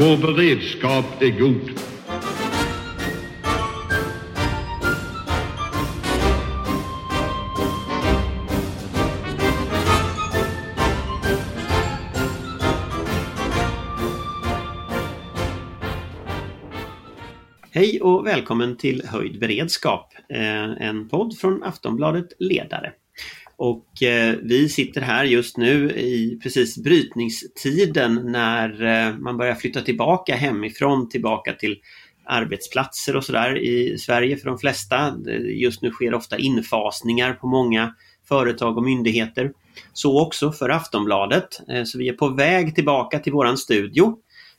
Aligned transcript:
Vår 0.00 0.16
beredskap 0.16 1.22
är 1.22 1.30
god. 1.40 1.70
Hej 17.72 18.00
och 18.00 18.26
välkommen 18.26 18.76
till 18.76 19.02
Höjd 19.06 19.40
beredskap, 19.40 20.14
eh, 20.28 20.88
en 20.88 21.08
podd 21.08 21.38
från 21.38 21.62
Aftonbladet 21.62 22.26
Ledare. 22.38 22.92
Och 23.62 24.02
eh, 24.02 24.36
vi 24.42 24.68
sitter 24.68 25.00
här 25.00 25.24
just 25.24 25.56
nu 25.56 25.90
i 25.90 26.38
precis 26.42 26.78
brytningstiden 26.78 28.22
när 28.24 28.82
eh, 28.82 29.18
man 29.18 29.36
börjar 29.36 29.54
flytta 29.54 29.80
tillbaka 29.80 30.34
hemifrån, 30.34 31.08
tillbaka 31.08 31.52
till 31.52 31.78
arbetsplatser 32.24 33.16
och 33.16 33.24
sådär 33.24 33.58
i 33.58 33.98
Sverige 33.98 34.36
för 34.36 34.48
de 34.48 34.58
flesta. 34.58 35.14
Just 35.44 35.82
nu 35.82 35.90
sker 35.90 36.14
ofta 36.14 36.38
infasningar 36.38 37.32
på 37.32 37.46
många 37.46 37.94
företag 38.28 38.76
och 38.76 38.84
myndigheter. 38.84 39.52
Så 39.92 40.22
också 40.22 40.52
för 40.52 40.68
Aftonbladet. 40.68 41.60
Eh, 41.68 41.84
så 41.84 41.98
vi 41.98 42.08
är 42.08 42.12
på 42.12 42.28
väg 42.28 42.74
tillbaka 42.74 43.18
till 43.18 43.32
våran 43.32 43.56
studio 43.56 44.18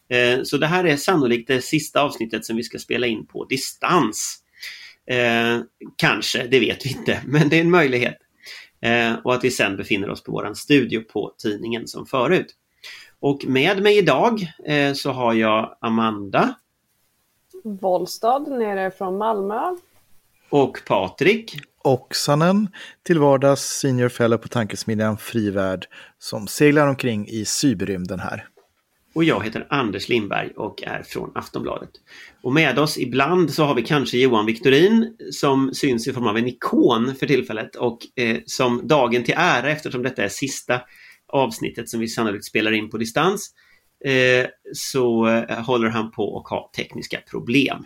eh, 0.10 0.44
så 0.44 0.58
det 0.58 0.68
här 0.68 0.84
är 0.84 0.98
sannolikt 0.98 1.48
det 1.48 1.62
sista 1.62 2.02
avsnittet 2.02 2.46
som 2.46 2.56
vi 2.56 2.64
ska 2.64 2.78
spela 2.78 3.08
in 3.08 3.26
på 3.26 3.46
distans. 3.46 4.38
Eh, 5.12 5.60
kanske, 5.98 6.48
det 6.48 6.60
vet 6.60 6.86
vi 6.86 6.90
inte, 6.90 7.22
men 7.28 7.50
det 7.50 7.56
är 7.56 7.62
en 7.62 7.72
möjlighet. 7.72 8.18
Eh, 8.82 9.14
och 9.24 9.34
att 9.34 9.44
vi 9.44 9.52
sen 9.52 9.78
befinner 9.78 10.10
oss 10.10 10.24
på 10.24 10.32
våran 10.32 10.56
studio 10.56 11.02
på 11.02 11.34
tidningen 11.38 11.88
som 11.88 12.06
förut. 12.06 12.56
Och 13.20 13.46
med 13.48 13.84
mig 13.84 13.98
idag 13.98 14.40
så 14.96 15.12
har 15.12 15.34
jag 15.34 15.78
Amanda. 15.82 16.56
Wollstad 17.64 18.40
nere 18.40 18.92
från 18.92 19.18
Malmö. 19.18 19.76
Och 20.50 20.82
Patrik. 20.88 21.56
Oksanen, 21.84 22.68
till 23.04 23.20
vardags 23.20 23.62
senior 23.62 24.10
fellow 24.10 24.38
på 24.38 24.48
tankesmedjan 24.48 25.18
Frivärd 25.18 25.88
som 26.20 26.48
seglar 26.48 26.88
omkring 26.88 27.28
i 27.28 27.46
cyberrymden 27.46 28.20
här. 28.20 28.48
Och 29.14 29.24
jag 29.24 29.44
heter 29.44 29.68
Anders 29.70 30.10
Lindberg 30.10 30.52
och 30.56 30.84
är 30.84 31.04
från 31.04 31.32
Aftonbladet. 31.36 31.90
Och 32.42 32.54
med 32.54 32.80
oss 32.80 32.98
ibland 32.98 33.54
så 33.54 33.64
har 33.64 33.76
vi 33.76 33.82
kanske 33.82 34.18
Johan 34.18 34.46
Victorin 34.46 35.18
som 35.32 35.74
syns 35.74 36.08
i 36.08 36.14
form 36.14 36.28
av 36.28 36.38
en 36.38 36.48
ikon 36.48 37.16
för 37.16 37.28
tillfället 37.28 37.76
och 37.76 38.00
eh, 38.16 38.38
som 38.46 38.88
dagen 38.88 39.24
till 39.24 39.34
ära 39.38 39.70
eftersom 39.70 40.04
detta 40.04 40.24
är 40.24 40.30
sista 40.30 40.82
avsnittet 41.28 41.90
som 41.90 42.00
vi 42.00 42.08
sannolikt 42.08 42.46
spelar 42.46 42.72
in 42.72 42.90
på 42.90 42.98
distans 42.98 43.54
eh, 44.06 44.46
så 44.74 45.28
eh, 45.28 45.60
håller 45.60 45.90
han 45.90 46.12
på 46.12 46.40
att 46.40 46.50
ha 46.50 46.72
tekniska 46.76 47.20
problem. 47.32 47.86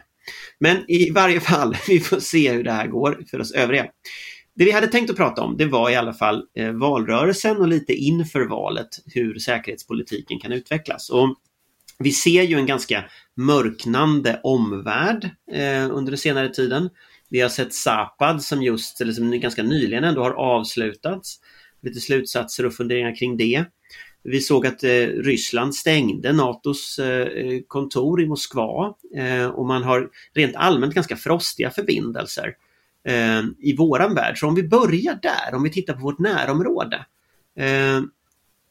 Men 0.59 0.91
i 0.91 1.11
varje 1.11 1.39
fall, 1.39 1.77
vi 1.87 1.99
får 1.99 2.19
se 2.19 2.51
hur 2.51 2.63
det 2.63 2.71
här 2.71 2.87
går 2.87 3.23
för 3.31 3.41
oss 3.41 3.51
övriga. 3.51 3.87
Det 4.55 4.65
vi 4.65 4.71
hade 4.71 4.87
tänkt 4.87 5.09
att 5.09 5.15
prata 5.15 5.41
om 5.41 5.57
det 5.57 5.65
var 5.65 5.89
i 5.89 5.95
alla 5.95 6.13
fall 6.13 6.43
eh, 6.55 6.71
valrörelsen 6.71 7.57
och 7.57 7.67
lite 7.67 7.93
inför 7.93 8.41
valet 8.41 8.87
hur 9.05 9.39
säkerhetspolitiken 9.39 10.39
kan 10.39 10.51
utvecklas. 10.51 11.09
Och 11.09 11.35
vi 11.99 12.11
ser 12.11 12.43
ju 12.43 12.55
en 12.55 12.65
ganska 12.65 13.05
mörknande 13.35 14.39
omvärld 14.43 15.29
eh, 15.51 15.91
under 15.91 16.11
den 16.11 16.17
senare 16.17 16.49
tiden. 16.49 16.89
Vi 17.29 17.41
har 17.41 17.49
sett 17.49 17.73
Zapad 17.73 18.43
som 18.43 18.63
just, 18.63 19.01
eller 19.01 19.13
som 19.13 19.39
ganska 19.39 19.63
nyligen 19.63 20.03
ändå 20.03 20.23
har 20.23 20.31
avslutats. 20.31 21.39
Lite 21.81 21.99
slutsatser 21.99 22.65
och 22.65 22.73
funderingar 22.73 23.15
kring 23.15 23.37
det. 23.37 23.65
Vi 24.23 24.39
såg 24.39 24.67
att 24.67 24.83
eh, 24.83 25.07
Ryssland 25.07 25.75
stängde 25.75 26.33
NATOs 26.33 26.99
eh, 26.99 27.59
kontor 27.67 28.21
i 28.21 28.27
Moskva 28.27 28.93
eh, 29.15 29.47
och 29.47 29.65
man 29.65 29.83
har 29.83 30.09
rent 30.33 30.55
allmänt 30.55 30.93
ganska 30.93 31.15
frostiga 31.15 31.69
förbindelser 31.69 32.53
Ehm, 33.07 33.55
i 33.59 33.75
våran 33.75 34.15
värld. 34.15 34.39
Så 34.39 34.47
om 34.47 34.55
vi 34.55 34.63
börjar 34.63 35.19
där, 35.21 35.55
om 35.55 35.63
vi 35.63 35.69
tittar 35.69 35.93
på 35.93 35.99
vårt 35.99 36.19
närområde. 36.19 37.05
Eh, 37.59 38.01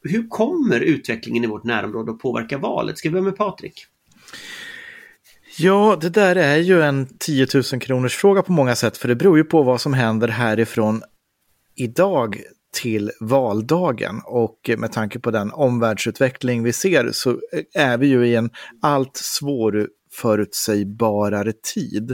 hur 0.02 0.28
kommer 0.28 0.80
utvecklingen 0.80 1.44
i 1.44 1.46
vårt 1.46 1.64
närområde 1.64 2.12
att 2.12 2.18
påverka 2.18 2.58
valet? 2.58 2.98
Ska 2.98 3.08
vi 3.08 3.12
börja 3.12 3.24
med 3.24 3.36
Patrik? 3.36 3.86
Ja, 5.58 5.98
det 6.00 6.08
där 6.08 6.36
är 6.36 6.56
ju 6.56 6.82
en 6.82 7.06
10 7.18 7.46
000 7.54 7.62
kronors 7.62 8.16
fråga 8.16 8.42
på 8.42 8.52
många 8.52 8.74
sätt, 8.74 8.96
för 8.96 9.08
det 9.08 9.16
beror 9.16 9.36
ju 9.36 9.44
på 9.44 9.62
vad 9.62 9.80
som 9.80 9.94
händer 9.94 10.28
härifrån 10.28 11.02
idag 11.74 12.40
till 12.74 13.10
valdagen 13.20 14.20
och 14.24 14.70
med 14.78 14.92
tanke 14.92 15.18
på 15.18 15.30
den 15.30 15.52
omvärldsutveckling 15.52 16.62
vi 16.62 16.72
ser 16.72 17.10
så 17.12 17.40
är 17.74 17.98
vi 17.98 18.06
ju 18.06 18.26
i 18.26 18.34
en 18.34 18.50
allt 18.82 19.16
svår, 19.16 19.88
förutsägbarare 20.14 21.52
tid. 21.74 22.10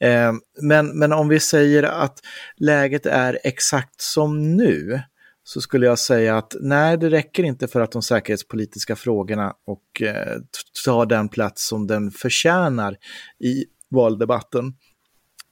Eh, 0.00 0.32
men, 0.62 0.98
men 0.98 1.12
om 1.12 1.28
vi 1.28 1.40
säger 1.40 1.82
att 1.82 2.18
läget 2.56 3.06
är 3.06 3.38
exakt 3.44 4.00
som 4.00 4.56
nu, 4.56 5.02
så 5.42 5.60
skulle 5.60 5.86
jag 5.86 5.98
säga 5.98 6.38
att 6.38 6.56
nej, 6.60 6.96
det 6.98 7.10
räcker 7.10 7.42
inte 7.42 7.68
för 7.68 7.80
att 7.80 7.92
de 7.92 8.02
säkerhetspolitiska 8.02 8.96
frågorna 8.96 9.52
och 9.66 10.02
eh, 10.02 10.36
tar 10.84 11.06
den 11.06 11.28
plats 11.28 11.68
som 11.68 11.86
den 11.86 12.10
förtjänar 12.10 12.96
i 13.44 13.64
valdebatten. 13.90 14.72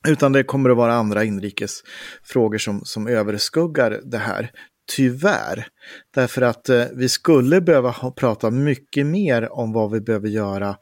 Utan 0.08 0.32
det 0.32 0.44
kommer 0.44 0.70
att 0.70 0.76
vara 0.76 0.94
andra 0.94 1.24
inrikesfrågor 1.24 2.58
som, 2.58 2.80
som 2.84 3.06
överskuggar 3.06 4.00
det 4.04 4.18
här. 4.18 4.50
Tyvärr. 4.86 5.66
Därför 6.14 6.42
att 6.42 6.68
eh, 6.68 6.84
vi 6.92 7.08
skulle 7.08 7.60
behöva 7.60 7.90
ha, 7.90 8.10
prata 8.10 8.50
mycket 8.50 9.06
mer 9.06 9.52
om 9.52 9.72
vad 9.72 9.90
vi 9.90 10.00
behöver 10.00 10.28
göra 10.28 10.76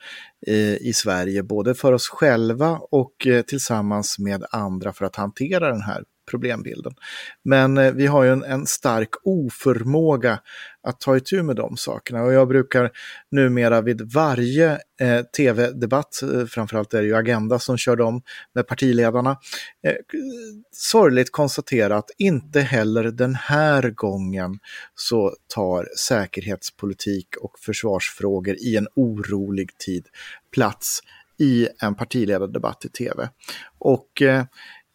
eh, 0.47 0.75
i 0.75 0.93
Sverige, 0.95 1.43
både 1.43 1.75
för 1.75 1.93
oss 1.93 2.09
själva 2.09 2.79
och 2.91 3.27
eh, 3.27 3.43
tillsammans 3.43 4.19
med 4.19 4.45
andra 4.51 4.93
för 4.93 5.05
att 5.05 5.17
hantera 5.17 5.69
den 5.69 5.83
här 5.83 6.05
problembilden. 6.31 6.95
Men 7.43 7.79
eh, 7.79 7.93
vi 7.93 8.07
har 8.07 8.25
ju 8.25 8.31
en, 8.31 8.45
en, 8.45 8.67
stark 8.67 9.09
oförmåga 9.23 10.41
att 10.83 11.01
ta 11.01 11.17
itu 11.17 11.43
med 11.43 11.57
de 11.57 11.77
sakerna 11.77 12.23
och 12.23 12.33
jag 12.33 12.49
brukar 12.49 12.91
numera 13.31 13.81
vid 13.81 14.13
varje 14.13 14.79
eh, 15.01 15.23
tv-debatt, 15.37 16.23
eh, 16.23 16.45
framförallt 16.45 16.95
är 16.95 17.03
det 17.03 17.09
ju 17.09 17.17
Agenda 17.17 17.59
som 17.59 17.77
kör 17.77 17.97
dem 17.97 18.23
med 18.55 18.67
partiledarna, 18.67 19.31
eh, 19.87 19.95
sorgligt 20.73 21.33
konstatera 21.33 21.97
att 21.97 22.11
inte 22.19 22.61
heller 22.61 23.05
den 23.05 23.35
här 23.35 23.91
gången 23.91 24.59
så 24.95 25.35
tar 25.55 25.89
säkerhetspolitik 25.99 27.37
och 27.41 27.59
försvarsfrågor 27.59 28.55
i 28.55 28.77
en 28.77 28.89
orolig 28.95 29.79
tid 29.79 30.07
plats 30.55 31.01
i 31.39 31.69
en 31.81 31.95
partiledardebatt 31.95 32.85
i 32.85 32.89
tv. 32.89 33.29
Och 33.79 34.23
eh, 34.23 34.45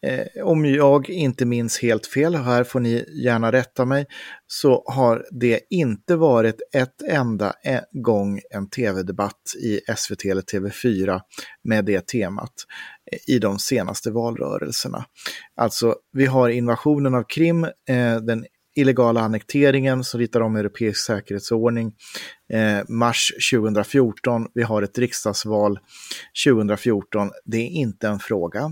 Eh, 0.06 0.44
om 0.44 0.64
jag 0.64 1.10
inte 1.10 1.44
minns 1.46 1.78
helt 1.78 2.06
fel, 2.06 2.34
här 2.34 2.64
får 2.64 2.80
ni 2.80 3.04
gärna 3.24 3.52
rätta 3.52 3.84
mig, 3.84 4.06
så 4.46 4.84
har 4.86 5.26
det 5.30 5.60
inte 5.70 6.16
varit 6.16 6.60
ett 6.74 7.02
enda 7.08 7.54
eh, 7.64 7.80
gång 7.92 8.40
en 8.50 8.70
tv-debatt 8.70 9.54
i 9.62 9.80
SVT 9.96 10.24
eller 10.24 10.42
TV4 10.42 11.20
med 11.64 11.84
det 11.84 12.06
temat 12.06 12.54
eh, 13.12 13.34
i 13.34 13.38
de 13.38 13.58
senaste 13.58 14.10
valrörelserna. 14.10 15.04
Alltså, 15.56 15.94
vi 16.12 16.26
har 16.26 16.48
invasionen 16.48 17.14
av 17.14 17.22
Krim, 17.22 17.64
eh, 17.64 18.16
den 18.22 18.44
illegala 18.76 19.20
annekteringen 19.20 20.04
som 20.04 20.20
ritar 20.20 20.40
om 20.40 20.56
europeisk 20.56 21.06
säkerhetsordning 21.06 21.92
eh, 22.52 22.78
mars 22.88 23.32
2014. 23.52 24.46
Vi 24.54 24.62
har 24.62 24.82
ett 24.82 24.98
riksdagsval 24.98 25.78
2014. 26.46 27.30
Det 27.44 27.56
är 27.56 27.68
inte 27.68 28.08
en 28.08 28.18
fråga. 28.18 28.70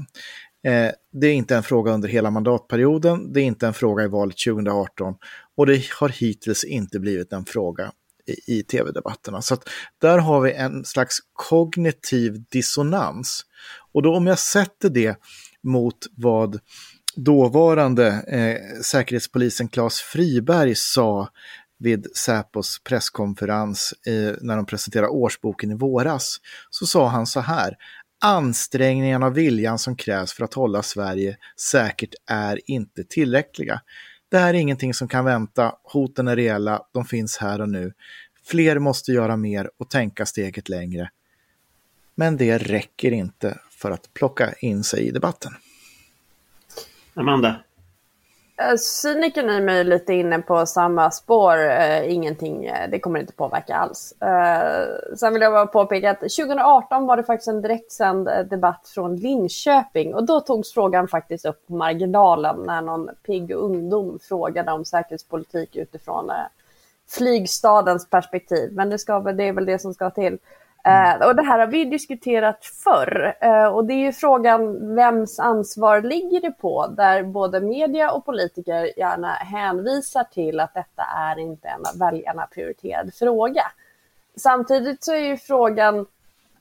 Eh, 0.66 0.90
det 1.12 1.26
är 1.26 1.34
inte 1.34 1.56
en 1.56 1.62
fråga 1.62 1.92
under 1.92 2.08
hela 2.08 2.30
mandatperioden, 2.30 3.32
det 3.32 3.40
är 3.40 3.44
inte 3.44 3.66
en 3.66 3.74
fråga 3.74 4.04
i 4.04 4.08
valet 4.08 4.36
2018 4.46 5.14
och 5.56 5.66
det 5.66 5.84
har 6.00 6.08
hittills 6.08 6.64
inte 6.64 7.00
blivit 7.00 7.32
en 7.32 7.44
fråga 7.44 7.92
i, 8.26 8.58
i 8.58 8.62
tv-debatterna. 8.62 9.42
Så 9.42 9.54
att 9.54 9.68
där 10.00 10.18
har 10.18 10.40
vi 10.40 10.52
en 10.52 10.84
slags 10.84 11.18
kognitiv 11.32 12.44
dissonans. 12.48 13.44
Och 13.92 14.02
då 14.02 14.16
om 14.16 14.26
jag 14.26 14.38
sätter 14.38 14.90
det 14.90 15.16
mot 15.62 16.06
vad 16.16 16.60
dåvarande 17.16 18.06
eh, 18.08 18.80
säkerhetspolisen 18.82 19.68
Claes 19.68 20.00
Friberg 20.00 20.74
sa 20.74 21.28
vid 21.78 22.06
Säpos 22.16 22.80
presskonferens 22.84 23.94
eh, 24.06 24.34
när 24.40 24.56
de 24.56 24.66
presenterade 24.66 25.08
årsboken 25.08 25.70
i 25.70 25.74
våras, 25.74 26.36
så 26.70 26.86
sa 26.86 27.08
han 27.08 27.26
så 27.26 27.40
här, 27.40 27.76
Ansträngningarna 28.20 29.26
och 29.26 29.36
viljan 29.38 29.78
som 29.78 29.96
krävs 29.96 30.32
för 30.32 30.44
att 30.44 30.54
hålla 30.54 30.82
Sverige 30.82 31.36
säkert 31.56 32.14
är 32.26 32.70
inte 32.70 33.04
tillräckliga. 33.04 33.80
Det 34.28 34.38
här 34.38 34.54
är 34.54 34.58
ingenting 34.58 34.94
som 34.94 35.08
kan 35.08 35.24
vänta, 35.24 35.74
hoten 35.82 36.28
är 36.28 36.36
reella, 36.36 36.82
de 36.92 37.04
finns 37.04 37.36
här 37.36 37.60
och 37.60 37.68
nu. 37.68 37.92
Fler 38.44 38.78
måste 38.78 39.12
göra 39.12 39.36
mer 39.36 39.70
och 39.78 39.90
tänka 39.90 40.26
steget 40.26 40.68
längre. 40.68 41.10
Men 42.14 42.36
det 42.36 42.58
räcker 42.58 43.12
inte 43.12 43.58
för 43.70 43.90
att 43.90 44.14
plocka 44.14 44.52
in 44.52 44.84
sig 44.84 45.08
i 45.08 45.10
debatten. 45.10 45.52
Amanda? 47.14 47.56
Eh, 48.60 48.76
Cynikern 48.76 49.50
i 49.50 49.60
mig 49.60 49.80
är 49.80 49.84
lite 49.84 50.12
inne 50.12 50.38
på 50.38 50.66
samma 50.66 51.10
spår. 51.10 51.70
Eh, 51.70 52.12
ingenting, 52.12 52.64
eh, 52.64 52.90
det 52.90 53.00
kommer 53.00 53.20
inte 53.20 53.32
påverka 53.32 53.76
alls. 53.76 54.14
Sen 55.16 55.32
vill 55.32 55.42
jag 55.42 55.52
bara 55.52 55.66
påpeka 55.66 56.10
att 56.10 56.20
2018 56.20 57.06
var 57.06 57.16
det 57.16 57.24
faktiskt 57.24 57.48
en 57.48 57.62
direktsänd 57.62 58.28
debatt 58.50 58.88
från 58.94 59.16
Linköping 59.16 60.14
och 60.14 60.24
då 60.24 60.40
togs 60.40 60.72
frågan 60.74 61.08
faktiskt 61.08 61.44
upp 61.44 61.66
på 61.66 61.72
marginalen 61.72 62.62
när 62.66 62.82
någon 62.82 63.10
pigg 63.26 63.50
ungdom 63.50 64.18
frågade 64.28 64.72
om 64.72 64.84
säkerhetspolitik 64.84 65.76
utifrån 65.76 66.30
flygstadens 67.08 68.10
perspektiv. 68.10 68.72
Men 68.72 68.90
det, 68.90 68.98
ska, 68.98 69.20
det 69.20 69.44
är 69.44 69.52
väl 69.52 69.66
det 69.66 69.78
som 69.78 69.94
ska 69.94 70.10
till. 70.10 70.38
Mm. 70.88 71.20
Eh, 71.20 71.28
och 71.28 71.36
det 71.36 71.42
här 71.42 71.58
har 71.58 71.66
vi 71.66 71.84
diskuterat 71.84 72.64
förr 72.64 73.36
eh, 73.40 73.66
och 73.66 73.84
det 73.84 73.94
är 73.94 74.04
ju 74.04 74.12
frågan 74.12 74.94
vems 74.94 75.38
ansvar 75.38 76.02
ligger 76.02 76.40
det 76.40 76.50
på 76.50 76.86
där 76.86 77.22
både 77.22 77.60
media 77.60 78.12
och 78.12 78.24
politiker 78.24 78.98
gärna 78.98 79.32
hänvisar 79.32 80.24
till 80.24 80.60
att 80.60 80.74
detta 80.74 81.02
är 81.16 81.38
inte 81.38 81.68
en 81.68 81.80
av 81.80 81.98
väljarna 81.98 82.46
prioriterad 82.46 83.14
fråga. 83.14 83.62
Samtidigt 84.36 85.04
så 85.04 85.12
är 85.12 85.18
ju 85.18 85.36
frågan 85.36 86.06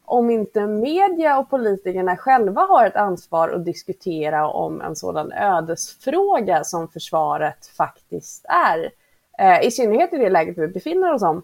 om 0.05 0.29
inte 0.29 0.67
media 0.67 1.37
och 1.39 1.49
politikerna 1.49 2.17
själva 2.17 2.61
har 2.61 2.85
ett 2.85 2.95
ansvar 2.95 3.49
att 3.49 3.65
diskutera 3.65 4.47
om 4.47 4.81
en 4.81 4.95
sådan 4.95 5.31
ödesfråga 5.31 6.63
som 6.63 6.87
försvaret 6.87 7.67
faktiskt 7.77 8.45
är. 8.49 8.91
Eh, 9.39 9.67
I 9.67 9.71
synnerhet 9.71 10.13
i 10.13 10.17
det 10.17 10.29
läget 10.29 10.57
vi 10.57 10.67
befinner 10.67 11.13
oss 11.13 11.23
om 11.23 11.43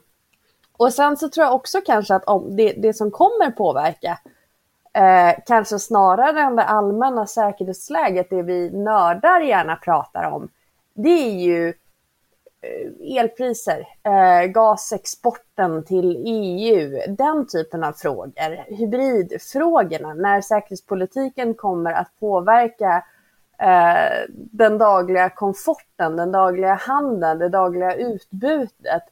och 0.77 0.93
sen 0.93 1.17
så 1.17 1.29
tror 1.29 1.45
jag 1.45 1.55
också 1.55 1.81
kanske 1.85 2.15
att 2.15 2.25
om 2.25 2.55
det, 2.55 2.73
det 2.73 2.93
som 2.93 3.11
kommer 3.11 3.51
påverka 3.51 4.19
eh, 4.93 5.39
kanske 5.45 5.79
snarare 5.79 6.41
än 6.41 6.55
det 6.55 6.63
allmänna 6.63 7.27
säkerhetsläget, 7.27 8.29
det 8.29 8.41
vi 8.41 8.69
nördar 8.69 9.41
gärna 9.41 9.75
pratar 9.75 10.23
om, 10.23 10.49
det 10.93 11.09
är 11.09 11.39
ju 11.39 11.67
eh, 12.61 13.17
elpriser, 13.17 13.87
eh, 14.03 14.45
gasexporten 14.45 15.83
till 15.85 16.23
EU, 16.25 16.99
den 17.07 17.47
typen 17.47 17.83
av 17.83 17.93
frågor, 17.93 18.75
hybridfrågorna, 18.77 20.13
när 20.13 20.41
säkerhetspolitiken 20.41 21.53
kommer 21.53 21.91
att 21.91 22.19
påverka 22.19 23.03
eh, 23.59 24.29
den 24.29 24.77
dagliga 24.77 25.29
komforten, 25.29 26.15
den 26.15 26.31
dagliga 26.31 26.73
handeln, 26.73 27.39
det 27.39 27.49
dagliga 27.49 27.95
utbudet 27.95 29.03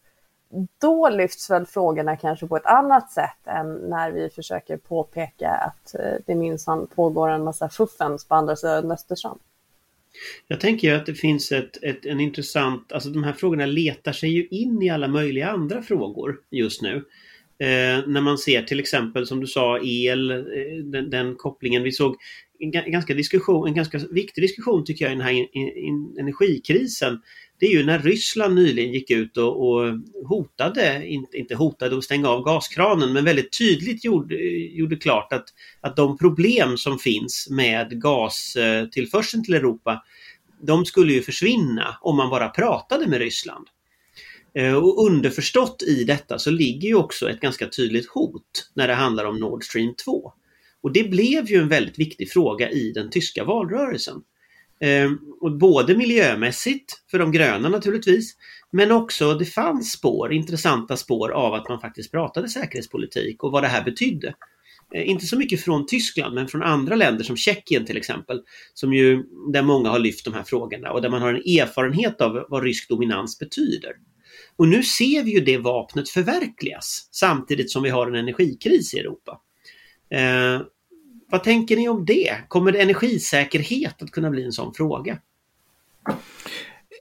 då 0.81 1.09
lyfts 1.09 1.49
väl 1.49 1.65
frågorna 1.65 2.17
kanske 2.17 2.47
på 2.47 2.57
ett 2.57 2.65
annat 2.65 3.11
sätt 3.11 3.47
än 3.47 3.73
när 3.73 4.11
vi 4.11 4.29
försöker 4.29 4.77
påpeka 4.77 5.49
att 5.49 5.95
eh, 5.95 6.15
det 6.25 6.35
minsann 6.35 6.87
pågår 6.95 7.29
en 7.29 7.43
massa 7.43 7.69
fuffens 7.69 8.27
på 8.27 8.35
andra 8.35 8.55
sidan 8.55 8.91
Östersjön. 8.91 9.37
Jag 10.47 10.59
tänker 10.59 10.93
att 10.95 11.05
det 11.05 11.13
finns 11.13 11.51
ett, 11.51 11.83
ett, 11.83 12.05
en 12.05 12.19
intressant, 12.19 12.91
alltså 12.91 13.09
de 13.09 13.23
här 13.23 13.33
frågorna 13.33 13.65
letar 13.65 14.11
sig 14.11 14.29
ju 14.29 14.47
in 14.47 14.81
i 14.81 14.89
alla 14.89 15.07
möjliga 15.07 15.49
andra 15.49 15.81
frågor 15.81 16.39
just 16.49 16.81
nu. 16.81 16.95
Eh, 17.59 18.07
när 18.07 18.21
man 18.21 18.37
ser 18.37 18.63
till 18.63 18.79
exempel 18.79 19.27
som 19.27 19.39
du 19.39 19.47
sa 19.47 19.79
el, 19.79 20.31
eh, 20.31 20.37
den, 20.83 21.09
den, 21.09 21.35
kopplingen. 21.35 21.83
Vi 21.83 21.91
såg 21.91 22.15
en, 22.59 22.71
ganska 22.71 23.13
diskussion, 23.13 23.67
en 23.67 23.73
ganska 23.73 23.97
viktig 24.11 24.43
diskussion 24.43 24.85
tycker 24.85 25.05
jag 25.05 25.11
i 25.11 25.15
den 25.15 25.25
här 25.25 25.31
in, 25.31 25.47
in, 25.75 26.15
energikrisen 26.19 27.21
det 27.61 27.67
är 27.67 27.71
ju 27.71 27.85
när 27.85 27.99
Ryssland 27.99 28.55
nyligen 28.55 28.93
gick 28.93 29.11
ut 29.11 29.37
och, 29.37 29.69
och 29.69 29.99
hotade, 30.25 31.07
inte, 31.33 31.55
hotade 31.55 31.97
att 31.97 32.03
stänga 32.03 32.29
av 32.29 32.43
gaskranen, 32.43 33.13
men 33.13 33.25
väldigt 33.25 33.57
tydligt 33.57 34.05
gjorde, 34.05 34.35
gjorde 34.75 34.95
klart 34.95 35.33
att, 35.33 35.45
att 35.81 35.95
de 35.95 36.17
problem 36.17 36.77
som 36.77 36.99
finns 36.99 37.47
med 37.51 38.01
gastillförseln 38.01 39.43
till 39.43 39.53
Europa, 39.53 40.03
de 40.61 40.85
skulle 40.85 41.13
ju 41.13 41.21
försvinna 41.21 41.97
om 42.01 42.17
man 42.17 42.29
bara 42.29 42.49
pratade 42.49 43.07
med 43.07 43.19
Ryssland. 43.19 43.67
Eh, 44.53 44.75
och 44.75 45.05
underförstått 45.05 45.83
i 45.83 46.03
detta 46.03 46.39
så 46.39 46.51
ligger 46.51 46.87
ju 46.87 46.95
också 46.95 47.29
ett 47.29 47.39
ganska 47.39 47.67
tydligt 47.67 48.09
hot 48.09 48.69
när 48.73 48.87
det 48.87 48.93
handlar 48.93 49.25
om 49.25 49.39
Nord 49.39 49.63
Stream 49.63 49.93
2. 50.05 50.33
Och 50.81 50.93
det 50.93 51.03
blev 51.03 51.49
ju 51.49 51.57
en 51.57 51.69
väldigt 51.69 51.99
viktig 51.99 52.31
fråga 52.31 52.69
i 52.69 52.91
den 52.91 53.09
tyska 53.09 53.43
valrörelsen. 53.43 54.21
Eh, 54.81 55.11
och 55.41 55.57
både 55.57 55.97
miljömässigt, 55.97 56.93
för 57.11 57.19
de 57.19 57.31
gröna 57.31 57.69
naturligtvis, 57.69 58.35
men 58.71 58.91
också 58.91 59.33
det 59.33 59.45
fanns 59.45 59.91
spår, 59.91 60.33
intressanta 60.33 60.97
spår 60.97 61.31
av 61.31 61.53
att 61.53 61.69
man 61.69 61.79
faktiskt 61.79 62.11
pratade 62.11 62.49
säkerhetspolitik 62.49 63.43
och 63.43 63.51
vad 63.51 63.63
det 63.63 63.67
här 63.67 63.83
betydde. 63.83 64.35
Eh, 64.95 65.09
inte 65.09 65.25
så 65.25 65.37
mycket 65.37 65.61
från 65.61 65.85
Tyskland 65.85 66.35
men 66.35 66.47
från 66.47 66.63
andra 66.63 66.95
länder 66.95 67.23
som 67.23 67.37
Tjeckien 67.37 67.85
till 67.85 67.97
exempel, 67.97 68.41
som 68.73 68.93
ju, 68.93 69.23
där 69.53 69.61
många 69.61 69.89
har 69.89 69.99
lyft 69.99 70.25
de 70.25 70.33
här 70.33 70.43
frågorna 70.43 70.91
och 70.91 71.01
där 71.01 71.09
man 71.09 71.21
har 71.21 71.29
en 71.29 71.59
erfarenhet 71.59 72.21
av 72.21 72.45
vad 72.49 72.63
rysk 72.63 72.89
dominans 72.89 73.39
betyder. 73.39 73.91
Och 74.55 74.67
nu 74.67 74.83
ser 74.83 75.23
vi 75.23 75.31
ju 75.31 75.39
det 75.39 75.57
vapnet 75.57 76.09
förverkligas 76.09 77.09
samtidigt 77.11 77.71
som 77.71 77.83
vi 77.83 77.89
har 77.89 78.07
en 78.07 78.15
energikris 78.15 78.93
i 78.93 78.99
Europa. 78.99 79.41
Eh, 80.11 80.61
vad 81.31 81.43
tänker 81.43 81.75
ni 81.75 81.89
om 81.89 82.05
det? 82.05 82.37
Kommer 82.47 82.73
energisäkerhet 82.73 84.01
att 84.01 84.11
kunna 84.11 84.29
bli 84.29 84.43
en 84.43 84.51
sån 84.51 84.73
fråga? 84.73 85.17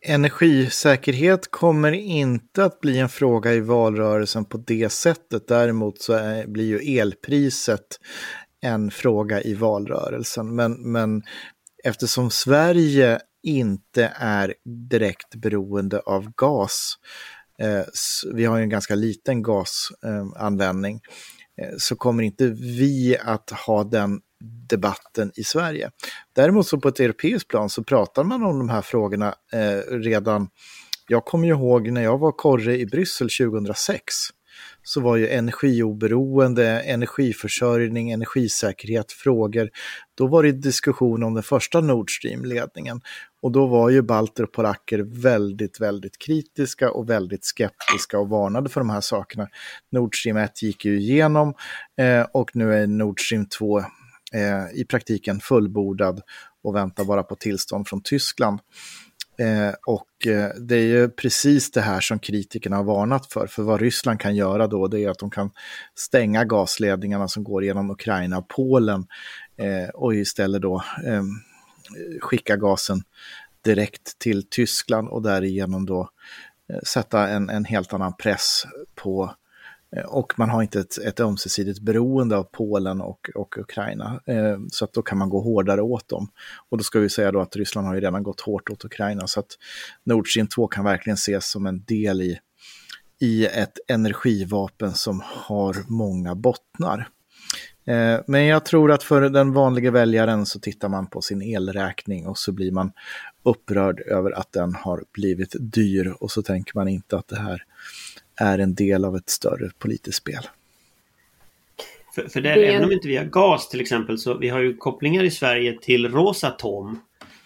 Energisäkerhet 0.02 1.50
kommer 1.50 1.92
inte 1.92 2.64
att 2.64 2.80
bli 2.80 2.98
en 2.98 3.08
fråga 3.08 3.52
i 3.52 3.60
valrörelsen 3.60 4.44
på 4.44 4.58
det 4.58 4.92
sättet. 4.92 5.48
Däremot 5.48 6.02
så 6.02 6.12
är, 6.12 6.46
blir 6.46 6.64
ju 6.64 6.98
elpriset 6.98 8.00
en 8.60 8.90
fråga 8.90 9.42
i 9.42 9.54
valrörelsen. 9.54 10.54
Men, 10.54 10.92
men 10.92 11.22
eftersom 11.84 12.30
Sverige 12.30 13.20
inte 13.42 14.12
är 14.16 14.54
direkt 14.64 15.34
beroende 15.34 16.00
av 16.00 16.32
gas, 16.36 16.94
eh, 17.58 17.82
vi 18.34 18.44
har 18.44 18.56
ju 18.56 18.62
en 18.62 18.68
ganska 18.68 18.94
liten 18.94 19.42
gasanvändning, 19.42 20.94
eh, 20.94 21.00
Eh, 21.00 21.39
Eh, 21.60 21.74
så 21.78 21.96
kommer 21.96 22.22
inte 22.22 22.46
vi 22.46 23.16
att 23.20 23.50
ha 23.50 23.84
den 23.84 24.20
debatten 24.68 25.32
i 25.34 25.44
Sverige. 25.44 25.90
Däremot 26.32 26.66
så 26.66 26.80
på 26.80 26.88
ett 26.88 27.00
europeiskt 27.00 27.48
plan 27.48 27.70
så 27.70 27.84
pratar 27.84 28.24
man 28.24 28.42
om 28.42 28.58
de 28.58 28.68
här 28.68 28.82
frågorna 28.82 29.34
eh, 29.52 29.92
redan, 29.92 30.48
jag 31.08 31.24
kommer 31.24 31.46
ju 31.46 31.54
ihåg 31.54 31.90
när 31.90 32.02
jag 32.02 32.18
var 32.18 32.32
korre 32.32 32.78
i 32.78 32.86
Bryssel 32.86 33.28
2006, 33.28 34.14
så 34.82 35.00
var 35.00 35.16
ju 35.16 35.28
energioberoende, 35.28 36.80
energiförsörjning, 36.80 38.10
energisäkerhet 38.10 39.12
frågor. 39.12 39.70
Då 40.14 40.26
var 40.26 40.42
det 40.42 40.52
diskussion 40.52 41.22
om 41.22 41.34
den 41.34 41.42
första 41.42 41.80
Nord 41.80 42.10
Stream-ledningen. 42.10 43.00
Och 43.42 43.52
då 43.52 43.66
var 43.66 43.90
ju 43.90 44.02
balter 44.02 44.42
och 44.42 44.52
polacker 44.52 44.98
väldigt, 44.98 45.80
väldigt 45.80 46.18
kritiska 46.18 46.90
och 46.90 47.10
väldigt 47.10 47.44
skeptiska 47.44 48.18
och 48.18 48.28
varnade 48.28 48.68
för 48.68 48.80
de 48.80 48.90
här 48.90 49.00
sakerna. 49.00 49.48
Nord 49.92 50.20
Stream 50.20 50.36
1 50.36 50.62
gick 50.62 50.84
ju 50.84 51.00
igenom 51.00 51.54
eh, 52.00 52.26
och 52.32 52.50
nu 52.56 52.74
är 52.74 52.86
Nord 52.86 53.20
Stream 53.20 53.46
2 53.46 53.78
eh, 53.78 53.84
i 54.74 54.84
praktiken 54.84 55.40
fullbordad 55.40 56.20
och 56.62 56.76
väntar 56.76 57.04
bara 57.04 57.22
på 57.22 57.36
tillstånd 57.36 57.88
från 57.88 58.02
Tyskland. 58.02 58.60
Eh, 59.40 59.74
och 59.86 60.26
eh, 60.26 60.50
det 60.60 60.76
är 60.76 60.86
ju 60.86 61.08
precis 61.08 61.70
det 61.70 61.80
här 61.80 62.00
som 62.00 62.18
kritikerna 62.18 62.76
har 62.76 62.84
varnat 62.84 63.26
för. 63.32 63.46
För 63.46 63.62
vad 63.62 63.80
Ryssland 63.80 64.20
kan 64.20 64.36
göra 64.36 64.66
då, 64.66 64.86
det 64.86 65.00
är 65.00 65.10
att 65.10 65.18
de 65.18 65.30
kan 65.30 65.50
stänga 65.94 66.44
gasledningarna 66.44 67.28
som 67.28 67.44
går 67.44 67.64
genom 67.64 67.90
Ukraina 67.90 68.38
och 68.38 68.48
Polen 68.48 69.06
eh, 69.56 69.88
och 69.94 70.14
istället 70.14 70.62
då 70.62 70.82
ehm, 71.06 71.26
Eh, 71.96 72.20
skicka 72.20 72.56
gasen 72.56 73.02
direkt 73.64 74.18
till 74.18 74.48
Tyskland 74.48 75.08
och 75.08 75.22
därigenom 75.22 75.86
då 75.86 76.10
eh, 76.72 76.80
sätta 76.82 77.28
en, 77.28 77.50
en 77.50 77.64
helt 77.64 77.92
annan 77.92 78.16
press 78.16 78.64
på 78.94 79.34
eh, 79.96 80.04
och 80.04 80.38
man 80.38 80.50
har 80.50 80.62
inte 80.62 80.80
ett, 80.80 80.98
ett 80.98 81.20
ömsesidigt 81.20 81.80
beroende 81.80 82.36
av 82.36 82.42
Polen 82.42 83.00
och, 83.00 83.30
och 83.34 83.58
Ukraina. 83.58 84.20
Eh, 84.26 84.58
så 84.70 84.84
att 84.84 84.92
då 84.92 85.02
kan 85.02 85.18
man 85.18 85.28
gå 85.28 85.40
hårdare 85.40 85.82
åt 85.82 86.08
dem. 86.08 86.28
Och 86.68 86.78
då 86.78 86.84
ska 86.84 87.00
vi 87.00 87.08
säga 87.08 87.32
då 87.32 87.40
att 87.40 87.56
Ryssland 87.56 87.86
har 87.86 87.94
ju 87.94 88.00
redan 88.00 88.22
gått 88.22 88.40
hårt 88.40 88.70
åt 88.70 88.84
Ukraina. 88.84 89.26
Så 89.26 89.40
att 89.40 89.58
Nord 90.04 90.28
Stream 90.28 90.46
2 90.46 90.66
kan 90.66 90.84
verkligen 90.84 91.14
ses 91.14 91.50
som 91.50 91.66
en 91.66 91.84
del 91.84 92.22
i, 92.22 92.38
i 93.20 93.46
ett 93.46 93.78
energivapen 93.88 94.94
som 94.94 95.22
har 95.24 95.76
många 95.88 96.34
bottnar. 96.34 97.08
Eh, 97.90 98.20
men 98.26 98.46
jag 98.46 98.64
tror 98.64 98.92
att 98.92 99.02
för 99.02 99.20
den 99.20 99.52
vanliga 99.52 99.90
väljaren 99.90 100.46
så 100.46 100.60
tittar 100.60 100.88
man 100.88 101.06
på 101.06 101.22
sin 101.22 101.42
elräkning 101.42 102.26
och 102.26 102.38
så 102.38 102.52
blir 102.52 102.72
man 102.72 102.92
upprörd 103.42 104.00
över 104.00 104.30
att 104.30 104.52
den 104.52 104.74
har 104.74 105.04
blivit 105.12 105.56
dyr 105.60 106.14
och 106.20 106.30
så 106.30 106.42
tänker 106.42 106.72
man 106.74 106.88
inte 106.88 107.16
att 107.16 107.28
det 107.28 107.38
här 107.38 107.64
är 108.36 108.58
en 108.58 108.74
del 108.74 109.04
av 109.04 109.16
ett 109.16 109.30
större 109.30 109.70
politiskt 109.78 110.18
spel. 110.18 110.42
För, 112.14 112.28
för 112.28 112.40
det, 112.40 112.54
det... 112.54 112.66
även 112.66 112.84
om 112.84 112.92
inte 112.92 113.08
vi 113.08 113.16
har 113.16 113.24
gas 113.24 113.68
till 113.68 113.80
exempel 113.80 114.18
så 114.18 114.38
vi 114.38 114.48
har 114.48 114.60
ju 114.60 114.76
kopplingar 114.76 115.24
i 115.24 115.30
Sverige 115.30 115.78
till 115.82 116.08
Rosatom 116.08 117.00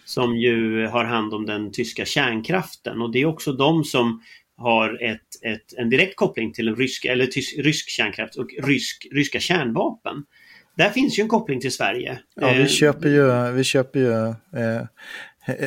som 0.05 0.37
ju 0.37 0.87
har 0.87 1.05
hand 1.05 1.35
om 1.35 1.47
den 1.47 1.73
tyska 1.73 2.05
kärnkraften 2.05 3.03
och 3.03 3.13
det 3.13 3.19
är 3.19 3.27
också 3.27 3.53
de 3.53 3.85
som 3.85 4.23
har 4.57 5.03
ett, 5.03 5.21
ett, 5.55 5.79
en 5.79 5.91
direkt 5.91 6.17
koppling 6.17 6.53
till 6.53 6.69
en 6.69 6.77
rysk, 6.77 7.05
eller 7.05 7.27
tysk, 7.27 7.59
rysk 7.59 7.89
kärnkraft 7.89 8.37
och 8.37 8.49
rysk, 8.63 9.07
ryska 9.13 9.41
kärnvapen. 9.41 10.25
Där 10.77 10.91
finns 10.91 11.19
ju 11.19 11.23
en 11.23 11.29
koppling 11.29 11.61
till 11.61 11.73
Sverige. 11.73 12.19
Ja, 12.35 12.53
vi 12.53 12.61
eh, 12.61 12.67
köper 12.67 13.09
ju, 13.09 13.53
vi 13.53 13.65
köper 13.65 14.01
ju 14.01 14.11
eh, 14.61 14.83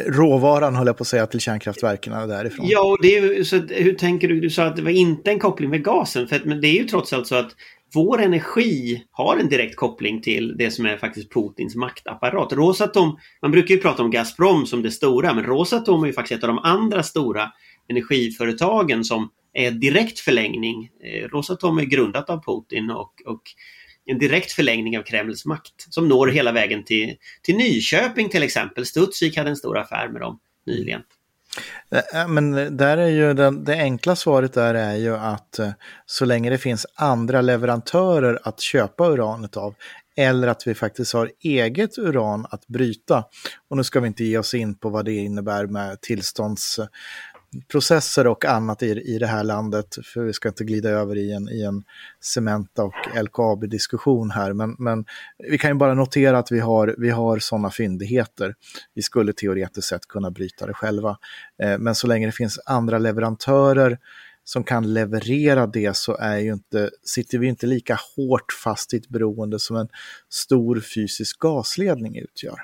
råvaran, 0.05 0.75
höll 0.75 0.87
jag 0.87 0.97
på 0.97 1.01
att 1.01 1.07
säga, 1.07 1.27
till 1.27 1.39
kärnkraftverken 1.39 2.13
därifrån. 2.13 2.65
Ja, 2.69 2.83
och 2.91 2.97
det 3.01 3.17
är, 3.17 3.43
så 3.43 3.55
hur 3.55 3.93
tänker 3.93 4.27
du? 4.27 4.39
Du 4.39 4.49
sa 4.49 4.63
att 4.63 4.75
det 4.75 4.81
var 4.81 4.91
inte 4.91 5.31
en 5.31 5.39
koppling 5.39 5.69
med 5.69 5.83
gasen, 5.83 6.27
för, 6.27 6.41
men 6.45 6.61
det 6.61 6.67
är 6.67 6.81
ju 6.81 6.83
trots 6.83 7.13
allt 7.13 7.27
så 7.27 7.35
att 7.35 7.51
vår 7.93 8.21
energi 8.21 9.03
har 9.11 9.37
en 9.37 9.49
direkt 9.49 9.75
koppling 9.75 10.21
till 10.21 10.57
det 10.57 10.71
som 10.71 10.85
är 10.85 10.97
faktiskt 10.97 11.33
Putins 11.33 11.75
maktapparat. 11.75 12.53
Rosatom, 12.53 13.19
man 13.41 13.51
brukar 13.51 13.75
ju 13.75 13.81
prata 13.81 14.03
om 14.03 14.11
Gazprom 14.11 14.65
som 14.65 14.81
det 14.81 14.91
stora, 14.91 15.33
men 15.33 15.43
Rosatom 15.43 16.03
är 16.03 16.07
ju 16.07 16.13
faktiskt 16.13 16.37
ett 16.37 16.49
av 16.49 16.55
de 16.55 16.59
andra 16.59 17.03
stora 17.03 17.51
energiföretagen 17.89 19.03
som 19.03 19.29
är 19.53 19.71
direkt 19.71 20.19
förlängning. 20.19 20.89
Eh, 21.03 21.27
Rosatom 21.27 21.77
är 21.77 21.83
grundat 21.83 22.29
av 22.29 22.43
Putin 22.43 22.91
och, 22.91 23.13
och 23.25 23.41
en 24.05 24.19
direkt 24.19 24.51
förlängning 24.51 24.97
av 24.97 25.03
Kremls 25.03 25.45
makt 25.45 25.93
som 25.93 26.07
når 26.07 26.27
hela 26.27 26.51
vägen 26.51 26.83
till, 26.83 27.15
till 27.41 27.55
Nyköping 27.55 28.29
till 28.29 28.43
exempel. 28.43 28.85
Studsvik 28.85 29.37
hade 29.37 29.49
en 29.49 29.55
stor 29.55 29.77
affär 29.77 30.07
med 30.07 30.21
dem 30.21 30.39
nyligen. 30.65 31.01
Eh, 31.91 32.21
eh, 32.21 32.27
men 32.27 32.77
där 32.77 32.97
är 32.97 33.09
ju 33.09 33.33
den, 33.33 33.63
det 33.63 33.73
enkla 33.73 34.15
svaret 34.15 34.53
där 34.53 34.73
är 34.73 34.95
ju 34.95 35.15
att 35.15 35.59
så 36.05 36.25
länge 36.25 36.49
det 36.49 36.57
finns 36.57 36.85
andra 36.95 37.41
leverantörer 37.41 38.39
att 38.43 38.61
köpa 38.61 39.07
uranet 39.07 39.57
av 39.57 39.75
eller 40.17 40.47
att 40.47 40.67
vi 40.67 40.75
faktiskt 40.75 41.13
har 41.13 41.31
eget 41.39 41.97
uran 41.97 42.45
att 42.49 42.67
bryta. 42.67 43.23
Och 43.67 43.77
nu 43.77 43.83
ska 43.83 43.99
vi 43.99 44.07
inte 44.07 44.23
ge 44.23 44.37
oss 44.37 44.53
in 44.53 44.75
på 44.75 44.89
vad 44.89 45.05
det 45.05 45.13
innebär 45.13 45.65
med 45.65 46.01
tillstånds 46.01 46.79
processer 47.67 48.27
och 48.27 48.45
annat 48.45 48.83
i, 48.83 48.85
i 48.85 49.17
det 49.19 49.27
här 49.27 49.43
landet, 49.43 49.97
för 50.03 50.23
vi 50.23 50.33
ska 50.33 50.49
inte 50.49 50.63
glida 50.63 50.89
över 50.89 51.17
i 51.17 51.33
en, 51.33 51.49
i 51.49 51.61
en 51.61 51.83
Cementa 52.21 52.83
och 52.83 52.93
LKAB-diskussion 53.23 54.31
här, 54.31 54.53
men, 54.53 54.75
men 54.79 55.05
vi 55.37 55.57
kan 55.57 55.71
ju 55.71 55.73
bara 55.73 55.93
notera 55.93 56.37
att 56.37 56.51
vi 56.51 56.59
har, 56.59 56.95
vi 56.97 57.09
har 57.09 57.39
sådana 57.39 57.71
fyndigheter. 57.71 58.55
Vi 58.93 59.01
skulle 59.01 59.33
teoretiskt 59.33 59.87
sett 59.87 60.07
kunna 60.07 60.31
bryta 60.31 60.65
det 60.65 60.73
själva, 60.73 61.17
eh, 61.63 61.77
men 61.77 61.95
så 61.95 62.07
länge 62.07 62.25
det 62.25 62.31
finns 62.31 62.59
andra 62.65 62.97
leverantörer 62.97 63.99
som 64.43 64.63
kan 64.63 64.93
leverera 64.93 65.67
det 65.67 65.97
så 65.97 66.17
är 66.17 66.37
ju 66.37 66.53
inte, 66.53 66.89
sitter 67.03 67.37
vi 67.37 67.47
inte 67.47 67.67
lika 67.67 67.99
hårt 68.15 68.51
fast 68.63 68.93
i 68.93 68.97
ett 68.97 69.09
beroende 69.09 69.59
som 69.59 69.75
en 69.75 69.87
stor 70.29 70.79
fysisk 70.79 71.39
gasledning 71.39 72.17
utgör. 72.17 72.59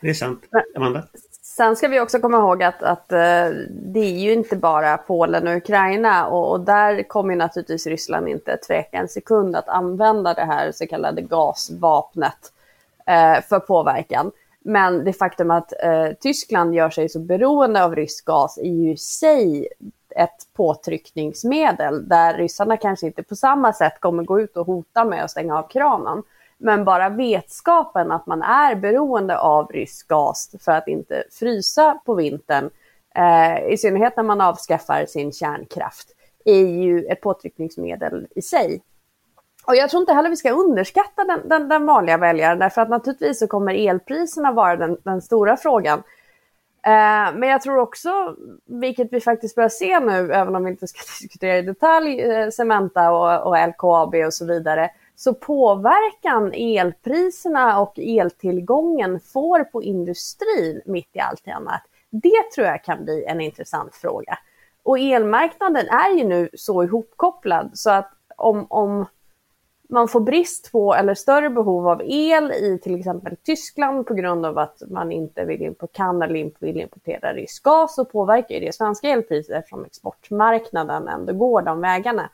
Det 0.00 0.08
är 0.08 0.14
sant. 0.14 0.40
Amanda? 0.76 1.08
Sen 1.56 1.76
ska 1.76 1.88
vi 1.88 2.00
också 2.00 2.20
komma 2.20 2.36
ihåg 2.36 2.62
att, 2.62 2.82
att 2.82 3.12
eh, 3.12 3.48
det 3.70 4.00
är 4.00 4.18
ju 4.18 4.32
inte 4.32 4.56
bara 4.56 4.96
Polen 4.96 5.48
och 5.48 5.56
Ukraina 5.56 6.26
och, 6.26 6.50
och, 6.50 6.60
där 6.60 7.02
kommer 7.02 7.36
naturligtvis 7.36 7.86
Ryssland 7.86 8.28
inte 8.28 8.56
tveka 8.56 8.98
en 8.98 9.08
sekund 9.08 9.56
att 9.56 9.68
använda 9.68 10.34
det 10.34 10.44
här 10.44 10.72
så 10.72 10.86
kallade 10.86 11.22
gasvapnet 11.22 12.52
eh, 13.06 13.44
för 13.48 13.58
påverkan. 13.58 14.30
Men 14.60 15.04
det 15.04 15.12
faktum 15.12 15.50
att 15.50 15.72
eh, 15.82 16.08
Tyskland 16.20 16.74
gör 16.74 16.90
sig 16.90 17.08
så 17.08 17.18
beroende 17.18 17.84
av 17.84 17.96
rysk 17.96 18.24
gas 18.24 18.58
är 18.58 18.72
ju 18.72 18.92
i 18.92 18.96
sig 18.96 19.68
ett 20.10 20.54
påtryckningsmedel 20.56 22.08
där 22.08 22.34
ryssarna 22.34 22.76
kanske 22.76 23.06
inte 23.06 23.22
på 23.22 23.36
samma 23.36 23.72
sätt 23.72 24.00
kommer 24.00 24.22
gå 24.22 24.40
ut 24.40 24.56
och 24.56 24.66
hota 24.66 25.04
med 25.04 25.24
att 25.24 25.30
stänga 25.30 25.58
av 25.58 25.68
kranen. 25.68 26.22
Men 26.58 26.84
bara 26.84 27.08
vetskapen 27.08 28.12
att 28.12 28.26
man 28.26 28.42
är 28.42 28.74
beroende 28.74 29.38
av 29.38 29.68
rysk 29.72 30.08
gas 30.08 30.50
för 30.60 30.72
att 30.72 30.88
inte 30.88 31.24
frysa 31.30 32.00
på 32.04 32.14
vintern, 32.14 32.70
eh, 33.14 33.72
i 33.72 33.76
synnerhet 33.78 34.16
när 34.16 34.24
man 34.24 34.40
avskaffar 34.40 35.06
sin 35.06 35.32
kärnkraft, 35.32 36.08
är 36.44 36.66
ju 36.66 37.04
ett 37.04 37.20
påtryckningsmedel 37.20 38.26
i 38.34 38.42
sig. 38.42 38.82
Och 39.66 39.76
jag 39.76 39.90
tror 39.90 40.00
inte 40.00 40.12
heller 40.12 40.30
vi 40.30 40.36
ska 40.36 40.50
underskatta 40.50 41.24
den, 41.24 41.48
den, 41.48 41.68
den 41.68 41.86
vanliga 41.86 42.16
väljaren, 42.16 42.58
därför 42.58 42.82
att 42.82 42.88
naturligtvis 42.88 43.38
så 43.38 43.46
kommer 43.46 43.74
elpriserna 43.74 44.52
vara 44.52 44.76
den, 44.76 44.96
den 45.04 45.22
stora 45.22 45.56
frågan. 45.56 46.02
Eh, 46.86 47.34
men 47.34 47.42
jag 47.42 47.62
tror 47.62 47.78
också, 47.78 48.36
vilket 48.66 49.12
vi 49.12 49.20
faktiskt 49.20 49.54
börjar 49.54 49.68
se 49.68 50.00
nu, 50.00 50.32
även 50.32 50.56
om 50.56 50.64
vi 50.64 50.70
inte 50.70 50.86
ska 50.86 50.98
diskutera 51.20 51.58
i 51.58 51.62
detalj, 51.62 52.20
eh, 52.20 52.50
Cementa 52.50 53.10
och, 53.10 53.46
och 53.46 53.68
LKAB 53.68 54.14
och 54.14 54.34
så 54.34 54.46
vidare, 54.46 54.90
så 55.16 55.34
påverkan 55.34 56.52
elpriserna 56.54 57.80
och 57.80 57.98
eltillgången 57.98 59.20
får 59.20 59.64
på 59.64 59.82
industrin 59.82 60.82
mitt 60.84 61.16
i 61.16 61.20
allt 61.20 61.48
annat, 61.48 61.82
det 62.10 62.50
tror 62.54 62.66
jag 62.66 62.84
kan 62.84 63.04
bli 63.04 63.24
en 63.24 63.40
intressant 63.40 63.94
fråga. 63.94 64.38
Och 64.82 64.98
elmarknaden 64.98 65.88
är 65.88 66.18
ju 66.18 66.24
nu 66.24 66.48
så 66.54 66.84
ihopkopplad 66.84 67.70
så 67.74 67.90
att 67.90 68.12
om, 68.36 68.66
om 68.70 69.06
man 69.88 70.08
får 70.08 70.20
brist 70.20 70.72
på 70.72 70.94
eller 70.94 71.14
större 71.14 71.50
behov 71.50 71.88
av 71.88 72.02
el 72.04 72.52
i 72.52 72.78
till 72.82 72.98
exempel 72.98 73.36
Tyskland 73.36 74.06
på 74.06 74.14
grund 74.14 74.46
av 74.46 74.58
att 74.58 74.82
man 74.90 75.12
inte 75.12 75.44
vill 75.44 75.74
kan 75.92 76.22
eller 76.22 76.52
vill 76.58 76.80
importera 76.80 77.32
rysk 77.32 77.62
gas 77.62 77.94
så 77.94 78.04
påverkar 78.04 78.60
det 78.60 78.74
svenska 78.74 79.08
elpriser 79.08 79.54
eftersom 79.54 79.84
exportmarknaden 79.84 81.08
ändå 81.08 81.32
går 81.32 81.62
de 81.62 81.80
vägarna. 81.80 82.30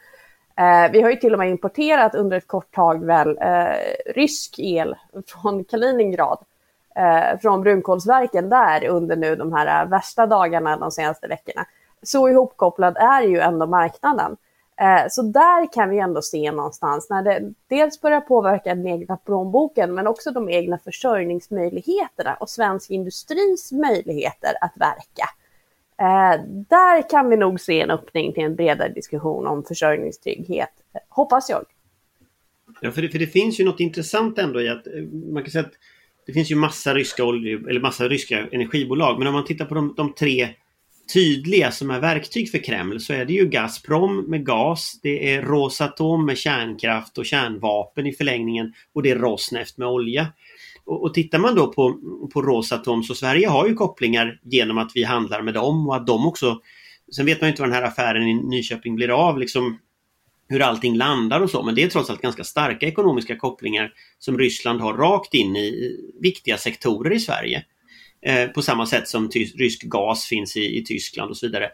Eh, 0.57 0.93
vi 0.93 1.03
har 1.03 1.11
ju 1.11 1.17
till 1.17 1.33
och 1.33 1.39
med 1.39 1.51
importerat 1.51 2.15
under 2.15 2.37
ett 2.37 2.47
kort 2.47 2.75
tag 2.75 3.05
väl 3.05 3.39
eh, 3.41 4.13
rysk 4.15 4.55
el 4.59 4.95
från 5.27 5.65
Kaliningrad, 5.65 6.39
eh, 6.97 7.39
från 7.41 7.63
brunkolsverken 7.63 8.49
där 8.49 8.87
under 8.87 9.17
nu 9.17 9.37
de 9.37 9.53
här 9.53 9.83
eh, 9.83 9.91
värsta 9.91 10.27
dagarna 10.27 10.77
de 10.77 10.91
senaste 10.91 11.27
veckorna. 11.27 11.67
Så 12.03 12.29
ihopkopplad 12.29 12.97
är 12.97 13.23
ju 13.23 13.39
ändå 13.39 13.67
marknaden. 13.67 14.37
Eh, 14.81 15.05
så 15.11 15.23
där 15.23 15.73
kan 15.73 15.91
vi 15.91 15.99
ändå 15.99 16.23
se 16.23 16.53
någonstans 16.53 17.11
när 17.11 17.23
det 17.23 17.53
dels 17.69 18.01
börjar 18.01 18.21
påverka 18.21 18.75
den 18.75 18.87
egna 18.87 19.17
plånboken 19.17 19.95
men 19.95 20.07
också 20.07 20.31
de 20.31 20.49
egna 20.49 20.79
försörjningsmöjligheterna 20.79 22.35
och 22.35 22.51
svensk 22.51 22.91
industris 22.91 23.73
möjligheter 23.73 24.55
att 24.61 24.73
verka. 24.77 25.29
Eh, 26.03 26.41
där 26.69 27.11
kan 27.11 27.31
vi 27.31 27.37
nog 27.37 27.61
se 27.61 27.81
en 27.81 27.91
öppning 27.91 28.33
till 28.33 28.43
en 28.43 28.57
bredare 28.57 28.89
diskussion 28.89 29.47
om 29.47 29.65
försörjningstrygghet, 29.65 30.71
hoppas 31.09 31.51
jag. 31.51 31.65
Ja, 32.81 32.91
för 32.91 33.03
det, 33.03 33.09
för 33.09 33.19
det 33.19 33.27
finns 33.27 33.61
ju 33.61 33.65
något 33.65 33.81
intressant 33.81 34.39
ändå 34.39 34.61
i 34.61 34.69
att 34.69 34.87
eh, 34.87 34.93
man 35.33 35.43
kan 35.43 35.51
säga 35.51 35.65
att 35.65 35.73
det 36.27 36.33
finns 36.33 36.51
ju 36.51 36.57
massa 36.57 36.95
ryska, 36.95 37.25
olje, 37.25 37.59
eller 37.69 37.81
massa 37.81 38.09
ryska 38.09 38.47
energibolag, 38.53 39.19
men 39.19 39.29
om 39.29 39.35
man 39.35 39.45
tittar 39.45 39.65
på 39.65 39.75
de, 39.75 39.95
de 39.97 40.15
tre 40.15 40.49
tydliga 41.15 41.71
som 41.71 41.91
är 41.91 42.01
verktyg 42.01 42.51
för 42.51 42.59
Kreml 42.59 43.01
så 43.01 43.13
är 43.13 43.25
det 43.25 43.33
ju 43.33 43.49
Gazprom 43.49 44.25
med 44.31 44.47
gas, 44.47 45.01
det 45.03 45.35
är 45.35 45.43
Rosatom 45.43 46.27
med 46.27 46.39
kärnkraft 46.39 47.19
och 47.19 47.27
kärnvapen 47.27 48.07
i 48.07 48.13
förlängningen 48.13 48.73
och 48.93 49.03
det 49.03 49.11
är 49.11 49.17
Rosneft 49.17 49.79
med 49.79 49.89
olja. 49.89 50.27
Och, 50.93 51.03
och 51.03 51.15
tittar 51.15 51.39
man 51.39 51.55
då 51.55 51.73
på, 51.73 51.99
på 52.33 52.43
Rosatom 52.43 53.03
så 53.03 53.15
Sverige 53.15 53.49
har 53.49 53.69
ju 53.69 53.75
kopplingar 53.75 54.41
genom 54.43 54.79
att 54.79 54.91
vi 54.95 55.05
handlar 55.05 55.43
med 55.43 55.55
dem 55.55 55.89
och 55.89 55.97
att 55.97 56.07
de 56.07 56.27
också 56.27 56.61
Sen 57.13 57.27
vet 57.27 57.41
man 57.41 57.51
inte 57.51 57.63
vad 57.63 57.69
den 57.69 57.77
här 57.77 57.89
affären 57.89 58.29
i 58.29 58.35
Nyköping 58.35 58.95
blir 58.97 59.29
av, 59.29 59.39
liksom 59.39 59.79
hur 60.49 60.63
allting 60.63 60.97
landar 60.97 61.41
och 61.41 61.51
så, 61.51 61.63
men 61.63 61.75
det 61.75 61.83
är 61.83 61.89
trots 61.89 62.11
allt 62.11 62.23
ganska 62.23 62.45
starka 62.45 62.87
ekonomiska 62.87 63.37
kopplingar 63.37 63.93
som 64.19 64.39
Ryssland 64.39 64.81
har 64.81 64.95
rakt 64.95 65.35
in 65.35 65.57
i 65.57 65.97
viktiga 66.21 66.57
sektorer 66.57 67.13
i 67.13 67.21
Sverige. 67.21 67.65
Eh, 68.23 68.49
på 68.49 68.63
samma 68.63 68.87
sätt 68.87 69.09
som 69.09 69.31
rysk 69.57 69.83
gas 69.83 70.27
finns 70.27 70.57
i, 70.57 70.79
i 70.79 70.85
Tyskland 70.85 71.31
och 71.31 71.37
så 71.37 71.47
vidare. 71.47 71.71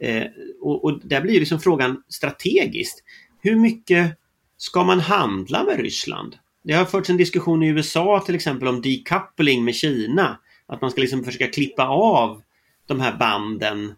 Eh, 0.00 0.24
och, 0.60 0.84
och 0.84 1.00
där 1.08 1.20
blir 1.20 1.40
liksom 1.40 1.60
frågan 1.60 2.02
strategiskt. 2.08 3.02
Hur 3.40 3.56
mycket 3.56 4.18
ska 4.56 4.84
man 4.84 5.00
handla 5.00 5.64
med 5.64 5.80
Ryssland? 5.80 6.36
Det 6.66 6.72
har 6.72 6.84
förts 6.84 7.10
en 7.10 7.16
diskussion 7.16 7.62
i 7.62 7.68
USA 7.68 8.22
till 8.26 8.34
exempel 8.34 8.68
om 8.68 8.82
decoupling 8.82 9.64
med 9.64 9.74
Kina. 9.74 10.38
Att 10.66 10.80
man 10.80 10.90
ska 10.90 11.00
liksom 11.00 11.24
försöka 11.24 11.48
klippa 11.48 11.86
av 11.88 12.42
de 12.86 13.00
här 13.00 13.16
banden, 13.16 13.94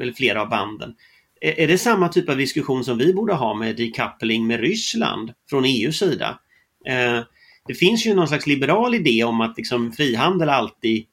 eller 0.00 0.12
flera 0.12 0.42
av 0.42 0.48
banden. 0.48 0.94
Är, 1.40 1.68
det 1.68 1.78
samma 1.78 2.08
typ 2.08 2.28
av 2.28 2.36
diskussion 2.36 2.84
som 2.84 2.98
vi 2.98 3.14
borde 3.14 3.34
ha 3.34 3.54
med 3.54 3.76
decoupling 3.76 4.46
med 4.46 4.60
Ryssland 4.60 5.32
från 5.50 5.64
EUs 5.64 5.98
sida? 5.98 6.38
Eh, 6.86 7.20
det 7.66 7.74
finns 7.74 8.06
ju 8.06 8.14
någon 8.14 8.28
slags 8.28 8.46
liberal 8.46 8.94
idé 8.94 9.24
om 9.24 9.40
att 9.40 9.56
liksom 9.56 9.92
frihandel 9.92 10.48
alltid, 10.48 11.06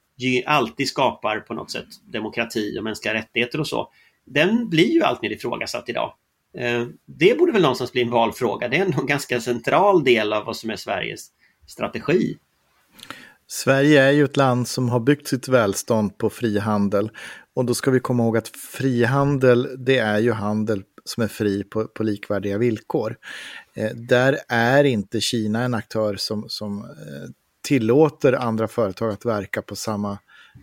alltid 0.45 0.87
skapar 0.87 1.39
på 1.39 1.53
något 1.53 1.71
sätt 1.71 1.87
demokrati 2.13 2.79
och 2.79 2.83
mänskliga 2.83 3.13
rättigheter 3.13 3.59
och 3.59 3.67
så. 3.67 3.91
Den 4.25 4.69
blir 4.69 4.91
ju 4.93 5.03
alltmer 5.03 5.31
ifrågasatt 5.31 5.89
idag. 5.89 6.13
Eh, 6.57 6.87
det 7.05 7.37
borde 7.37 7.51
väl 7.51 7.61
någonstans 7.61 7.91
bli 7.91 8.01
en 8.01 8.09
valfråga. 8.09 8.67
Det 8.67 8.77
är 8.77 8.85
ändå 8.85 8.99
en 8.99 9.07
ganska 9.07 9.41
central 9.41 10.03
del 10.03 10.33
av 10.33 10.45
vad 10.45 10.57
som 10.57 10.69
är 10.69 10.75
Sveriges 10.75 11.27
strategi. 11.67 12.37
Sverige 13.47 14.03
är 14.03 14.11
ju 14.11 14.25
ett 14.25 14.37
land 14.37 14.67
som 14.67 14.89
har 14.89 14.99
byggt 14.99 15.27
sitt 15.27 15.47
välstånd 15.47 16.17
på 16.17 16.29
frihandel. 16.29 17.11
Och 17.53 17.65
då 17.65 17.73
ska 17.73 17.91
vi 17.91 17.99
komma 17.99 18.23
ihåg 18.23 18.37
att 18.37 18.47
frihandel, 18.47 19.85
det 19.85 19.97
är 19.97 20.19
ju 20.19 20.31
handel 20.31 20.83
som 21.03 21.23
är 21.23 21.27
fri 21.27 21.63
på, 21.63 21.87
på 21.87 22.03
likvärdiga 22.03 22.57
villkor. 22.57 23.15
Eh, 23.73 23.91
där 23.95 24.37
är 24.47 24.83
inte 24.83 25.21
Kina 25.21 25.63
en 25.63 25.73
aktör 25.73 26.15
som, 26.15 26.45
som 26.49 26.79
eh, 26.79 27.29
tillåter 27.61 28.33
andra 28.33 28.67
företag 28.67 29.11
att 29.11 29.25
verka 29.25 29.61
på 29.61 29.75
samma 29.75 30.17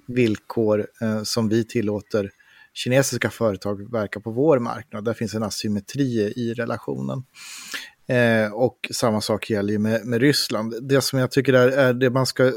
villkor 0.06 0.86
eh, 1.00 1.22
som 1.22 1.48
vi 1.48 1.64
tillåter 1.64 2.30
kinesiska 2.74 3.30
företag 3.30 3.92
verkar 3.92 4.20
på 4.20 4.30
vår 4.30 4.58
marknad. 4.58 5.04
Där 5.04 5.14
finns 5.14 5.34
en 5.34 5.42
asymmetri 5.42 6.32
i 6.36 6.54
relationen. 6.54 7.24
Eh, 8.08 8.52
och 8.52 8.78
samma 8.92 9.20
sak 9.20 9.50
gäller 9.50 9.72
ju 9.72 9.78
med, 9.78 10.06
med 10.06 10.20
Ryssland. 10.20 10.74
Det 10.88 11.00
som 11.00 11.18
jag 11.18 11.30
tycker 11.30 11.52
är, 11.52 11.68
är 11.68 11.94
det 11.94 12.10
man 12.10 12.26
ska 12.26 12.52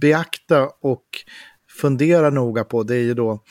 beakta 0.00 0.70
och 0.80 1.04
fundera 1.80 2.30
noga 2.30 2.64
på 2.64 2.82
det 2.82 2.96
är 2.96 3.02
ju 3.02 3.14
då 3.14 3.42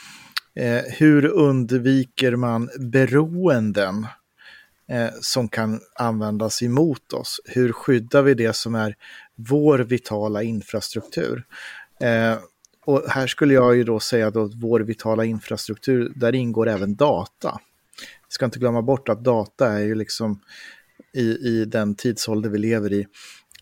eh, 0.55 0.81
hur 0.97 1.25
undviker 1.25 2.35
man 2.35 2.69
beroenden 2.79 4.07
eh, 4.89 5.09
som 5.21 5.47
kan 5.47 5.79
användas 5.95 6.63
emot 6.63 7.13
oss? 7.13 7.41
Hur 7.45 7.71
skyddar 7.71 8.21
vi 8.21 8.33
det 8.33 8.55
som 8.55 8.75
är 8.75 8.95
vår 9.35 9.79
vitala 9.79 10.43
infrastruktur? 10.43 11.43
Eh, 12.01 12.37
och 12.85 13.03
här 13.09 13.27
skulle 13.27 13.53
jag 13.53 13.75
ju 13.75 13.83
då 13.83 13.99
säga 13.99 14.27
att 14.27 14.53
vår 14.55 14.79
vitala 14.79 15.25
infrastruktur, 15.25 16.11
där 16.15 16.35
ingår 16.35 16.69
även 16.69 16.95
data. 16.95 17.59
Vi 18.01 18.33
ska 18.33 18.45
inte 18.45 18.59
glömma 18.59 18.81
bort 18.81 19.09
att 19.09 19.23
data 19.23 19.67
är 19.67 19.79
ju 19.79 19.95
liksom 19.95 20.39
i, 21.13 21.21
i 21.21 21.65
den 21.65 21.95
tidsålder 21.95 22.49
vi 22.49 22.57
lever 22.57 22.93
i 22.93 23.07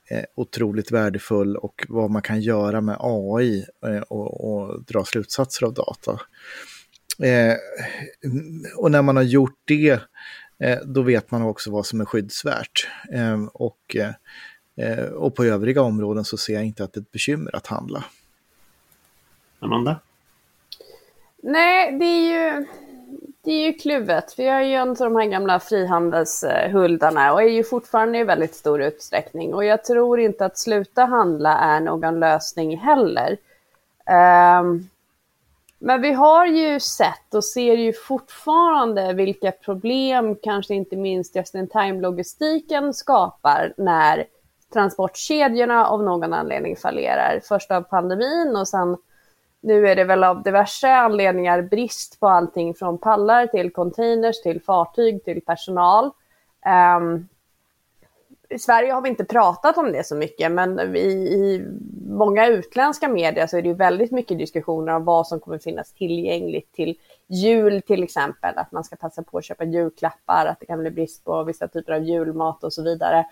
eh, 0.09 0.23
otroligt 0.35 0.91
värdefull 0.91 1.55
och 1.57 1.85
vad 1.89 2.11
man 2.11 2.21
kan 2.21 2.41
göra 2.41 2.81
med 2.81 2.97
AI 2.99 3.65
eh, 3.85 4.01
och, 4.01 4.51
och, 4.51 4.83
dra 4.83 5.05
slutsatser 5.05 5.65
av 5.65 5.73
data. 5.73 6.19
Eh, 7.23 7.55
och 8.75 8.91
när 8.91 9.01
man 9.01 9.15
har 9.15 9.23
gjort 9.23 9.59
det, 9.65 10.01
eh, 10.63 10.79
då 10.85 11.01
vet 11.01 11.31
man 11.31 11.41
också 11.41 11.71
vad 11.71 11.85
som 11.85 12.01
är 12.01 12.05
skyddsvärt. 12.05 12.87
Eh, 13.13 13.43
och, 13.53 13.95
eh, 13.95 15.03
och 15.03 15.35
på 15.35 15.43
övriga 15.45 15.81
områden 15.81 16.25
så 16.25 16.37
ser 16.37 16.53
jag 16.53 16.65
inte 16.65 16.83
att 16.83 16.93
det 16.93 16.99
är 16.99 17.01
ett 17.01 17.11
bekymmer 17.11 17.55
att 17.55 17.67
handla. 17.67 18.03
Amanda? 19.59 19.99
Nej, 21.41 21.91
det 21.91 22.05
är 22.05 22.31
ju, 22.31 22.65
det 23.41 23.51
är 23.51 23.67
ju 23.67 23.73
kluvet. 23.73 24.33
Vi 24.37 24.47
har 24.47 24.61
ju 24.61 24.73
en 24.73 24.89
av 24.89 24.95
de 24.95 25.15
här 25.15 25.25
gamla 25.25 25.59
frihandelshuldarna 25.59 27.33
och 27.33 27.41
är 27.41 27.47
ju 27.47 27.63
fortfarande 27.63 28.17
i 28.17 28.23
väldigt 28.23 28.55
stor 28.55 28.81
utsträckning. 28.81 29.53
Och 29.53 29.65
jag 29.65 29.83
tror 29.83 30.19
inte 30.19 30.45
att 30.45 30.57
sluta 30.57 31.05
handla 31.05 31.57
är 31.57 31.79
någon 31.79 32.19
lösning 32.19 32.77
heller. 32.77 33.37
Um, 34.59 34.89
men 35.79 36.01
vi 36.01 36.11
har 36.11 36.45
ju 36.45 36.79
sett 36.79 37.33
och 37.33 37.43
ser 37.43 37.77
ju 37.77 37.93
fortfarande 37.93 39.13
vilka 39.13 39.51
problem 39.51 40.35
kanske 40.43 40.75
inte 40.75 40.95
minst 40.95 41.35
just-in-time-logistiken 41.35 42.93
skapar 42.93 43.73
när 43.77 44.25
transportkedjorna 44.73 45.85
av 45.85 46.03
någon 46.03 46.33
anledning 46.33 46.75
fallerar. 46.75 47.41
Först 47.43 47.71
av 47.71 47.81
pandemin 47.81 48.55
och 48.55 48.67
sen 48.67 48.97
nu 49.61 49.87
är 49.87 49.95
det 49.95 50.03
väl 50.03 50.23
av 50.23 50.43
diverse 50.43 50.91
anledningar 50.91 51.61
brist 51.61 52.19
på 52.19 52.27
allting 52.27 52.75
från 52.75 52.97
pallar 52.97 53.47
till 53.47 53.73
containers 53.73 54.41
till 54.41 54.61
fartyg 54.61 55.23
till 55.23 55.41
personal. 55.41 56.11
Um, 56.97 57.27
i 58.49 58.59
Sverige 58.59 58.93
har 58.93 59.01
vi 59.01 59.09
inte 59.09 59.25
pratat 59.25 59.77
om 59.77 59.91
det 59.91 60.03
så 60.03 60.15
mycket, 60.15 60.51
men 60.51 60.95
i, 60.95 60.99
i 60.99 61.65
många 62.07 62.47
utländska 62.47 63.07
medier 63.07 63.47
så 63.47 63.57
är 63.57 63.61
det 63.61 63.73
väldigt 63.73 64.11
mycket 64.11 64.37
diskussioner 64.37 64.95
om 64.95 65.05
vad 65.05 65.27
som 65.27 65.39
kommer 65.39 65.57
finnas 65.57 65.93
tillgängligt 65.93 66.71
till 66.73 66.97
jul 67.27 67.81
till 67.81 68.03
exempel, 68.03 68.57
att 68.57 68.71
man 68.71 68.83
ska 68.83 68.95
passa 68.95 69.23
på 69.23 69.37
att 69.37 69.45
köpa 69.45 69.63
julklappar, 69.63 70.45
att 70.45 70.59
det 70.59 70.65
kan 70.65 70.79
bli 70.79 70.91
brist 70.91 71.25
på 71.25 71.43
vissa 71.43 71.67
typer 71.67 71.93
av 71.93 72.03
julmat 72.03 72.63
och 72.63 72.73
så 72.73 72.83
vidare. 72.83 73.25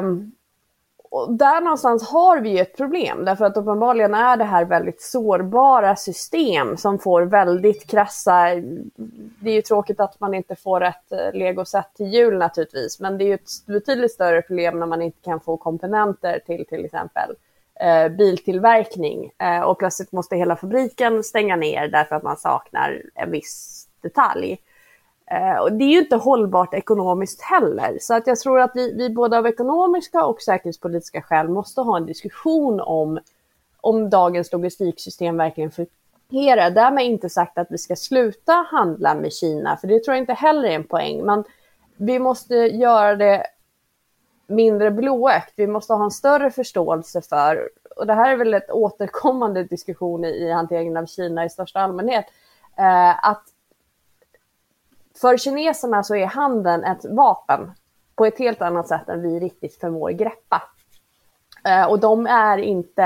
Um, 0.00 0.32
och 1.10 1.32
där 1.32 1.60
någonstans 1.60 2.08
har 2.08 2.40
vi 2.40 2.50
ju 2.50 2.58
ett 2.58 2.76
problem, 2.76 3.24
därför 3.24 3.44
att 3.44 3.56
uppenbarligen 3.56 4.14
är 4.14 4.36
det 4.36 4.44
här 4.44 4.64
väldigt 4.64 5.02
sårbara 5.02 5.96
system 5.96 6.76
som 6.76 6.98
får 6.98 7.22
väldigt 7.22 7.90
krassa... 7.90 8.44
Det 9.40 9.50
är 9.50 9.54
ju 9.54 9.62
tråkigt 9.62 10.00
att 10.00 10.20
man 10.20 10.34
inte 10.34 10.56
får 10.56 10.84
ett 10.84 11.12
eh, 11.12 11.38
legosätt 11.38 11.94
till 11.94 12.06
jul 12.06 12.38
naturligtvis, 12.38 13.00
men 13.00 13.18
det 13.18 13.24
är 13.24 13.26
ju 13.26 13.34
ett 13.34 13.66
betydligt 13.66 14.12
större 14.12 14.42
problem 14.42 14.78
när 14.78 14.86
man 14.86 15.02
inte 15.02 15.18
kan 15.24 15.40
få 15.40 15.56
komponenter 15.56 16.40
till 16.46 16.66
till 16.66 16.84
exempel 16.84 17.34
eh, 17.80 18.08
biltillverkning 18.08 19.30
eh, 19.38 19.60
och 19.60 19.78
plötsligt 19.78 20.12
måste 20.12 20.36
hela 20.36 20.56
fabriken 20.56 21.24
stänga 21.24 21.56
ner 21.56 21.88
därför 21.88 22.16
att 22.16 22.22
man 22.22 22.36
saknar 22.36 23.02
en 23.14 23.30
viss 23.30 23.86
detalj. 24.02 24.58
Eh, 25.30 25.56
och 25.62 25.72
det 25.72 25.84
är 25.84 25.88
ju 25.88 25.98
inte 25.98 26.16
hållbart 26.16 26.74
ekonomiskt 26.74 27.42
heller. 27.42 27.98
Så 28.00 28.14
att 28.14 28.26
jag 28.26 28.38
tror 28.38 28.60
att 28.60 28.70
vi, 28.74 28.94
vi 28.94 29.10
både 29.10 29.38
av 29.38 29.46
ekonomiska 29.46 30.24
och 30.24 30.40
säkerhetspolitiska 30.40 31.22
skäl 31.22 31.48
måste 31.48 31.80
ha 31.80 31.96
en 31.96 32.06
diskussion 32.06 32.80
om 32.80 33.18
om 33.80 34.10
dagens 34.10 34.52
logistiksystem 34.52 35.36
verkligen 35.36 35.70
fungerar. 35.70 36.70
Därmed 36.70 37.04
inte 37.04 37.28
sagt 37.28 37.58
att 37.58 37.66
vi 37.70 37.78
ska 37.78 37.96
sluta 37.96 38.52
handla 38.52 39.14
med 39.14 39.32
Kina, 39.32 39.76
för 39.76 39.88
det 39.88 40.04
tror 40.04 40.14
jag 40.14 40.22
inte 40.22 40.32
heller 40.32 40.68
är 40.68 40.74
en 40.74 40.84
poäng. 40.84 41.24
Men 41.24 41.44
vi 41.96 42.18
måste 42.18 42.54
göra 42.54 43.16
det 43.16 43.46
mindre 44.46 44.90
blåögt. 44.90 45.52
Vi 45.56 45.66
måste 45.66 45.92
ha 45.92 46.04
en 46.04 46.10
större 46.10 46.50
förståelse 46.50 47.22
för, 47.22 47.68
och 47.96 48.06
det 48.06 48.14
här 48.14 48.32
är 48.32 48.36
väl 48.36 48.54
ett 48.54 48.70
återkommande 48.70 49.64
diskussion 49.64 50.24
i, 50.24 50.28
i 50.28 50.52
hanteringen 50.52 50.96
av 50.96 51.06
Kina 51.06 51.44
i 51.44 51.50
största 51.50 51.80
allmänhet, 51.80 52.24
eh, 52.76 53.28
att 53.28 53.44
för 55.20 55.36
kineserna 55.36 56.02
så 56.02 56.14
är 56.14 56.26
handeln 56.26 56.84
ett 56.84 57.04
vapen 57.04 57.72
på 58.16 58.26
ett 58.26 58.38
helt 58.38 58.62
annat 58.62 58.88
sätt 58.88 59.08
än 59.08 59.22
vi 59.22 59.40
riktigt 59.40 59.80
förmår 59.80 60.10
greppa. 60.10 60.62
Eh, 61.64 61.90
och 61.90 62.00
de 62.00 62.26
är 62.26 62.58
inte 62.58 63.02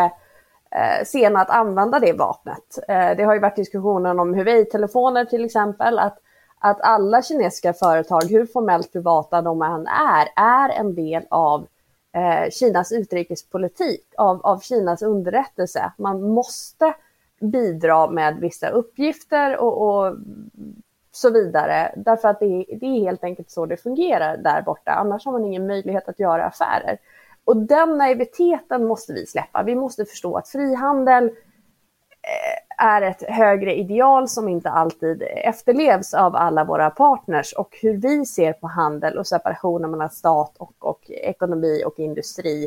eh, 0.70 1.04
sena 1.04 1.40
att 1.40 1.50
använda 1.50 2.00
det 2.00 2.12
vapnet. 2.12 2.78
Eh, 2.88 3.16
det 3.16 3.22
har 3.24 3.34
ju 3.34 3.40
varit 3.40 3.56
diskussionen 3.56 4.20
om 4.20 4.34
Huawei-telefoner 4.34 5.24
till 5.24 5.44
exempel, 5.44 5.98
att, 5.98 6.18
att 6.58 6.80
alla 6.80 7.22
kinesiska 7.22 7.72
företag, 7.72 8.22
hur 8.30 8.46
formellt 8.46 8.92
privata 8.92 9.42
de 9.42 9.62
än 9.62 9.86
är, 9.86 10.28
är 10.36 10.68
en 10.68 10.94
del 10.94 11.22
av 11.30 11.66
eh, 12.12 12.50
Kinas 12.50 12.92
utrikespolitik, 12.92 14.14
av, 14.16 14.40
av 14.46 14.60
Kinas 14.60 15.02
underrättelse. 15.02 15.92
Man 15.98 16.22
måste 16.22 16.94
bidra 17.40 18.10
med 18.10 18.36
vissa 18.36 18.68
uppgifter 18.68 19.56
och, 19.56 19.88
och 19.88 20.16
så 21.12 21.30
vidare. 21.30 21.94
Därför 21.96 22.28
att 22.28 22.40
det 22.40 22.46
är, 22.46 22.76
det 22.76 22.86
är 22.86 23.00
helt 23.00 23.24
enkelt 23.24 23.50
så 23.50 23.66
det 23.66 23.76
fungerar 23.76 24.36
där 24.36 24.62
borta. 24.62 24.92
Annars 24.92 25.24
har 25.24 25.32
man 25.32 25.44
ingen 25.44 25.66
möjlighet 25.66 26.08
att 26.08 26.20
göra 26.20 26.44
affärer. 26.44 26.98
Och 27.44 27.56
den 27.56 27.98
naiviteten 27.98 28.84
måste 28.84 29.12
vi 29.12 29.26
släppa. 29.26 29.62
Vi 29.62 29.74
måste 29.74 30.04
förstå 30.04 30.36
att 30.36 30.48
frihandel 30.48 31.24
eh, 31.24 32.86
är 32.86 33.02
ett 33.02 33.22
högre 33.22 33.74
ideal 33.74 34.28
som 34.28 34.48
inte 34.48 34.70
alltid 34.70 35.22
efterlevs 35.22 36.14
av 36.14 36.36
alla 36.36 36.64
våra 36.64 36.90
partners 36.90 37.52
och 37.52 37.78
hur 37.82 37.96
vi 37.96 38.26
ser 38.26 38.52
på 38.52 38.66
handel 38.66 39.18
och 39.18 39.26
separationen 39.26 39.90
mellan 39.90 40.10
stat 40.10 40.56
och, 40.58 40.74
och 40.78 41.10
ekonomi 41.10 41.82
och 41.86 41.98
industri 41.98 42.64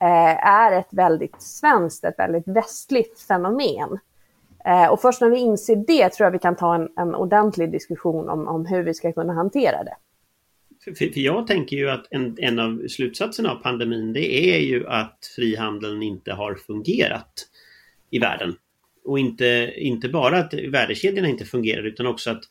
eh, 0.00 0.46
är 0.46 0.72
ett 0.72 0.88
väldigt 0.90 1.42
svenskt, 1.42 2.04
ett 2.04 2.18
väldigt 2.18 2.48
västligt 2.48 3.20
fenomen. 3.20 3.98
Eh, 4.64 4.86
och 4.86 5.00
först 5.00 5.20
när 5.20 5.30
vi 5.30 5.38
inser 5.38 5.76
det 5.76 6.08
tror 6.08 6.24
jag 6.26 6.32
vi 6.32 6.38
kan 6.38 6.56
ta 6.56 6.74
en, 6.74 6.88
en 6.96 7.14
ordentlig 7.14 7.72
diskussion 7.72 8.28
om, 8.28 8.48
om 8.48 8.66
hur 8.66 8.82
vi 8.82 8.94
ska 8.94 9.12
kunna 9.12 9.32
hantera 9.32 9.84
det. 9.84 9.96
För, 10.84 10.92
för 10.92 11.20
jag 11.20 11.46
tänker 11.46 11.76
ju 11.76 11.90
att 11.90 12.06
en, 12.10 12.36
en 12.38 12.58
av 12.58 12.88
slutsatserna 12.88 13.50
av 13.50 13.56
pandemin 13.56 14.12
det 14.12 14.54
är 14.54 14.60
ju 14.60 14.86
att 14.86 15.32
frihandeln 15.36 16.02
inte 16.02 16.32
har 16.32 16.54
fungerat 16.54 17.32
i 18.10 18.18
världen. 18.18 18.54
Och 19.04 19.18
inte, 19.18 19.72
inte 19.76 20.08
bara 20.08 20.38
att 20.38 20.54
värdekedjorna 20.54 21.28
inte 21.28 21.44
fungerar 21.44 21.82
utan 21.82 22.06
också 22.06 22.30
att 22.30 22.44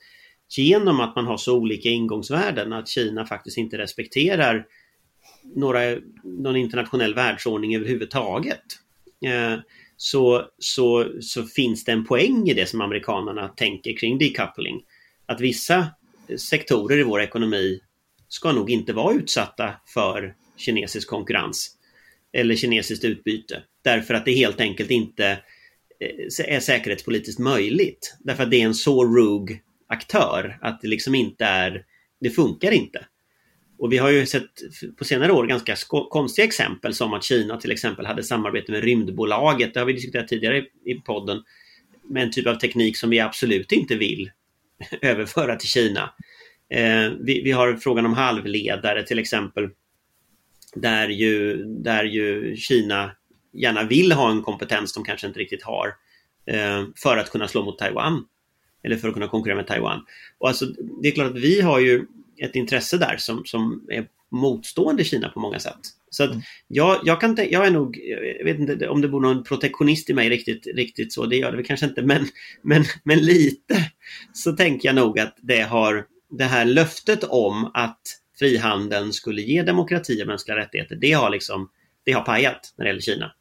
genom 0.57 0.99
att 0.99 1.15
man 1.15 1.27
har 1.27 1.37
så 1.37 1.57
olika 1.57 1.89
ingångsvärden 1.89 2.73
att 2.73 2.87
Kina 2.87 3.25
faktiskt 3.25 3.57
inte 3.57 3.77
respekterar 3.77 4.65
några, 5.55 5.79
någon 6.23 6.55
internationell 6.55 7.13
världsordning 7.13 7.75
överhuvudtaget. 7.75 8.63
Eh, 9.25 9.59
så, 9.97 10.45
så, 10.59 11.11
så 11.21 11.43
finns 11.43 11.83
det 11.83 11.91
en 11.91 12.05
poäng 12.05 12.49
i 12.49 12.53
det 12.53 12.65
som 12.65 12.81
amerikanerna 12.81 13.47
tänker 13.47 13.97
kring 13.97 14.17
decoupling. 14.17 14.83
Att 15.25 15.41
vissa 15.41 15.87
sektorer 16.37 16.97
i 16.97 17.03
vår 17.03 17.21
ekonomi 17.21 17.79
ska 18.27 18.51
nog 18.51 18.69
inte 18.69 18.93
vara 18.93 19.15
utsatta 19.15 19.73
för 19.93 20.35
kinesisk 20.57 21.09
konkurrens 21.09 21.77
eller 22.33 22.55
kinesiskt 22.55 23.05
utbyte. 23.05 23.63
Därför 23.81 24.13
att 24.13 24.25
det 24.25 24.33
helt 24.33 24.61
enkelt 24.61 24.91
inte 24.91 25.27
eh, 25.99 26.55
är 26.55 26.59
säkerhetspolitiskt 26.59 27.39
möjligt. 27.39 28.15
Därför 28.19 28.43
att 28.43 28.51
det 28.51 28.61
är 28.61 28.65
en 28.65 28.73
så 28.75 29.05
rug 29.05 29.61
aktör 29.87 30.59
att 30.61 30.81
det 30.81 30.87
liksom 30.87 31.15
inte 31.15 31.45
är, 31.45 31.85
det 32.19 32.29
funkar 32.29 32.71
inte. 32.71 33.05
Och 33.79 33.93
vi 33.93 33.97
har 33.97 34.09
ju 34.09 34.25
sett 34.25 34.49
på 34.97 35.05
senare 35.05 35.31
år 35.31 35.47
ganska 35.47 35.75
konstiga 36.09 36.45
exempel 36.45 36.93
som 36.93 37.13
att 37.13 37.23
Kina 37.23 37.57
till 37.57 37.71
exempel 37.71 38.05
hade 38.05 38.23
samarbete 38.23 38.71
med 38.71 38.83
Rymdbolaget, 38.83 39.73
det 39.73 39.79
har 39.79 39.87
vi 39.87 39.93
diskuterat 39.93 40.27
tidigare 40.27 40.65
i 40.85 40.93
podden, 41.05 41.43
med 42.09 42.23
en 42.23 42.31
typ 42.31 42.47
av 42.47 42.55
teknik 42.55 42.97
som 42.97 43.09
vi 43.09 43.19
absolut 43.19 43.71
inte 43.71 43.95
vill 43.95 44.31
överföra 45.01 45.55
till 45.55 45.69
Kina. 45.69 46.13
Eh, 46.69 47.11
vi, 47.19 47.41
vi, 47.41 47.51
har 47.51 47.75
frågan 47.75 48.05
om 48.05 48.13
halvledare 48.13 49.03
till 49.03 49.19
exempel, 49.19 49.69
där 50.75 51.07
ju, 51.07 51.63
där 51.63 52.03
ju 52.03 52.55
Kina 52.55 53.11
gärna 53.53 53.83
vill 53.83 54.11
ha 54.11 54.31
en 54.31 54.41
kompetens 54.41 54.93
de 54.93 55.03
kanske 55.03 55.27
inte 55.27 55.39
riktigt 55.39 55.63
har 55.63 55.87
eh, 56.45 56.85
för 56.95 57.17
att 57.17 57.31
kunna 57.31 57.47
slå 57.47 57.63
mot 57.63 57.79
Taiwan. 57.79 58.25
Eller 58.83 58.97
för 58.97 59.07
att 59.07 59.13
kunna 59.13 59.27
konkurrera 59.27 59.55
med 59.55 59.67
Taiwan. 59.67 60.05
Och 60.37 60.47
alltså, 60.47 60.65
det 61.01 61.07
är 61.07 61.11
klart 61.11 61.31
att 61.31 61.41
vi 61.41 61.61
har 61.61 61.79
ju 61.79 62.05
ett 62.41 62.55
intresse 62.55 62.97
där 62.97 63.17
som, 63.17 63.45
som 63.45 63.85
är 63.89 64.07
motstående 64.31 65.03
Kina 65.03 65.29
på 65.29 65.39
många 65.39 65.59
sätt. 65.59 65.79
Så 66.09 66.23
att 66.23 66.31
jag, 66.67 66.99
jag, 67.03 67.21
kan, 67.21 67.37
jag 67.49 67.67
är 67.67 67.71
nog, 67.71 67.97
jag 68.39 68.45
vet 68.45 68.59
inte 68.59 68.87
om 68.87 69.01
det 69.01 69.07
bor 69.07 69.21
någon 69.21 69.43
protektionist 69.43 70.09
i 70.09 70.13
mig 70.13 70.29
riktigt, 70.29 70.67
riktigt 70.75 71.13
så, 71.13 71.25
det 71.25 71.35
gör 71.35 71.51
det 71.51 71.57
väl 71.57 71.65
kanske 71.65 71.85
inte, 71.85 72.01
men, 72.01 72.27
men, 72.61 72.83
men 73.03 73.19
lite 73.19 73.91
så 74.33 74.51
tänker 74.51 74.89
jag 74.89 74.95
nog 74.95 75.19
att 75.19 75.37
det 75.41 75.61
har 75.61 76.05
det 76.29 76.43
här 76.43 76.65
löftet 76.65 77.23
om 77.23 77.71
att 77.73 78.01
frihandeln 78.39 79.13
skulle 79.13 79.41
ge 79.41 79.63
demokrati 79.63 80.23
och 80.23 80.27
mänskliga 80.27 80.57
rättigheter, 80.57 80.95
det 80.95 81.11
har 81.11 81.29
liksom, 81.29 81.69
det 82.03 82.11
har 82.11 82.21
pajat 82.21 82.73
när 82.77 82.85
det 82.85 82.89
gäller 82.89 83.01
Kina. 83.01 83.33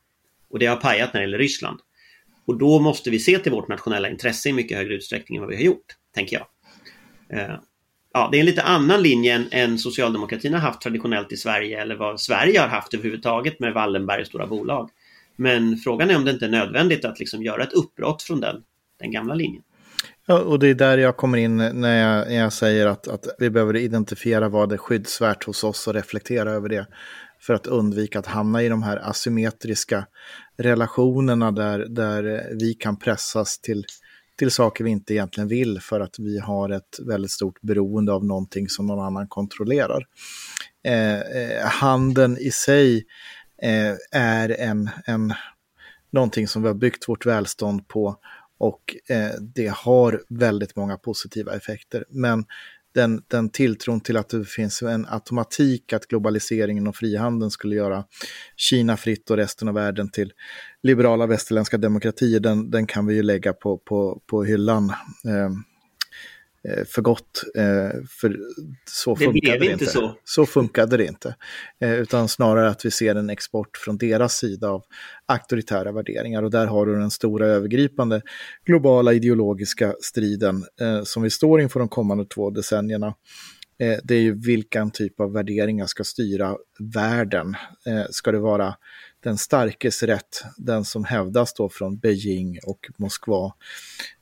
Och 0.50 0.59
det 0.59 0.66
har 0.66 0.76
pajat 0.76 1.14
när 1.14 1.20
det 1.20 1.24
gäller 1.24 1.38
Ryssland. 1.38 1.80
Och 2.46 2.59
då 2.59 2.78
måste 2.78 3.11
vi 3.11 3.18
se 3.18 3.38
till 3.38 3.52
vårt 3.52 3.68
nationella 3.68 4.09
intresse 4.09 4.48
i 4.48 4.52
mycket 4.52 4.76
högre 4.76 4.94
utsträckning 4.94 5.37
än 5.37 5.40
vad 5.40 5.50
vi 5.50 5.56
har 5.56 5.62
gjort, 5.62 5.87
tänker 6.14 6.37
jag. 6.37 6.46
Ja, 8.16 8.29
det 8.33 8.38
är 8.38 8.40
en 8.40 8.46
lite 8.46 8.62
annan 8.62 9.02
linje 9.02 9.35
än, 9.35 9.46
än 9.50 9.79
socialdemokratin 9.79 10.52
har 10.52 10.61
haft 10.61 10.81
traditionellt 10.81 11.33
i 11.33 11.37
Sverige 11.37 11.83
eller 11.83 11.96
vad 11.96 12.20
Sverige 12.20 12.61
har 12.61 12.68
haft 12.68 12.94
överhuvudtaget 12.94 13.61
med 13.61 13.72
Wallenberg 13.72 14.20
och 14.20 14.26
stora 14.26 14.46
bolag. 14.46 14.90
Men 15.37 15.76
frågan 15.76 16.11
är 16.11 16.16
om 16.16 16.24
det 16.24 16.31
inte 16.31 16.44
är 16.44 16.50
nödvändigt 16.50 17.05
att 17.05 17.18
liksom 17.18 17.42
göra 17.42 17.62
ett 17.62 17.72
uppbrott 17.72 18.22
från 18.22 18.40
den, 18.40 18.62
den 19.00 19.11
gamla 19.11 19.35
linjen. 19.35 19.62
Ja, 20.26 20.40
och 20.40 20.59
det 20.59 20.68
är 20.68 20.74
där 20.74 20.98
jag 20.98 21.16
kommer 21.16 21.38
in 21.38 21.57
när 21.57 21.68
jag, 21.72 22.29
när 22.29 22.38
jag 22.38 22.52
säger 22.52 22.87
att, 22.87 23.09
att 23.09 23.26
vi 23.38 23.50
behöver 23.50 23.76
identifiera 23.76 24.48
vad 24.48 24.72
är 24.72 24.76
skyddsvärt 24.76 25.44
hos 25.44 25.64
oss 25.64 25.88
och 25.88 25.94
reflektera 25.94 26.50
över 26.50 26.68
det. 26.68 26.87
För 27.40 27.55
att 27.55 27.66
undvika 27.66 28.18
att 28.18 28.26
hamna 28.26 28.62
i 28.62 28.68
de 28.68 28.83
här 28.83 28.96
asymmetriska 29.11 30.07
relationerna 30.57 31.52
där, 31.52 31.79
där 31.88 32.50
vi 32.61 32.74
kan 32.74 32.98
pressas 32.98 33.59
till, 33.59 33.85
till 34.37 34.51
saker 34.51 34.85
vi 34.85 34.90
inte 34.90 35.14
egentligen 35.14 35.49
vill 35.49 35.81
för 35.81 36.01
att 36.01 36.18
vi 36.18 36.38
har 36.38 36.70
ett 36.70 36.99
väldigt 37.07 37.31
stort 37.31 37.61
beroende 37.61 38.12
av 38.12 38.25
någonting 38.25 38.68
som 38.68 38.87
någon 38.87 39.05
annan 39.05 39.29
kontrollerar. 39.29 40.07
Eh, 40.85 41.20
eh, 41.20 41.66
handeln 41.66 42.38
i 42.38 42.51
sig 42.51 43.07
eh, 43.62 44.20
är 44.20 44.61
en, 44.61 44.90
en, 45.05 45.35
någonting 46.11 46.49
som 46.49 46.62
vi 46.62 46.68
har 46.68 46.75
byggt 46.75 47.09
vårt 47.09 47.27
välstånd 47.27 47.88
på 47.88 48.16
och 48.59 48.96
eh, 49.09 49.40
det 49.55 49.68
har 49.68 50.22
väldigt 50.29 50.77
många 50.77 50.96
positiva 50.96 51.55
effekter. 51.57 52.05
Men 52.09 52.44
den, 52.96 53.22
den 53.28 53.48
tilltron 53.48 54.00
till 54.00 54.16
att 54.16 54.28
det 54.28 54.44
finns 54.44 54.82
en 54.82 55.06
automatik 55.09 55.92
att 55.92 56.06
globaliseringen 56.06 56.87
och 56.87 56.96
frihandeln 56.96 57.50
skulle 57.50 57.76
göra 57.76 58.04
Kina 58.56 58.96
fritt 58.96 59.30
och 59.30 59.37
resten 59.37 59.68
av 59.68 59.74
världen 59.74 60.11
till 60.11 60.32
liberala 60.82 61.26
västerländska 61.26 61.78
demokratier, 61.78 62.40
den, 62.40 62.70
den 62.70 62.87
kan 62.87 63.06
vi 63.06 63.14
ju 63.14 63.22
lägga 63.22 63.52
på, 63.52 63.78
på, 63.78 64.22
på 64.26 64.44
hyllan. 64.44 64.90
Eh, 65.24 65.50
för 66.87 67.02
gott. 67.02 67.44
Eh, 67.55 67.90
för 68.09 68.37
så 68.90 69.14
det 69.14 69.24
funkade 69.24 69.59
det 69.59 69.72
inte. 69.72 69.87
Så. 69.87 70.14
så 70.24 70.46
funkade 70.46 70.96
det 70.96 71.07
inte. 71.07 71.35
Eh, 71.81 71.94
utan 71.94 72.29
snarare 72.29 72.68
att 72.68 72.85
vi 72.85 72.90
ser 72.90 73.14
en 73.14 73.31
export 73.31 73.76
från 73.76 73.98
deras 73.98 74.37
sida 74.37 74.68
av 74.68 74.83
auktoritära 75.26 75.92
värderingar. 75.92 76.42
Och 76.42 76.50
där 76.50 76.66
har 76.66 76.87
du 76.87 76.92
den 76.92 77.11
stora 77.11 77.46
övergripande 77.46 78.22
globala 78.64 79.12
ideologiska 79.12 79.94
striden 80.00 80.64
som 81.05 81.22
vi 81.22 81.31
står 81.31 81.61
inför 81.61 81.81
de 81.81 81.88
kommande 81.88 82.24
två 82.24 82.50
decennierna. 82.50 83.14
Det 83.79 84.14
är 84.14 84.20
ju 84.20 84.40
vilken 84.40 84.90
typ 84.90 85.20
av 85.20 85.33
värderingar 85.33 85.87
ska 85.87 86.05
styra 86.05 86.57
världen. 86.94 87.55
Ska 88.11 88.33
det 88.33 88.38
vara 88.38 88.74
den 89.20 89.38
starkes 89.38 90.02
rätt, 90.02 90.44
den 90.57 90.85
som 90.85 91.05
hävdas 91.05 91.55
då 91.55 91.68
från 91.68 91.96
Beijing 91.96 92.59
och 92.66 92.87
Moskva? 92.96 93.52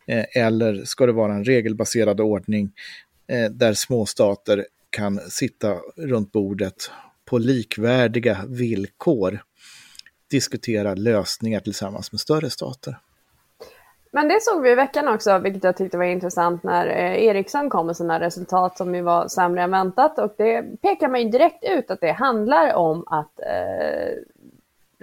Eh, 0.07 0.24
eller 0.35 0.85
ska 0.85 1.07
det 1.07 1.12
vara 1.12 1.35
en 1.35 1.44
regelbaserad 1.44 2.20
ordning 2.20 2.72
eh, 3.26 3.50
där 3.50 3.74
småstater 3.74 4.66
kan 4.90 5.18
sitta 5.18 5.76
runt 5.96 6.33
bordet 6.33 6.90
på 7.24 7.38
likvärdiga 7.38 8.44
villkor 8.48 9.42
diskutera 10.30 10.94
lösningar 10.94 11.61
tillsammans 11.61 12.12
med 12.12 12.20
större 12.20 12.50
stater? 12.50 12.98
Men 14.14 14.28
det 14.28 14.42
såg 14.42 14.62
vi 14.62 14.70
i 14.70 14.74
veckan 14.74 15.09
också, 15.09 15.38
vilket 15.38 15.64
jag 15.64 15.76
tyckte 15.76 15.98
var 15.98 16.04
intressant 16.04 16.62
när 16.62 16.87
eh, 16.87 17.24
Ericsson 17.24 17.70
kom 17.70 17.87
med 17.87 17.96
sina 17.96 18.20
resultat 18.20 18.78
som 18.78 18.94
ju 18.94 19.02
var 19.02 19.28
sämre 19.28 19.62
än 19.62 19.70
väntat. 19.70 20.18
Och 20.18 20.35
det 20.38 20.83
pekar 20.83 21.09
man 21.09 21.22
ju 21.22 21.28
direkt 21.28 21.64
ut 21.64 21.90
att 21.90 22.00
det 22.00 22.12
handlar 22.12 22.74
om 22.74 23.04
att 23.07 23.40
eh, 23.40 24.12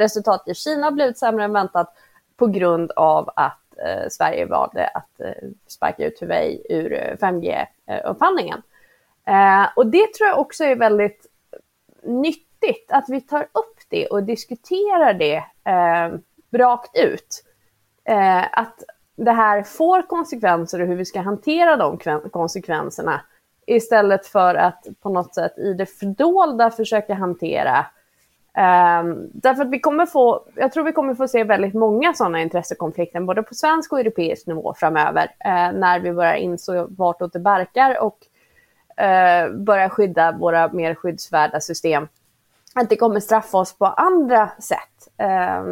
resultatet 0.02 0.48
i 0.48 0.54
Kina 0.54 0.92
blivit 0.92 1.18
sämre 1.18 1.44
än 1.44 1.54
väntat 1.54 1.94
på 2.38 2.48
grund 2.48 2.92
av 2.92 3.30
att 3.36 3.78
eh, 3.86 4.10
Sverige 4.10 4.46
valde 4.46 4.88
att 4.88 5.20
eh, 5.20 5.50
sparka 5.68 6.06
ut 6.06 6.20
Huawei 6.22 6.66
ur 6.70 6.94
eh, 6.94 7.16
5G-upphandlingen. 7.18 8.62
Eh, 9.26 9.62
eh, 9.62 9.70
och 9.76 9.88
det 9.88 10.14
tror 10.14 10.30
jag 10.30 10.40
också 10.40 10.64
är 10.64 10.76
väldigt 10.76 11.28
nyttigt 12.04 12.92
att 12.92 13.06
vi 13.08 13.22
tar 13.22 13.42
upp 13.42 13.80
det 13.90 14.08
och 14.08 14.24
diskuterar 14.24 15.14
det 15.14 15.44
eh, 15.64 16.20
rakt 16.58 16.98
ut. 16.98 17.44
Eh, 18.04 18.60
att 18.60 18.84
det 19.16 19.32
här 19.32 19.64
får 19.64 20.02
konsekvenser 20.02 20.82
och 20.82 20.88
hur 20.88 20.96
vi 20.96 21.06
ska 21.06 21.22
hantera 21.22 21.78
de 21.78 21.98
konsekvenserna 22.32 23.22
istället 23.66 24.26
för 24.26 24.56
att 24.56 24.88
på 25.02 25.10
något 25.10 25.36
sätt 25.36 25.58
i 25.58 25.74
det 25.74 25.86
fördolda 25.86 26.72
försöka 26.72 27.14
hantera 27.14 27.86
Um, 28.58 29.30
därför 29.34 29.62
att 29.62 29.70
vi 29.70 29.80
kommer 29.80 30.06
få, 30.06 30.46
jag 30.56 30.72
tror 30.72 30.84
vi 30.84 30.92
kommer 30.92 31.16
få 31.16 31.28
se 31.28 31.44
väldigt 31.44 31.74
många 31.74 32.14
sådana 32.14 32.42
intressekonflikter, 32.42 33.20
både 33.20 33.44
på 33.44 33.56
svensk 33.56 33.94
och 33.94 34.00
europeisk 34.00 34.48
nivå 34.48 34.74
framöver, 34.78 35.24
uh, 35.24 35.80
när 35.80 36.00
vi 36.00 36.14
börjar 36.14 36.34
inse 36.34 36.86
vartåt 36.90 37.34
det 37.34 37.40
barkar 37.40 38.02
och 38.02 38.18
uh, 39.02 39.58
börjar 39.58 39.90
skydda 39.90 40.32
våra 40.32 40.68
mer 40.68 40.96
skyddsvärda 40.96 41.60
system. 41.60 42.08
Att 42.76 42.90
det 42.90 42.96
kommer 42.96 43.20
straffa 43.20 43.58
oss 43.58 43.78
på 43.78 43.86
andra 43.86 44.50
sätt 44.60 45.08
uh, 45.22 45.64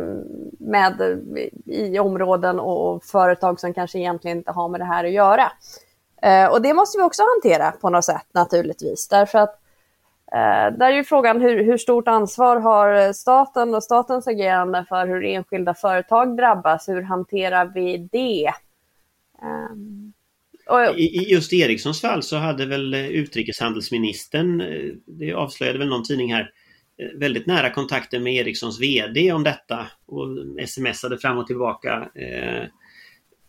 med, 0.60 1.22
i 1.65 2.00
områden 2.00 2.60
och 2.60 3.04
företag 3.04 3.60
som 3.60 3.74
kanske 3.74 4.00
egentligen 4.00 4.38
inte 4.38 4.52
har 4.52 4.70
med 4.70 4.82
det 4.82 4.86
här 4.86 5.06
att 5.06 5.12
göra. 5.12 5.52
Eh, 6.22 6.52
och 6.52 6.62
det 6.62 6.74
måste 6.74 6.98
vi 6.98 7.04
också 7.04 7.24
hantera 7.36 7.72
på 7.72 7.89
något 7.89 8.06
sätt 8.06 8.26
naturligtvis, 8.32 9.08
därför 9.08 9.39
att 9.39 9.60
Eh, 10.32 10.78
där 10.78 10.92
är 10.92 10.96
ju 10.96 11.04
frågan 11.04 11.42
hur, 11.42 11.63
hur, 11.63 11.78
stort 11.78 12.08
ansvar 12.08 12.60
har 12.60 13.13
staten 13.13 13.76
och 13.76 13.84
statens 13.84 14.28
agerande 14.28 14.86
för 14.89 15.08
hur 15.08 15.24
enskilda 15.24 15.74
företag 15.74 16.38
drabbas? 16.38 16.89
Hur 16.89 17.02
hanterar 17.02 17.65
vi 17.65 17.98
det? 18.12 18.54
Um, 19.42 20.13
och... 20.70 21.00
I, 21.00 21.04
I 21.04 21.32
just 21.32 21.54
Ericssons 21.54 22.02
fall 22.02 22.24
så 22.24 22.38
hade 22.38 22.65
väl 22.65 22.94
utrikeshandelsministern, 22.94 24.62
eh, 24.62 24.94
det 25.06 25.34
avslöjade 25.34 25.80
väl 25.80 25.88
någon 25.88 26.04
tidning 26.04 26.34
här, 26.34 26.52
eh, 26.98 27.20
väldigt 27.20 27.46
nära 27.46 27.70
kontakter 27.70 28.20
med 28.20 28.34
Ericssons 28.34 28.80
VD 28.80 29.32
om 29.32 29.44
detta 29.44 29.88
och 30.06 30.28
smsade 30.68 31.18
fram 31.18 31.38
och 31.38 31.48
tillbaka. 31.48 32.10
Eh, 32.15 32.63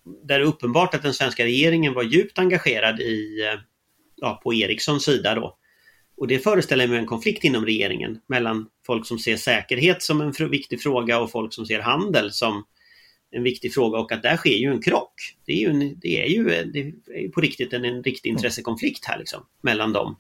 där 0.05 0.39
det 0.39 0.45
är 0.45 0.49
uppenbart 0.49 0.95
att 0.95 1.03
den 1.03 1.15
svenska 1.15 1.45
regeringen 1.45 1.95
var 1.95 2.03
djupt 2.03 2.39
engagerad 2.39 3.01
i, 3.01 3.49
ja, 4.17 4.41
på 4.45 4.55
Ericssons 4.55 5.05
sida 5.05 5.35
då. 5.35 5.57
Och 6.21 6.27
det 6.27 6.39
föreställer 6.39 6.87
mig 6.87 6.99
en 6.99 7.07
konflikt 7.07 7.45
inom 7.45 7.65
regeringen 7.65 8.21
mellan 8.27 8.67
folk 8.87 9.07
som 9.07 9.19
ser 9.19 9.37
säkerhet 9.37 10.03
som 10.03 10.21
en 10.21 10.51
viktig 10.51 10.83
fråga 10.83 11.21
och 11.21 11.31
folk 11.31 11.53
som 11.53 11.67
ser 11.67 11.81
handel 11.81 12.33
som 12.33 12.65
en 13.31 13.43
viktig 13.43 13.75
fråga 13.75 13.99
och 13.99 14.13
att 14.13 14.23
där 14.23 14.37
sker 14.37 14.57
ju 14.57 14.71
en 14.71 14.83
krock. 14.83 15.15
Det 15.47 15.53
är 15.53 15.57
ju, 15.57 15.71
en, 15.71 15.99
det 16.01 16.25
är 16.25 16.29
ju, 16.29 16.45
det 16.45 16.81
är 16.81 17.29
på 17.29 17.41
riktigt 17.41 17.73
en, 17.73 17.85
en 17.85 18.03
riktig 18.03 18.31
intressekonflikt 18.31 19.05
här 19.05 19.19
liksom, 19.19 19.47
mellan 19.63 19.93
dem. 19.93 20.17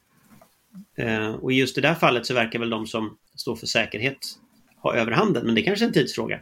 Eh, 0.96 1.30
och 1.30 1.52
i 1.52 1.54
just 1.54 1.74
det 1.74 1.80
där 1.80 1.94
fallet 1.94 2.26
så 2.26 2.34
verkar 2.34 2.58
väl 2.58 2.70
de 2.70 2.86
som 2.86 3.18
står 3.34 3.56
för 3.56 3.66
säkerhet 3.66 4.18
ha 4.82 4.94
överhanden, 4.94 5.46
men 5.46 5.54
det 5.54 5.60
är 5.60 5.64
kanske 5.64 5.84
är 5.84 5.86
en 5.86 5.92
tidsfråga. 5.92 6.40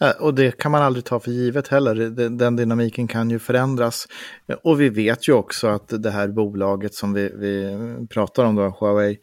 Eh, 0.00 0.10
och 0.10 0.34
det 0.34 0.58
kan 0.58 0.72
man 0.72 0.82
aldrig 0.82 1.04
ta 1.04 1.20
för 1.20 1.30
givet 1.30 1.68
heller. 1.68 1.94
Den 2.30 2.56
dynamiken 2.56 3.08
kan 3.08 3.30
ju 3.30 3.38
förändras. 3.38 4.06
Eh, 4.46 4.56
och 4.62 4.80
vi 4.80 4.88
vet 4.88 5.28
ju 5.28 5.32
också 5.32 5.68
att 5.68 6.02
det 6.02 6.10
här 6.10 6.28
bolaget 6.28 6.94
som 6.94 7.12
vi, 7.12 7.32
vi 7.34 7.76
pratar 8.10 8.44
om, 8.44 8.54
då, 8.54 8.76
Huawei, 8.80 9.18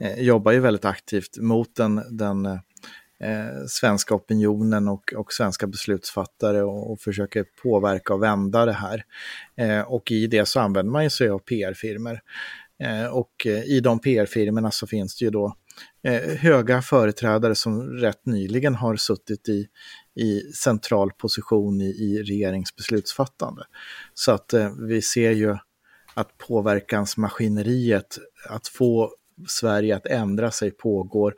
eh, 0.00 0.20
jobbar 0.20 0.52
ju 0.52 0.60
väldigt 0.60 0.84
aktivt 0.84 1.38
mot 1.38 1.76
den, 1.76 2.02
den 2.10 2.46
eh, 2.46 3.66
svenska 3.68 4.14
opinionen 4.14 4.88
och, 4.88 5.12
och 5.16 5.32
svenska 5.32 5.66
beslutsfattare 5.66 6.62
och, 6.62 6.92
och, 6.92 7.00
försöker 7.00 7.44
påverka 7.62 8.14
och 8.14 8.22
vända 8.22 8.66
det 8.66 8.72
här. 8.72 9.04
Eh, 9.56 9.80
och 9.80 10.10
i 10.10 10.26
det 10.26 10.48
så 10.48 10.60
använder 10.60 10.92
man 10.92 11.04
ju 11.04 11.10
sig 11.10 11.28
av 11.28 11.38
PR-firmer. 11.38 12.20
Eh, 12.82 13.06
och 13.06 13.46
i 13.46 13.80
de 13.80 13.98
PR-firmerna 13.98 14.70
så 14.70 14.86
finns 14.86 15.18
det 15.18 15.24
ju 15.24 15.30
då 15.30 15.54
eh, 16.04 16.38
höga 16.38 16.82
företrädare 16.82 17.54
som 17.54 17.82
rätt 17.82 18.26
nyligen 18.26 18.74
har 18.74 18.96
suttit 18.96 19.48
i, 19.48 19.66
i 20.16 20.40
central 20.40 21.10
position 21.12 21.80
i, 21.80 21.84
i 21.84 22.22
regeringsbeslutsfattande. 22.22 23.62
Så 24.14 24.32
att 24.32 24.52
eh, 24.52 24.70
vi 24.88 25.02
ser 25.02 25.30
ju 25.30 25.56
att 26.14 26.38
påverkansmaskineriet, 26.38 28.18
att 28.48 28.68
få 28.68 29.10
Sverige 29.48 29.96
att 29.96 30.06
ändra 30.06 30.50
sig 30.50 30.70
pågår. 30.70 31.34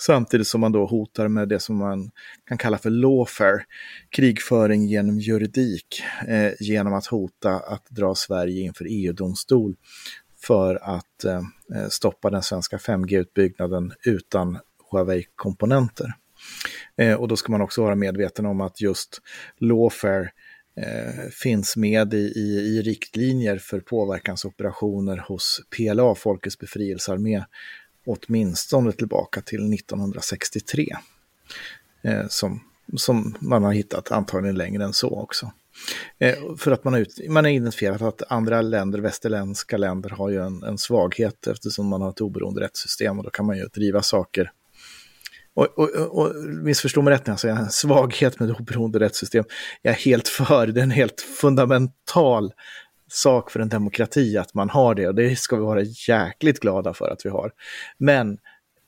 Samtidigt 0.00 0.46
som 0.46 0.60
man 0.60 0.72
då 0.72 0.86
hotar 0.86 1.28
med 1.28 1.48
det 1.48 1.60
som 1.60 1.76
man 1.76 2.10
kan 2.48 2.58
kalla 2.58 2.78
för 2.78 2.90
lawfare, 2.90 3.64
krigföring 4.10 4.86
genom 4.86 5.18
juridik, 5.18 6.02
eh, 6.28 6.52
genom 6.60 6.94
att 6.94 7.06
hota 7.06 7.50
att 7.50 7.86
dra 7.90 8.14
Sverige 8.14 8.62
inför 8.62 8.86
EU-domstol 8.88 9.76
för 10.46 10.76
att 10.82 11.24
eh, 11.24 11.42
stoppa 11.88 12.30
den 12.30 12.42
svenska 12.42 12.76
5G-utbyggnaden 12.76 13.92
utan 14.04 14.58
Huawei-komponenter. 14.90 16.12
Eh, 16.96 17.14
och 17.14 17.28
då 17.28 17.36
ska 17.36 17.52
man 17.52 17.60
också 17.60 17.82
vara 17.82 17.94
medveten 17.94 18.46
om 18.46 18.60
att 18.60 18.80
just 18.80 19.20
lawfare 19.58 20.30
eh, 20.76 21.30
finns 21.30 21.76
med 21.76 22.14
i, 22.14 22.32
i, 22.36 22.76
i, 22.78 22.82
riktlinjer 22.82 23.58
för 23.58 23.80
påverkansoperationer 23.80 25.24
hos 25.28 25.60
PLA, 25.76 26.14
Folkets 26.14 26.58
befrielsearmé, 26.58 27.44
åtminstone 28.06 28.92
tillbaka 28.92 29.40
till 29.40 29.74
1963. 29.74 30.96
Eh, 32.02 32.26
som, 32.28 32.60
som 32.96 33.34
man 33.40 33.64
har 33.64 33.72
hittat 33.72 34.12
antagligen 34.12 34.56
längre 34.56 34.84
än 34.84 34.92
så 34.92 35.20
också. 35.20 35.52
Eh, 36.18 36.34
för 36.58 36.70
att 36.70 36.84
man 36.84 36.92
har, 36.92 37.00
ut, 37.00 37.20
man 37.28 37.44
har 37.44 37.52
identifierat 37.52 38.02
att 38.02 38.22
andra 38.28 38.62
länder, 38.62 38.98
västerländska 38.98 39.76
länder, 39.76 40.10
har 40.10 40.30
ju 40.30 40.42
en, 40.42 40.62
en 40.62 40.78
svaghet 40.78 41.46
eftersom 41.46 41.86
man 41.86 42.02
har 42.02 42.10
ett 42.10 42.20
oberoende 42.20 42.60
rättssystem 42.60 43.18
och 43.18 43.24
då 43.24 43.30
kan 43.30 43.46
man 43.46 43.56
ju 43.56 43.64
driva 43.64 44.02
saker 44.02 44.50
och, 45.56 45.78
och, 45.78 46.18
och 46.18 46.34
missförstå 46.44 47.02
mig 47.02 47.14
rätt 47.14 47.26
när 47.26 47.32
jag 47.32 47.40
säger 47.40 47.56
en 47.56 47.70
svaghet 47.70 48.40
med 48.40 48.50
oberoende 48.50 48.98
rättssystem. 48.98 49.44
Jag 49.82 49.94
är 49.94 49.98
helt 49.98 50.28
för, 50.28 50.66
det 50.66 50.80
är 50.80 50.82
en 50.82 50.90
helt 50.90 51.20
fundamental 51.20 52.52
sak 53.10 53.50
för 53.50 53.60
en 53.60 53.68
demokrati 53.68 54.36
att 54.36 54.54
man 54.54 54.70
har 54.70 54.94
det 54.94 55.08
och 55.08 55.14
det 55.14 55.36
ska 55.36 55.56
vi 55.56 55.62
vara 55.62 55.82
jäkligt 55.82 56.60
glada 56.60 56.94
för 56.94 57.08
att 57.08 57.26
vi 57.26 57.30
har. 57.30 57.52
Men 57.98 58.38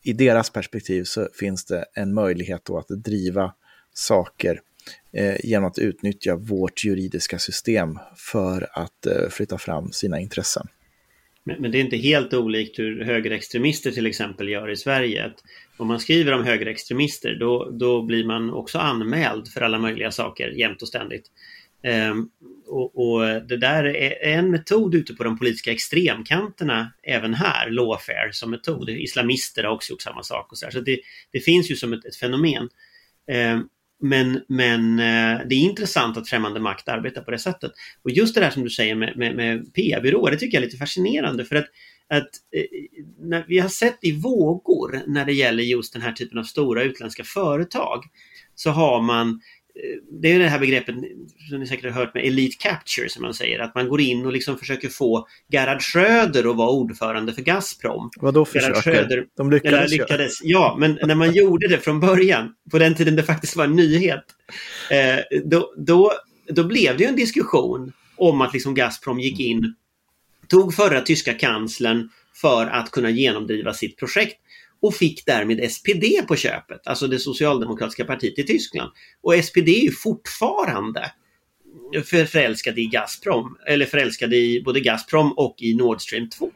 i 0.02 0.12
deras 0.12 0.50
perspektiv 0.50 1.04
så 1.04 1.28
finns 1.34 1.64
det 1.64 1.84
en 1.94 2.14
möjlighet 2.14 2.64
då 2.64 2.78
att 2.78 2.88
driva 2.88 3.54
saker 3.94 4.60
eh, 5.12 5.36
genom 5.44 5.68
att 5.68 5.78
utnyttja 5.78 6.36
vårt 6.36 6.84
juridiska 6.84 7.38
system 7.38 7.98
för 8.16 8.68
att 8.72 9.06
eh, 9.06 9.28
flytta 9.28 9.58
fram 9.58 9.92
sina 9.92 10.20
intressen. 10.20 10.66
Men, 11.44 11.62
men, 11.62 11.70
det 11.70 11.78
är 11.78 11.80
inte 11.80 11.96
helt 11.96 12.34
olikt 12.34 12.78
hur 12.78 13.04
högerextremister 13.04 13.90
till 13.90 14.06
exempel 14.06 14.48
gör 14.48 14.70
i 14.70 14.76
Sverige. 14.76 15.24
Att 15.24 15.42
om 15.76 15.86
man 15.88 16.00
skriver 16.00 16.32
om 16.32 16.44
högerextremister 16.44 17.34
då, 17.34 17.70
då 17.70 18.02
blir 18.02 18.24
man 18.24 18.50
också 18.50 18.78
anmäld 18.78 19.48
för 19.48 19.60
alla 19.60 19.78
möjliga 19.78 20.10
saker 20.10 20.48
jämt 20.48 20.82
och 20.82 20.88
ständigt. 20.88 21.30
Um, 22.10 22.30
och, 22.66 22.98
och, 22.98 23.20
det 23.48 23.56
där 23.56 23.84
är 23.84 24.36
en 24.36 24.50
metod 24.50 24.94
ute 24.94 25.14
på 25.14 25.24
de 25.24 25.38
politiska 25.38 25.72
extremkanterna 25.72 26.92
även 27.02 27.34
här, 27.34 27.70
lawfare 27.70 28.32
som 28.32 28.50
metod. 28.50 28.88
Islamister 28.88 29.64
har 29.64 29.74
också 29.74 29.92
gjort 29.92 30.02
samma 30.02 30.22
sak. 30.22 30.52
Och 30.52 30.58
så, 30.58 30.66
så 30.70 30.80
det, 30.80 31.00
det, 31.30 31.40
finns 31.40 31.70
ju 31.70 31.76
som 31.76 31.92
ett, 31.92 32.04
ett 32.04 32.16
fenomen. 32.16 32.68
Um, 33.54 33.68
men, 34.00 34.40
men 34.48 34.98
eh, 34.98 35.46
det 35.48 35.54
är 35.54 35.60
intressant 35.60 36.16
att 36.16 36.28
främmande 36.28 36.60
makt 36.60 36.88
arbetar 36.88 37.22
på 37.22 37.30
det 37.30 37.38
sättet. 37.38 37.72
Och 38.02 38.10
just 38.10 38.34
det 38.34 38.40
där 38.40 38.50
som 38.50 38.64
du 38.64 38.70
säger 38.70 38.94
med, 38.94 39.16
med, 39.16 39.36
med 39.36 39.74
PR-byråer, 39.74 40.30
det 40.30 40.36
tycker 40.36 40.56
jag 40.56 40.62
är 40.62 40.66
lite 40.66 40.78
fascinerande 40.78 41.44
för 41.44 41.56
att, 41.56 41.66
att 42.08 42.28
eh, 42.56 42.64
när 43.20 43.44
vi 43.48 43.58
har 43.58 43.68
sett 43.68 43.98
i 44.02 44.12
vågor 44.12 45.02
när 45.06 45.24
det 45.24 45.32
gäller 45.32 45.62
just 45.62 45.92
den 45.92 46.02
här 46.02 46.12
typen 46.12 46.38
av 46.38 46.44
stora 46.44 46.82
utländska 46.82 47.24
företag 47.24 48.04
så 48.54 48.70
har 48.70 49.02
man 49.02 49.40
det 50.20 50.32
är 50.32 50.38
det 50.38 50.48
här 50.48 50.58
begreppet 50.58 50.94
som 51.48 51.60
ni 51.60 51.66
säkert 51.66 51.84
har 51.84 52.00
hört 52.00 52.14
med 52.14 52.24
Elite 52.24 52.56
Capture 52.58 53.08
som 53.08 53.22
man 53.22 53.34
säger, 53.34 53.58
att 53.58 53.74
man 53.74 53.88
går 53.88 54.00
in 54.00 54.26
och 54.26 54.32
liksom 54.32 54.58
försöker 54.58 54.88
få 54.88 55.28
Gerhard 55.48 55.82
Schröder 55.82 56.50
att 56.50 56.56
vara 56.56 56.70
ordförande 56.70 57.32
för 57.32 57.42
Gazprom. 57.42 58.10
Vadå 58.16 58.44
försöker? 58.44 58.80
Schröder, 58.80 59.26
De 59.36 59.50
lyckades, 59.50 59.90
lyckades 59.90 60.38
Ja, 60.42 60.76
men 60.80 60.98
när 61.02 61.14
man 61.14 61.32
gjorde 61.32 61.68
det 61.68 61.78
från 61.78 62.00
början, 62.00 62.54
på 62.70 62.78
den 62.78 62.94
tiden 62.94 63.16
det 63.16 63.22
faktiskt 63.22 63.56
var 63.56 63.64
en 63.64 63.76
nyhet, 63.76 64.24
eh, 64.90 65.40
då, 65.44 65.74
då, 65.76 66.12
då 66.48 66.64
blev 66.64 66.96
det 66.96 67.02
ju 67.02 67.08
en 67.08 67.16
diskussion 67.16 67.92
om 68.16 68.40
att 68.40 68.52
liksom 68.52 68.74
Gazprom 68.74 69.20
gick 69.20 69.40
in, 69.40 69.74
tog 70.48 70.74
förra 70.74 71.00
tyska 71.00 71.34
kanslern 71.34 72.08
för 72.40 72.66
att 72.66 72.90
kunna 72.90 73.10
genomdriva 73.10 73.74
sitt 73.74 73.96
projekt 73.96 74.36
och 74.80 74.94
fick 74.94 75.26
därmed 75.26 75.72
SPD 75.72 76.26
på 76.28 76.36
köpet, 76.36 76.86
alltså 76.86 77.06
det 77.06 77.18
socialdemokratiska 77.18 78.04
partiet 78.04 78.38
i 78.38 78.42
Tyskland. 78.42 78.90
Och 79.22 79.44
SPD 79.44 79.68
är 79.68 79.82
ju 79.82 79.92
fortfarande 79.92 81.12
förälskade 82.26 82.80
i 82.80 82.86
Gazprom, 82.86 83.56
eller 83.66 83.86
förälskade 83.86 84.36
i 84.36 84.62
både 84.64 84.80
Gazprom 84.80 85.32
och 85.32 85.54
i 85.58 85.74
Nord 85.74 86.02
Stream 86.02 86.28
2. 86.28 86.50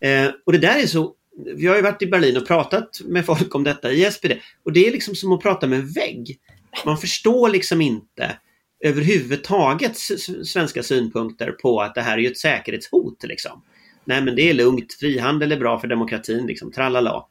Eh, 0.00 0.30
och 0.46 0.52
det 0.52 0.58
där 0.58 0.82
är 0.82 0.86
så, 0.86 1.14
vi 1.56 1.66
har 1.66 1.76
ju 1.76 1.82
varit 1.82 2.02
i 2.02 2.06
Berlin 2.06 2.36
och 2.36 2.46
pratat 2.46 3.00
med 3.04 3.26
folk 3.26 3.54
om 3.54 3.64
detta 3.64 3.92
i 3.92 4.10
SPD 4.10 4.32
och 4.62 4.72
det 4.72 4.86
är 4.86 4.92
liksom 4.92 5.14
som 5.14 5.32
att 5.32 5.42
prata 5.42 5.66
med 5.66 5.78
en 5.78 5.92
vägg. 5.92 6.38
Man 6.84 6.98
förstår 6.98 7.48
liksom 7.48 7.80
inte 7.80 8.38
överhuvudtaget 8.84 9.96
svenska 10.44 10.82
synpunkter 10.82 11.50
på 11.50 11.80
att 11.80 11.94
det 11.94 12.02
här 12.02 12.18
är 12.18 12.22
ju 12.22 12.30
ett 12.30 12.38
säkerhetshot. 12.38 13.22
Liksom. 13.22 13.62
Nej 14.04 14.22
men 14.22 14.36
det 14.36 14.50
är 14.50 14.54
lugnt, 14.54 14.94
frihandel 15.00 15.52
är 15.52 15.56
bra 15.56 15.80
för 15.80 15.88
demokratin, 15.88 16.46
liksom, 16.46 16.72
tralala. 16.72 17.24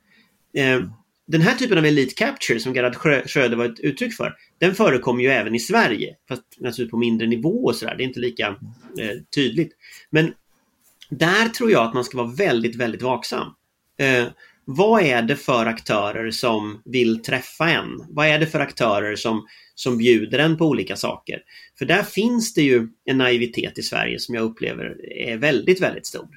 Eh, 0.58 0.82
den 1.28 1.42
här 1.42 1.56
typen 1.56 1.78
av 1.78 1.86
elite 1.86 2.13
capture 2.13 2.60
som 2.60 2.74
Gerhard 2.74 2.96
Schröder 3.30 3.56
var 3.56 3.66
ett 3.66 3.80
uttryck 3.80 4.13
för, 4.13 4.36
den 4.60 4.76
förekommer 4.76 5.24
ju 5.24 5.30
även 5.30 5.56
i 5.56 5.60
Sverige. 5.60 6.16
Fast 6.28 6.44
naturligtvis 6.58 6.92
på 6.92 6.98
mindre 6.98 7.28
nivå 7.28 7.63
och 7.63 7.76
sådär, 7.76 7.96
det 7.98 8.04
är 8.04 8.08
inte 8.08 8.20
lika 8.20 8.48
eh, 9.00 9.18
tydligt. 9.36 9.72
Men 10.10 10.34
där 11.10 11.50
tror 11.50 11.72
jag 11.72 11.86
att 11.86 11.94
man 11.94 12.04
ska 12.04 12.18
vara 12.18 12.36
väldigt, 12.36 12.76
väldigt 12.76 13.02
vaksam. 13.02 13.48
Eh, 14.00 14.26
vad 14.66 15.04
är 15.04 15.22
det 15.22 15.36
för 15.36 15.66
aktörer 15.66 16.32
som 16.32 16.82
vill 16.86 17.24
träffa 17.24 17.70
en? 17.70 18.06
Vad 18.10 18.28
är 18.28 18.39
det 18.39 18.48
för 18.48 18.60
aktörer 18.60 19.16
som, 19.16 19.48
som 19.76 19.98
bjuder 19.98 20.39
en 20.39 20.58
på 20.58 20.66
olika 20.66 20.96
saker? 20.96 21.42
För 21.78 21.86
där 21.86 22.04
finns 22.04 22.54
det 22.54 22.62
ju 22.62 22.88
en 23.06 23.18
naivitet 23.18 23.78
i 23.78 23.84
Sverige 23.84 24.20
som 24.20 24.36
jag 24.36 24.44
upplever 24.44 25.12
är 25.12 25.38
väldigt, 25.38 25.82
väldigt 25.82 26.06
stor. 26.06 26.28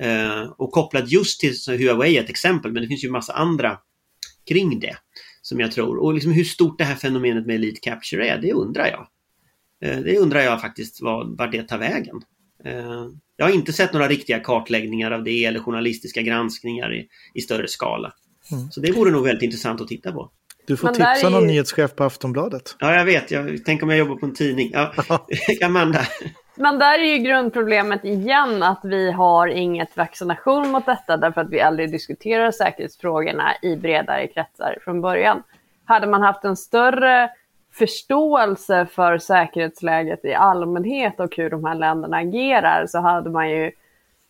Eh, 0.00 0.42
och 0.56 0.72
kopplat 0.72 1.10
just 1.10 1.40
till 1.40 1.54
Huawei 1.66 2.16
är 2.16 2.22
ett 2.22 2.30
exempel, 2.30 2.72
men 2.72 2.82
det 2.82 2.88
finns 2.88 3.04
ju 3.04 3.10
massa 3.10 3.32
andra 3.32 3.78
kring 4.48 4.80
det. 4.80 4.96
Som 5.42 5.60
jag 5.60 5.72
tror. 5.72 5.96
Och 5.96 6.14
liksom 6.14 6.32
hur 6.32 6.44
stort 6.44 6.78
det 6.78 6.84
här 6.84 6.94
fenomenet 6.94 7.46
med 7.46 7.56
Elite 7.56 7.80
Capture 7.80 8.28
är, 8.28 8.38
det 8.38 8.52
undrar 8.52 8.86
jag. 8.86 9.08
Eh, 9.82 10.00
det 10.00 10.18
undrar 10.18 10.40
jag 10.40 10.60
faktiskt 10.60 11.02
vart 11.02 11.52
det 11.52 11.62
tar 11.62 11.78
vägen. 11.78 12.22
Eh, 12.64 13.06
jag 13.36 13.46
har 13.46 13.52
inte 13.52 13.72
sett 13.72 13.92
några 13.92 14.08
riktiga 14.08 14.40
kartläggningar 14.40 15.10
av 15.10 15.24
det 15.24 15.44
eller 15.44 15.60
journalistiska 15.60 16.22
granskningar 16.22 16.94
i, 16.94 17.08
i 17.34 17.40
större 17.40 17.68
skala. 17.68 18.12
Mm. 18.52 18.70
Så 18.70 18.80
det 18.80 18.92
vore 18.92 19.10
nog 19.10 19.24
väldigt 19.24 19.42
intressant 19.42 19.80
att 19.80 19.88
titta 19.88 20.12
på. 20.12 20.30
Du 20.66 20.76
får 20.76 20.86
Men 20.86 20.94
tipsa 20.94 21.26
är... 21.26 21.30
någon 21.30 21.46
nyhetschef 21.46 21.94
på 21.94 22.04
Aftonbladet. 22.04 22.76
Ja, 22.78 22.94
jag 22.94 23.04
vet. 23.04 23.30
Jag, 23.30 23.64
tänk 23.64 23.82
om 23.82 23.88
jag 23.88 23.98
jobbar 23.98 24.16
på 24.16 24.26
en 24.26 24.34
tidning. 24.34 24.70
Ja. 24.72 24.94
Amanda. 25.62 26.06
Men 26.60 26.78
där 26.78 26.98
är 26.98 27.16
ju 27.16 27.18
grundproblemet 27.18 28.04
igen 28.04 28.62
att 28.62 28.80
vi 28.82 29.12
har 29.12 29.46
inget 29.48 29.96
vaccination 29.96 30.70
mot 30.70 30.86
detta 30.86 31.16
därför 31.16 31.40
att 31.40 31.50
vi 31.50 31.60
aldrig 31.60 31.92
diskuterar 31.92 32.50
säkerhetsfrågorna 32.50 33.52
i 33.62 33.76
bredare 33.76 34.26
kretsar 34.26 34.78
från 34.84 35.00
början. 35.00 35.42
Hade 35.84 36.06
man 36.06 36.22
haft 36.22 36.44
en 36.44 36.56
större 36.56 37.30
förståelse 37.72 38.86
för 38.86 39.18
säkerhetsläget 39.18 40.24
i 40.24 40.34
allmänhet 40.34 41.20
och 41.20 41.36
hur 41.36 41.50
de 41.50 41.64
här 41.64 41.74
länderna 41.74 42.16
agerar 42.16 42.86
så 42.86 42.98
hade 42.98 43.30
man 43.30 43.50
ju 43.50 43.70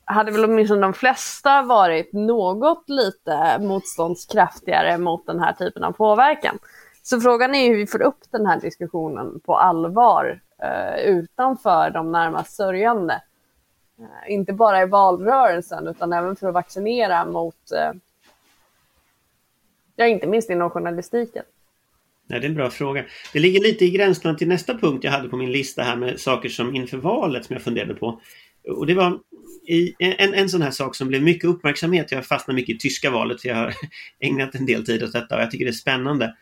hade 0.04 0.32
väl 0.32 0.44
åtminstone 0.44 0.80
de 0.80 0.92
flesta 0.94 1.62
varit 1.62 2.12
något 2.12 2.84
lite 2.88 3.58
motståndskraftigare 3.60 4.98
mot 4.98 5.26
den 5.26 5.40
här 5.40 5.52
typen 5.52 5.84
av 5.84 5.92
påverkan. 5.92 6.58
Så 7.02 7.20
frågan 7.20 7.54
är 7.54 7.68
hur 7.68 7.76
vi 7.76 7.86
får 7.86 8.02
upp 8.02 8.20
den 8.30 8.46
här 8.46 8.60
diskussionen 8.60 9.40
på 9.40 9.56
allvar 9.56 10.40
Eh, 10.62 11.01
utanför 11.05 11.90
de 11.90 12.12
närmast 12.12 12.57
sörjande. 12.57 13.23
Eh, 13.99 14.33
inte 14.33 14.53
bara 14.53 14.83
i 14.83 14.87
valrörelsen 14.87 15.87
utan 15.87 16.12
även 16.12 16.37
för 16.37 16.49
att 16.49 16.55
vaccinera 16.55 17.27
mot, 17.27 17.73
eh, 17.73 17.92
ja 19.97 20.07
inte 20.07 20.27
minst 20.27 20.51
inom 20.51 20.71
journalistiken. 20.71 21.44
Nej, 22.27 22.40
det 22.40 22.47
är 22.47 22.49
en 22.49 22.55
bra 22.55 22.71
fråga. 22.71 23.05
Det 23.33 23.38
ligger 23.38 23.61
lite 23.61 23.85
i 23.85 23.90
gränserna 23.90 24.35
till 24.35 24.49
nästa 24.49 24.79
punkt 24.79 25.05
jag 25.05 25.11
hade 25.11 25.29
på 25.29 25.37
min 25.37 25.53
lista 25.53 25.83
här 25.83 25.97
med 25.97 26.21
saker 26.21 26.49
som 26.49 26.75
inför 26.75 26.97
valet 26.97 27.44
som 27.44 27.55
jag 27.55 27.62
funderade 27.62 27.94
på. 27.94 28.21
Och 28.68 28.87
det 28.87 28.94
var 28.94 29.21
i, 29.66 29.94
en, 29.99 30.35
en 30.35 30.49
sån 30.49 30.62
här 30.62 30.71
sak 30.71 30.94
som 30.94 31.09
blev 31.09 31.23
mycket 31.23 31.44
uppmärksamhet. 31.44 32.12
Jag 32.12 32.27
fastnar 32.27 32.55
mycket 32.55 32.75
i 32.75 32.79
tyska 32.79 33.11
valet 33.11 33.40
för 33.42 33.49
jag 33.49 33.57
har 33.57 33.75
ägnat 34.21 34.55
en 34.55 34.66
del 34.66 34.87
tid 34.87 35.03
åt 35.03 35.12
detta 35.12 35.37
och 35.37 35.42
jag 35.42 35.51
tycker 35.51 35.64
det 35.64 35.71
är 35.71 35.73
spännande. 35.73 36.35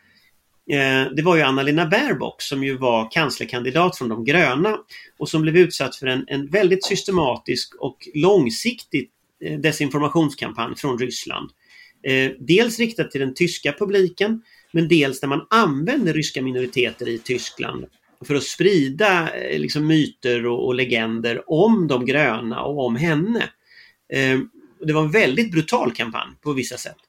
Eh, 0.69 1.11
det 1.15 1.21
var 1.21 1.35
ju 1.35 1.41
Anna-Lena 1.41 1.85
Baerbock 1.85 2.41
som 2.41 2.63
ju 2.63 2.77
var 2.77 3.11
kanslerkandidat 3.11 3.97
från 3.97 4.09
de 4.09 4.25
gröna 4.25 4.77
och 5.17 5.29
som 5.29 5.41
blev 5.41 5.57
utsatt 5.57 5.95
för 5.95 6.07
en, 6.07 6.25
en 6.27 6.47
väldigt 6.47 6.85
systematisk 6.85 7.75
och 7.75 7.97
långsiktig 8.13 9.09
eh, 9.43 9.59
desinformationskampanj 9.59 10.75
från 10.75 10.97
Ryssland. 10.97 11.49
Eh, 12.03 12.31
dels 12.39 12.79
riktat 12.79 13.11
till 13.11 13.21
den 13.21 13.33
tyska 13.33 13.73
publiken 13.79 14.41
men 14.71 14.87
dels 14.87 15.19
där 15.19 15.27
man 15.27 15.47
använder 15.49 16.13
ryska 16.13 16.41
minoriteter 16.41 17.07
i 17.07 17.17
Tyskland 17.17 17.85
för 18.25 18.35
att 18.35 18.43
sprida 18.43 19.29
liksom, 19.51 19.87
myter 19.87 20.45
och, 20.45 20.65
och 20.65 20.75
legender 20.75 21.51
om 21.51 21.87
de 21.87 22.05
gröna 22.05 22.63
och 22.63 22.85
om 22.85 22.95
henne. 22.95 23.49
Det 24.85 24.93
var 24.93 25.01
en 25.01 25.11
väldigt 25.11 25.51
brutal 25.51 25.91
kampanj 25.91 26.31
på 26.41 26.53
vissa 26.53 26.77
sätt. 26.77 27.06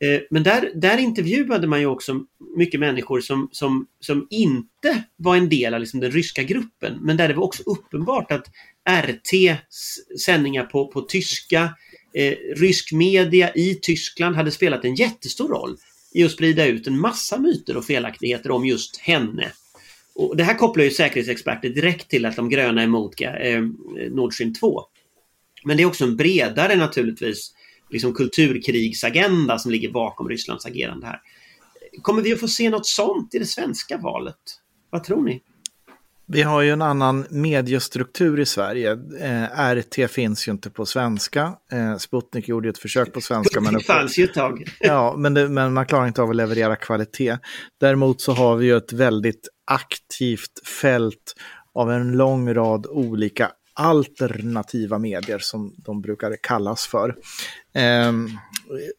Eh, 0.00 0.20
men 0.30 0.42
där, 0.42 0.70
där 0.74 0.98
intervjuade 0.98 1.66
man 1.66 1.80
ju 1.80 1.86
också 1.86 2.24
mycket 2.56 2.80
människor 2.80 3.20
som, 3.20 3.48
som, 3.52 3.86
som 4.00 4.26
inte 4.30 5.04
var 5.16 5.36
en 5.36 5.48
del 5.48 5.74
av 5.74 5.80
liksom 5.80 6.00
den 6.00 6.10
ryska 6.10 6.42
gruppen. 6.42 6.98
Men 7.00 7.16
där 7.16 7.28
det 7.28 7.34
var 7.34 7.44
också 7.44 7.62
uppenbart 7.66 8.32
att 8.32 8.46
RT 8.88 9.58
sändningar 10.24 10.64
på, 10.64 10.86
på 10.86 11.00
tyska, 11.00 11.74
eh, 12.14 12.34
rysk 12.56 12.92
media 12.92 13.54
i 13.54 13.74
Tyskland 13.82 14.36
hade 14.36 14.50
spelat 14.50 14.84
en 14.84 14.94
jättestor 14.94 15.48
roll 15.48 15.76
i 16.12 16.24
att 16.24 16.30
sprida 16.30 16.66
ut 16.66 16.86
en 16.86 16.98
massa 16.98 17.38
myter 17.38 17.76
och 17.76 17.84
felaktigheter 17.84 18.50
om 18.50 18.66
just 18.66 18.96
henne. 18.96 19.52
Och 20.14 20.36
det 20.36 20.44
här 20.44 20.54
kopplar 20.54 20.84
ju 20.84 20.90
säkerhetsexperter 20.90 21.68
direkt 21.68 22.08
till 22.08 22.26
att 22.26 22.36
de 22.36 22.48
gröna 22.48 22.80
är 22.80 22.84
emot 22.84 23.20
eh, 23.20 23.60
Nord 24.10 24.34
Stream 24.34 24.54
2. 24.54 24.82
Men 25.64 25.76
det 25.76 25.82
är 25.82 25.86
också 25.86 26.04
en 26.04 26.16
bredare 26.16 26.76
naturligtvis 26.76 27.54
liksom 27.90 28.14
kulturkrigsagenda 28.14 29.58
som 29.58 29.70
ligger 29.70 29.90
bakom 29.90 30.28
Rysslands 30.28 30.66
agerande 30.66 31.06
här. 31.06 31.20
Kommer 32.02 32.22
vi 32.22 32.32
att 32.32 32.40
få 32.40 32.48
se 32.48 32.70
något 32.70 32.86
sånt 32.86 33.34
i 33.34 33.38
det 33.38 33.46
svenska 33.46 33.96
valet? 33.96 34.36
Vad 34.90 35.04
tror 35.04 35.22
ni? 35.22 35.42
Vi 36.26 36.42
har 36.42 36.62
ju 36.62 36.70
en 36.70 36.82
annan 36.82 37.26
mediestruktur 37.30 38.40
i 38.40 38.46
Sverige. 38.46 38.92
Eh, 39.20 39.74
RT 39.74 40.10
finns 40.10 40.48
ju 40.48 40.52
inte 40.52 40.70
på 40.70 40.86
svenska. 40.86 41.52
Eh, 41.72 41.96
Sputnik 41.96 42.48
gjorde 42.48 42.68
ett 42.68 42.78
försök 42.78 43.12
på 43.12 43.20
svenska. 43.20 43.60
Men 43.60 43.80
fanns 43.86 44.18
ju 44.18 44.24
ett 44.24 44.34
tag. 44.34 44.64
ja, 44.80 45.14
men, 45.18 45.34
det, 45.34 45.48
men 45.48 45.72
man 45.72 45.86
klarar 45.86 46.06
inte 46.06 46.22
av 46.22 46.30
att 46.30 46.36
leverera 46.36 46.76
kvalitet. 46.76 47.38
Däremot 47.80 48.20
så 48.20 48.32
har 48.32 48.56
vi 48.56 48.66
ju 48.66 48.76
ett 48.76 48.92
väldigt 48.92 49.48
aktivt 49.70 50.68
fält 50.80 51.34
av 51.74 51.92
en 51.92 52.12
lång 52.12 52.54
rad 52.54 52.86
olika 52.86 53.50
alternativa 53.74 54.98
medier 54.98 55.38
som 55.38 55.74
de 55.78 56.00
brukar 56.02 56.36
kallas 56.42 56.86
för. 56.86 57.16
Eh, 57.74 58.12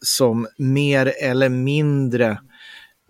som 0.02 0.48
mer 0.58 1.14
eller 1.22 1.50
mindre 1.50 2.38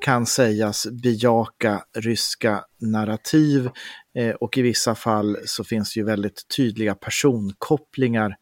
kan 0.01 0.25
sägas 0.25 0.87
bejaka 1.03 1.83
ryska 1.97 2.63
narrativ 2.81 3.69
eh, 4.17 4.35
och 4.35 4.57
i 4.57 4.61
vissa 4.61 4.95
fall 4.95 5.37
så 5.45 5.63
finns 5.63 5.93
det 5.93 5.99
ju 5.99 6.05
väldigt 6.05 6.47
tydliga 6.57 6.95
personkopplingar 6.95 8.35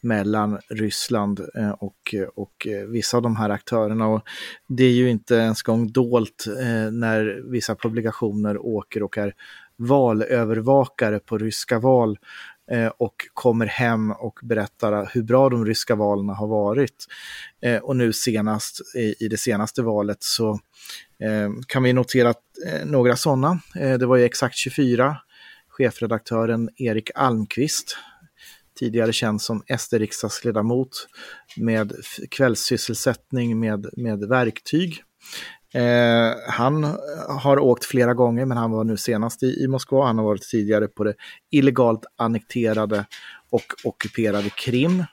mellan 0.00 0.58
Ryssland 0.70 1.40
eh, 1.54 1.70
och, 1.70 2.14
och 2.34 2.66
vissa 2.88 3.16
av 3.16 3.22
de 3.22 3.36
här 3.36 3.50
aktörerna. 3.50 4.06
Och 4.06 4.22
det 4.68 4.84
är 4.84 4.92
ju 4.92 5.10
inte 5.10 5.34
ens 5.34 5.62
gång 5.62 5.92
dolt 5.92 6.44
eh, 6.46 6.90
när 6.92 7.50
vissa 7.50 7.74
publikationer 7.74 8.66
åker 8.66 9.02
och 9.02 9.18
är 9.18 9.34
valövervakare 9.76 11.18
på 11.18 11.38
ryska 11.38 11.78
val 11.78 12.18
Eh, 12.70 12.92
och 12.98 13.14
kommer 13.34 13.66
hem 13.66 14.12
och 14.12 14.38
berättar 14.42 15.10
hur 15.12 15.22
bra 15.22 15.48
de 15.48 15.66
ryska 15.66 15.94
valen 15.94 16.28
har 16.28 16.48
varit. 16.48 17.06
Eh, 17.62 17.76
och 17.76 17.96
nu 17.96 18.12
senast 18.12 18.80
i 19.18 19.28
det 19.28 19.36
senaste 19.36 19.82
valet 19.82 20.22
så 20.22 20.50
eh, 21.22 21.50
kan 21.66 21.82
vi 21.82 21.92
notera 21.92 22.34
några 22.84 23.16
sådana. 23.16 23.60
Det 23.74 24.06
var 24.06 24.16
ju 24.16 24.24
Exakt 24.24 24.56
24, 24.56 25.16
chefredaktören 25.68 26.70
Erik 26.76 27.10
Almqvist, 27.14 27.96
tidigare 28.78 29.12
känd 29.12 29.42
som 29.42 29.62
SD-riksdagsledamot 29.78 31.08
med 31.56 31.92
kvällssysselsättning 32.30 33.60
med, 33.60 33.86
med 33.96 34.28
verktyg. 34.28 35.02
Eh, 35.74 36.34
han 36.48 36.84
har 37.28 37.58
åkt 37.58 37.84
flera 37.84 38.14
gånger, 38.14 38.44
men 38.44 38.56
han 38.56 38.70
var 38.70 38.84
nu 38.84 38.96
senast 38.96 39.42
i, 39.42 39.64
i 39.64 39.68
Moskva. 39.68 40.06
Han 40.06 40.18
har 40.18 40.24
varit 40.24 40.50
tidigare 40.50 40.88
på 40.88 41.04
det 41.04 41.14
illegalt 41.50 42.04
annekterade 42.16 43.06
och 43.50 43.64
ockuperade 43.84 44.50
Krim. 44.50 45.04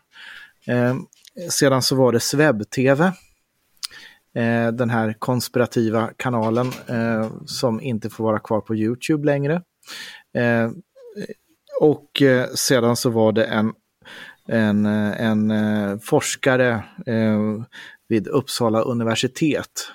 Eh, 0.68 0.96
sedan 1.50 1.82
så 1.82 1.96
var 1.96 2.12
det 2.12 2.20
Sveb-TV. 2.20 3.12
Eh, 4.36 4.72
den 4.72 4.90
här 4.90 5.14
konspirativa 5.20 6.12
kanalen 6.18 6.72
eh, 6.88 7.32
som 7.46 7.82
inte 7.82 8.10
får 8.10 8.24
vara 8.24 8.40
kvar 8.40 8.62
på 8.62 8.76
YouTube 8.76 9.26
längre. 9.26 9.62
Eh, 10.34 10.72
och 11.82 12.22
eh, 12.22 12.48
sedan 12.56 12.96
så 12.96 13.10
var 13.10 13.32
det 13.32 13.46
en, 13.46 13.74
en, 14.48 14.86
eh, 14.86 15.22
en 15.22 15.52
eh, 15.52 15.98
forskare 16.00 16.84
eh, 17.06 17.40
vid 18.08 18.28
Uppsala 18.28 18.82
universitet 18.82 19.92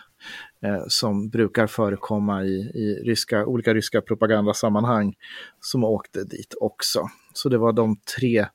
eh, 0.64 0.85
som 0.88 1.29
brukar 1.29 1.66
förekomma 1.66 2.44
i, 2.44 2.57
i 2.75 3.03
ryska, 3.05 3.46
olika 3.46 3.75
ryska 3.75 4.01
propagandasammanhang 4.01 5.14
som 5.61 5.85
åkte 5.85 6.25
dit 6.25 6.55
också. 6.61 7.11
Så 7.33 7.49
det 7.49 7.59
var 7.59 7.73
de 7.73 7.96
tre 8.18 8.46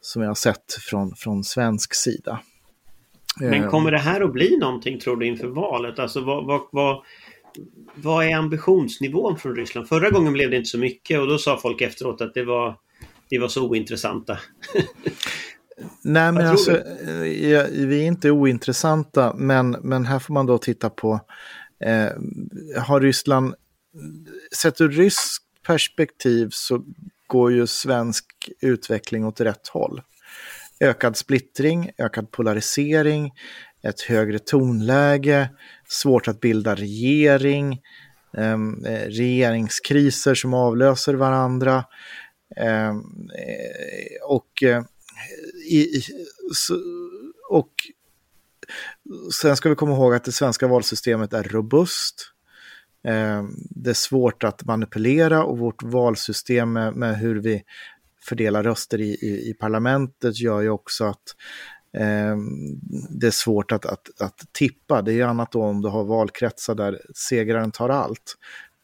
som 0.00 0.22
jag 0.22 0.30
har 0.30 0.34
sett 0.34 0.72
från, 0.72 1.14
från 1.16 1.44
svensk 1.44 1.94
sida. 1.94 2.40
Men 3.40 3.64
eh, 3.64 3.70
kommer 3.70 3.90
det 3.90 3.98
här 3.98 4.20
att 4.20 4.32
bli 4.32 4.56
någonting 4.56 5.00
tror 5.00 5.16
du 5.16 5.26
inför 5.26 5.48
valet? 5.48 5.98
Alltså 5.98 6.20
vad, 6.20 6.46
vad, 6.46 6.60
vad, 6.72 7.04
vad 7.94 8.24
är 8.24 8.36
ambitionsnivån 8.36 9.38
från 9.38 9.56
Ryssland? 9.56 9.88
Förra 9.88 10.10
gången 10.10 10.32
blev 10.32 10.50
det 10.50 10.56
inte 10.56 10.68
så 10.68 10.78
mycket 10.78 11.20
och 11.20 11.28
då 11.28 11.38
sa 11.38 11.58
folk 11.62 11.80
efteråt 11.80 12.20
att 12.20 12.34
det 12.34 12.44
var, 12.44 12.76
det 13.30 13.38
var 13.38 13.48
så 13.48 13.68
ointressanta. 13.68 14.38
Nej, 16.02 16.32
men 16.32 16.46
alltså, 16.46 16.76
eh, 16.76 17.66
vi 17.70 18.02
är 18.02 18.06
inte 18.06 18.30
ointressanta, 18.30 19.34
men, 19.36 19.70
men 19.70 20.04
här 20.06 20.18
får 20.18 20.34
man 20.34 20.46
då 20.46 20.58
titta 20.58 20.90
på, 20.90 21.20
eh, 21.84 22.08
har 22.82 23.00
Ryssland, 23.00 23.54
sett 24.56 24.80
ur 24.80 24.88
rysk 24.88 25.42
perspektiv 25.66 26.48
så 26.52 26.84
går 27.26 27.52
ju 27.52 27.66
svensk 27.66 28.24
utveckling 28.60 29.24
åt 29.24 29.40
rätt 29.40 29.68
håll. 29.68 30.02
Ökad 30.80 31.16
splittring, 31.16 31.90
ökad 31.98 32.30
polarisering, 32.30 33.32
ett 33.82 34.00
högre 34.00 34.38
tonläge, 34.38 35.48
svårt 35.88 36.28
att 36.28 36.40
bilda 36.40 36.74
regering, 36.74 37.80
ehm, 38.36 38.84
eh, 38.84 39.08
regeringskriser 39.08 40.34
som 40.34 40.54
avlöser 40.54 41.14
varandra. 41.14 41.84
Ehm, 42.56 42.98
eh, 43.38 44.26
och 44.28 44.62
i, 45.68 45.78
i, 45.80 46.02
och 47.50 47.72
sen 49.32 49.56
ska 49.56 49.68
vi 49.68 49.74
komma 49.74 49.92
ihåg 49.92 50.14
att 50.14 50.24
det 50.24 50.32
svenska 50.32 50.68
valsystemet 50.68 51.32
är 51.32 51.42
robust. 51.42 52.32
Eh, 53.04 53.44
det 53.70 53.90
är 53.90 53.94
svårt 53.94 54.44
att 54.44 54.64
manipulera 54.64 55.44
och 55.44 55.58
vårt 55.58 55.82
valsystem 55.82 56.72
med, 56.72 56.94
med 56.94 57.18
hur 57.18 57.40
vi 57.40 57.62
fördelar 58.28 58.62
röster 58.62 59.00
i, 59.00 59.10
i, 59.10 59.50
i, 59.50 59.54
parlamentet 59.54 60.40
gör 60.40 60.60
ju 60.60 60.70
också 60.70 61.04
att 61.04 61.36
eh, 61.96 62.36
det 63.10 63.26
är 63.26 63.30
svårt 63.30 63.72
att, 63.72 63.86
att, 63.86 64.20
att 64.20 64.52
tippa. 64.52 65.02
Det 65.02 65.12
är 65.12 65.14
ju 65.14 65.22
annat 65.22 65.52
då 65.52 65.62
om 65.62 65.82
du 65.82 65.88
har 65.88 66.04
valkretsar 66.04 66.74
där 66.74 67.00
segraren 67.14 67.70
tar 67.70 67.88
allt. 67.88 68.34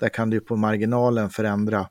Där 0.00 0.08
kan 0.08 0.30
du 0.30 0.40
på 0.40 0.56
marginalen 0.56 1.30
förändra 1.30 1.88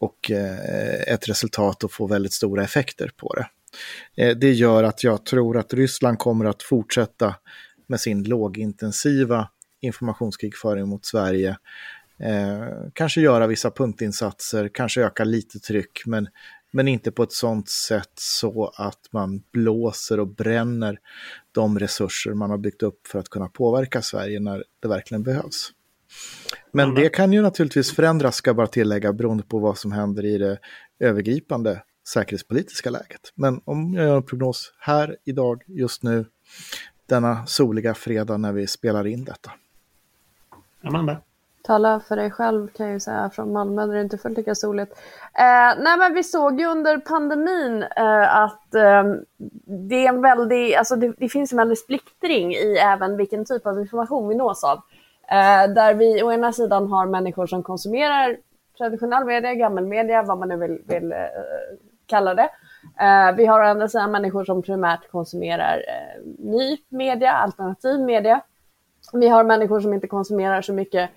och 0.00 0.30
eh, 0.30 1.14
ett 1.14 1.28
resultat 1.28 1.84
och 1.84 1.92
få 1.92 2.06
väldigt 2.06 2.32
stora 2.32 2.64
effekter 2.64 3.10
på 3.16 3.34
det. 3.34 3.46
Eh, 4.16 4.36
det 4.36 4.52
gör 4.52 4.84
att 4.84 5.04
jag 5.04 5.26
tror 5.26 5.58
att 5.58 5.74
Ryssland 5.74 6.18
kommer 6.18 6.44
att 6.44 6.62
fortsätta 6.62 7.34
med 7.86 8.00
sin 8.00 8.22
lågintensiva 8.22 9.48
informationskrigföring 9.80 10.88
mot 10.88 11.04
Sverige. 11.04 11.56
Eh, 12.18 12.68
kanske 12.92 13.20
göra 13.20 13.46
vissa 13.46 13.70
punktinsatser, 13.70 14.70
kanske 14.74 15.02
öka 15.02 15.24
lite 15.24 15.58
tryck, 15.58 16.02
men, 16.06 16.28
men 16.70 16.88
inte 16.88 17.12
på 17.12 17.22
ett 17.22 17.32
sådant 17.32 17.68
sätt 17.68 18.12
så 18.14 18.72
att 18.76 19.00
man 19.10 19.42
blåser 19.52 20.20
och 20.20 20.28
bränner 20.28 20.98
de 21.52 21.78
resurser 21.78 22.34
man 22.34 22.50
har 22.50 22.58
byggt 22.58 22.82
upp 22.82 23.06
för 23.06 23.18
att 23.18 23.28
kunna 23.28 23.48
påverka 23.48 24.02
Sverige 24.02 24.40
när 24.40 24.64
det 24.80 24.88
verkligen 24.88 25.22
behövs. 25.22 25.70
Men 26.72 26.94
det 26.94 27.08
kan 27.08 27.32
ju 27.32 27.42
naturligtvis 27.42 27.92
förändras, 27.92 28.36
ska 28.36 28.48
jag 28.48 28.56
bara 28.56 28.66
tillägga, 28.66 29.12
beroende 29.12 29.44
på 29.44 29.58
vad 29.58 29.78
som 29.78 29.92
händer 29.92 30.24
i 30.24 30.38
det 30.38 30.58
övergripande 31.00 31.82
säkerhetspolitiska 32.08 32.90
läget. 32.90 33.32
Men 33.34 33.60
om 33.64 33.94
jag 33.94 34.04
gör 34.04 34.16
en 34.16 34.22
prognos 34.22 34.72
här 34.78 35.16
idag, 35.24 35.62
just 35.66 36.02
nu, 36.02 36.26
denna 37.06 37.46
soliga 37.46 37.94
fredag 37.94 38.36
när 38.36 38.52
vi 38.52 38.66
spelar 38.66 39.06
in 39.06 39.24
detta. 39.24 39.50
Amanda? 40.84 41.16
Tala 41.62 42.00
för 42.00 42.16
dig 42.16 42.30
själv 42.30 42.68
kan 42.68 42.86
jag 42.86 42.92
ju 42.92 43.00
säga, 43.00 43.30
från 43.30 43.52
Malmö 43.52 43.86
där 43.86 43.94
det 43.94 44.00
inte 44.00 44.18
fullt 44.18 44.36
lika 44.36 44.54
soligt. 44.54 44.92
Eh, 45.34 45.82
nej 45.82 45.98
men 45.98 46.14
vi 46.14 46.24
såg 46.24 46.60
ju 46.60 46.66
under 46.66 46.98
pandemin 46.98 47.82
eh, 47.82 48.36
att 48.36 48.74
eh, 48.74 49.04
det 49.88 50.06
är 50.06 50.08
en 50.08 50.22
väldig, 50.22 50.74
alltså 50.74 50.96
det, 50.96 51.12
det, 51.18 51.28
finns 51.28 51.52
en 51.52 51.58
väldig 51.58 51.78
splittring 51.78 52.54
i 52.54 52.76
även 52.76 53.16
vilken 53.16 53.44
typ 53.44 53.66
av 53.66 53.80
information 53.80 54.28
vi 54.28 54.34
nås 54.34 54.64
av. 54.64 54.78
Eh, 55.30 55.74
där 55.74 55.94
vi 55.94 56.22
å 56.22 56.32
ena 56.32 56.52
sidan 56.52 56.92
har 56.92 57.06
människor 57.06 57.46
som 57.46 57.62
konsumerar 57.62 58.36
traditionell 58.78 59.24
media, 59.24 59.54
gammelmedia, 59.54 60.22
vad 60.22 60.38
man 60.38 60.48
nu 60.48 60.56
vill, 60.56 60.78
vill 60.86 61.12
eh, 61.12 61.18
kallar 62.12 62.34
det. 62.34 62.48
Eh, 63.00 63.32
vi 63.36 63.46
har 63.46 63.60
å 63.60 63.70
andra 63.72 63.88
sidan 63.88 64.12
människor 64.12 64.44
som 64.44 64.62
primärt 64.62 65.10
konsumerar 65.10 65.84
eh, 65.88 66.22
ny 66.38 66.78
media, 66.88 67.32
alternativ 67.32 68.00
media. 68.00 68.40
Vi 69.12 69.28
har 69.28 69.44
människor 69.44 69.80
som 69.80 69.94
inte 69.94 70.06
konsumerar 70.06 70.62
så 70.62 70.72
mycket 70.72 71.10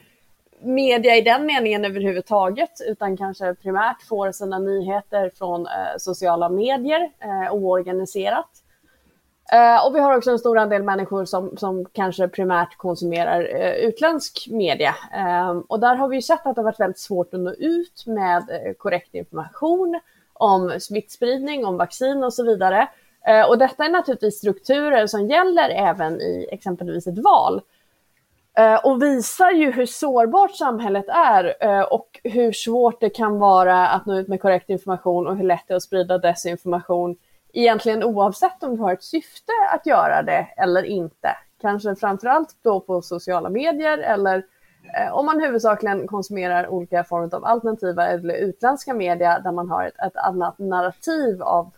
media 0.61 1.15
i 1.15 1.21
den 1.21 1.45
meningen 1.45 1.85
överhuvudtaget, 1.85 2.81
utan 2.87 3.17
kanske 3.17 3.53
primärt 3.55 4.07
får 4.09 4.31
sina 4.31 4.59
nyheter 4.59 5.31
från 5.37 5.65
eh, 5.65 5.97
sociala 5.97 6.49
medier, 6.49 7.09
eh, 7.19 7.53
oorganiserat. 7.53 8.49
Eh, 9.51 9.85
och 9.85 9.95
vi 9.95 9.99
har 9.99 10.17
också 10.17 10.31
en 10.31 10.39
stor 10.39 10.57
andel 10.57 10.83
människor 10.83 11.25
som, 11.25 11.57
som 11.57 11.85
kanske 11.85 12.27
primärt 12.27 12.77
konsumerar 12.77 13.55
eh, 13.55 13.71
utländsk 13.71 14.47
media. 14.51 14.95
Eh, 15.13 15.49
och 15.67 15.79
där 15.79 15.95
har 15.95 16.07
vi 16.07 16.15
ju 16.15 16.21
sett 16.21 16.45
att 16.45 16.55
det 16.55 16.61
har 16.61 16.65
varit 16.65 16.79
väldigt 16.79 16.99
svårt 16.99 17.33
att 17.33 17.39
nå 17.39 17.51
ut 17.51 18.03
med 18.05 18.43
korrekt 18.77 19.15
information 19.15 19.99
om 20.39 20.79
smittspridning, 20.79 21.65
om 21.65 21.77
vaccin 21.77 22.23
och 22.23 22.33
så 22.33 22.43
vidare. 22.45 22.87
Eh, 23.27 23.49
och 23.49 23.57
detta 23.57 23.85
är 23.85 23.89
naturligtvis 23.89 24.37
strukturer 24.37 25.07
som 25.07 25.27
gäller 25.27 25.69
även 25.69 26.21
i 26.21 26.47
exempelvis 26.51 27.07
ett 27.07 27.17
val. 27.17 27.61
Eh, 28.57 28.75
och 28.75 29.01
visar 29.01 29.51
ju 29.51 29.71
hur 29.71 29.85
sårbart 29.85 30.55
samhället 30.55 31.05
är 31.07 31.55
eh, 31.59 31.81
och 31.81 32.19
hur 32.23 32.51
svårt 32.51 33.01
det 33.01 33.09
kan 33.09 33.39
vara 33.39 33.87
att 33.87 34.05
nå 34.05 34.17
ut 34.17 34.27
med 34.27 34.41
korrekt 34.41 34.69
information 34.69 35.27
och 35.27 35.37
hur 35.37 35.43
lätt 35.43 35.63
det 35.67 35.73
är 35.73 35.75
att 35.75 35.83
sprida 35.83 36.17
desinformation 36.17 37.17
egentligen 37.53 38.03
oavsett 38.03 38.63
om 38.63 38.75
du 38.75 38.81
har 38.81 38.93
ett 38.93 39.03
syfte 39.03 39.51
att 39.73 39.85
göra 39.85 40.23
det 40.23 40.47
eller 40.57 40.83
inte. 40.83 41.37
Kanske 41.61 41.95
framförallt 41.95 42.49
då 42.61 42.79
på 42.79 43.01
sociala 43.01 43.49
medier 43.49 43.97
eller 43.97 44.43
Eh, 44.93 45.13
om 45.13 45.25
man 45.25 45.39
huvudsakligen 45.39 46.07
konsumerar 46.07 46.67
olika 46.67 47.03
former 47.03 47.35
av 47.35 47.45
alternativa 47.45 48.07
eller 48.07 48.33
utländska 48.33 48.93
media 48.93 49.39
där 49.39 49.51
man 49.51 49.69
har 49.69 49.85
ett, 49.85 49.99
ett 50.07 50.17
annat 50.17 50.59
narrativ 50.59 51.41
av 51.41 51.71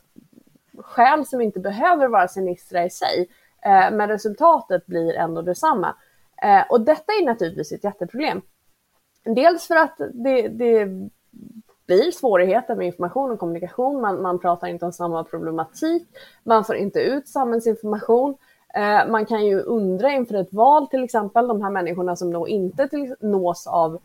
skäl 0.78 1.26
som 1.26 1.42
inte 1.42 1.60
behöver 1.60 2.08
vara 2.08 2.28
sinistra 2.28 2.86
i 2.86 2.90
sig. 2.90 3.30
Eh, 3.62 3.92
men 3.92 4.08
resultatet 4.08 4.86
blir 4.86 5.14
ändå 5.14 5.42
detsamma. 5.42 5.96
Eh, 6.44 6.64
och 6.70 6.82
detta 6.82 7.14
är 7.14 7.26
naturligtvis 7.26 7.72
ett 7.72 7.84
jätteproblem. 7.84 8.42
Dels 9.24 9.68
för 9.68 9.76
att 9.76 9.98
det, 10.14 10.48
det 10.48 10.86
blir 11.88 12.12
svårigheter 12.12 12.76
med 12.76 12.88
information 12.88 13.32
och 13.32 13.40
kommunikation. 13.40 14.02
Man, 14.02 14.22
man 14.22 14.40
pratar 14.40 14.68
inte 14.68 14.86
om 14.86 14.92
samma 14.94 15.24
problematik. 15.24 16.08
Man 16.44 16.66
får 16.66 16.76
inte 16.76 17.00
ut 17.00 17.28
samhällsinformation. 17.28 18.38
Eh, 18.74 19.12
man 19.12 19.26
kan 19.26 19.46
ju 19.46 19.60
undra 19.60 20.12
inför 20.12 20.36
ett 20.36 20.54
val 20.54 20.88
till 20.88 21.04
exempel, 21.04 21.48
de 21.48 21.62
här 21.62 21.70
människorna 21.70 22.16
som 22.16 22.34
då 22.34 22.48
inte 22.48 22.88
till, 22.88 23.16
nås 23.20 23.68
av 23.68 24.00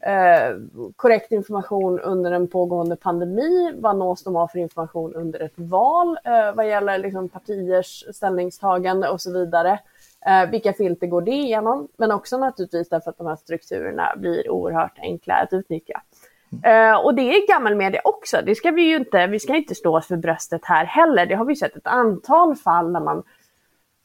eh, 0.00 0.56
korrekt 0.96 1.32
information 1.32 2.00
under 2.00 2.32
en 2.32 2.48
pågående 2.48 2.96
pandemi. 2.96 3.72
Vad 3.78 3.96
nås 3.96 4.24
de 4.24 4.36
av 4.36 4.48
för 4.48 4.58
information 4.58 5.14
under 5.14 5.40
ett 5.40 5.58
val 5.58 6.18
eh, 6.24 6.54
vad 6.54 6.68
gäller 6.68 6.98
liksom, 6.98 7.28
partiers 7.28 8.04
ställningstagande 8.14 9.08
och 9.08 9.20
så 9.20 9.32
vidare. 9.32 9.78
Eh, 10.26 10.50
vilka 10.50 10.72
filter 10.72 11.06
går 11.06 11.22
det 11.22 11.30
igenom? 11.30 11.88
Men 11.96 12.12
också 12.12 12.38
naturligtvis 12.38 12.88
därför 12.88 13.10
att 13.10 13.18
de 13.18 13.26
här 13.26 13.36
strukturerna 13.36 14.14
blir 14.16 14.50
oerhört 14.50 14.98
enkla 14.98 15.34
att 15.34 15.52
utnyttja. 15.52 16.02
Uh, 16.66 17.04
och 17.04 17.14
det 17.14 17.22
är 17.22 17.48
gammelmedia 17.48 18.00
också. 18.04 18.36
Det 18.46 18.54
ska 18.54 18.70
vi 18.70 18.82
ju 18.82 18.96
inte, 18.96 19.26
vi 19.26 19.40
ska 19.40 19.56
inte 19.56 19.74
stå 19.74 19.96
oss 19.96 20.06
för 20.06 20.16
bröstet 20.16 20.60
här 20.64 20.84
heller. 20.84 21.26
Det 21.26 21.34
har 21.34 21.44
vi 21.44 21.56
sett 21.56 21.76
ett 21.76 21.86
antal 21.86 22.56
fall 22.56 22.92
när 22.92 23.00
man 23.00 23.22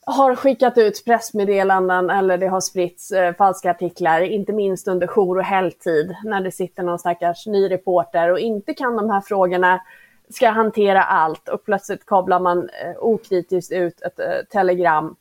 har 0.05 0.35
skickat 0.35 0.77
ut 0.77 1.05
pressmeddelanden 1.05 2.09
eller 2.09 2.37
det 2.37 2.47
har 2.47 2.61
spritts 2.61 3.11
eh, 3.11 3.35
falska 3.35 3.71
artiklar, 3.71 4.21
inte 4.21 4.53
minst 4.53 4.87
under 4.87 5.07
jour 5.07 5.37
och 5.37 5.43
helgtid 5.43 6.15
när 6.23 6.41
det 6.41 6.51
sitter 6.51 6.83
någon 6.83 6.99
stackars 6.99 7.47
ny 7.47 7.71
reporter 7.71 8.31
och 8.31 8.39
inte 8.39 8.73
kan 8.73 8.95
de 8.95 9.09
här 9.09 9.21
frågorna, 9.21 9.81
ska 10.29 10.49
hantera 10.49 11.03
allt 11.03 11.49
och 11.49 11.65
plötsligt 11.65 12.05
kablar 12.05 12.39
man 12.39 12.59
eh, 12.59 12.95
okritiskt 12.99 13.71
ut 13.71 14.01
ett 14.01 14.19
eh, 14.19 14.25
telegram 14.51 15.15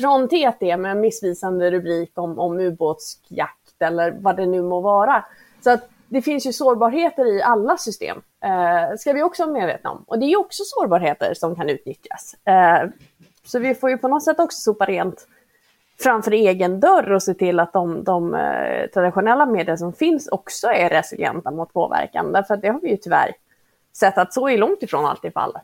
från 0.00 0.28
TT 0.28 0.76
med 0.76 0.90
en 0.90 1.00
missvisande 1.00 1.70
rubrik 1.70 2.12
om, 2.14 2.38
om 2.38 2.60
ubåtsjakt 2.60 3.82
eller 3.82 4.16
vad 4.20 4.36
det 4.36 4.46
nu 4.46 4.62
må 4.62 4.80
vara. 4.80 5.24
Så 5.64 5.70
att 5.70 5.88
det 6.08 6.22
finns 6.22 6.46
ju 6.46 6.52
sårbarheter 6.52 7.36
i 7.36 7.42
alla 7.42 7.76
system, 7.76 8.22
eh, 8.44 8.96
ska 8.98 9.12
vi 9.12 9.22
också 9.22 9.42
vara 9.42 9.52
medvetna 9.52 9.90
om. 9.90 10.04
Och 10.06 10.18
det 10.18 10.26
är 10.26 10.28
ju 10.28 10.36
också 10.36 10.62
sårbarheter 10.66 11.34
som 11.34 11.56
kan 11.56 11.68
utnyttjas. 11.68 12.34
Eh, 12.44 12.88
så 13.44 13.58
vi 13.58 13.74
får 13.74 13.90
ju 13.90 13.98
på 13.98 14.08
något 14.08 14.24
sätt 14.24 14.40
också 14.40 14.60
sopa 14.60 14.84
rent 14.84 15.28
framför 16.00 16.30
egen 16.30 16.80
dörr 16.80 17.12
och 17.12 17.22
se 17.22 17.34
till 17.34 17.60
att 17.60 17.72
de, 17.72 18.04
de 18.04 18.34
eh, 18.34 18.86
traditionella 18.94 19.46
medier 19.46 19.76
som 19.76 19.92
finns 19.92 20.28
också 20.28 20.66
är 20.66 20.90
resilienta 20.90 21.50
mot 21.50 21.72
påverkan. 21.72 22.32
Därför 22.32 22.54
att 22.54 22.62
det 22.62 22.68
har 22.68 22.80
vi 22.80 22.90
ju 22.90 22.96
tyvärr 22.96 23.32
sett 23.96 24.18
att 24.18 24.34
så 24.34 24.48
är 24.48 24.58
långt 24.58 24.82
ifrån 24.82 25.04
alltid 25.04 25.32
fallet. 25.32 25.62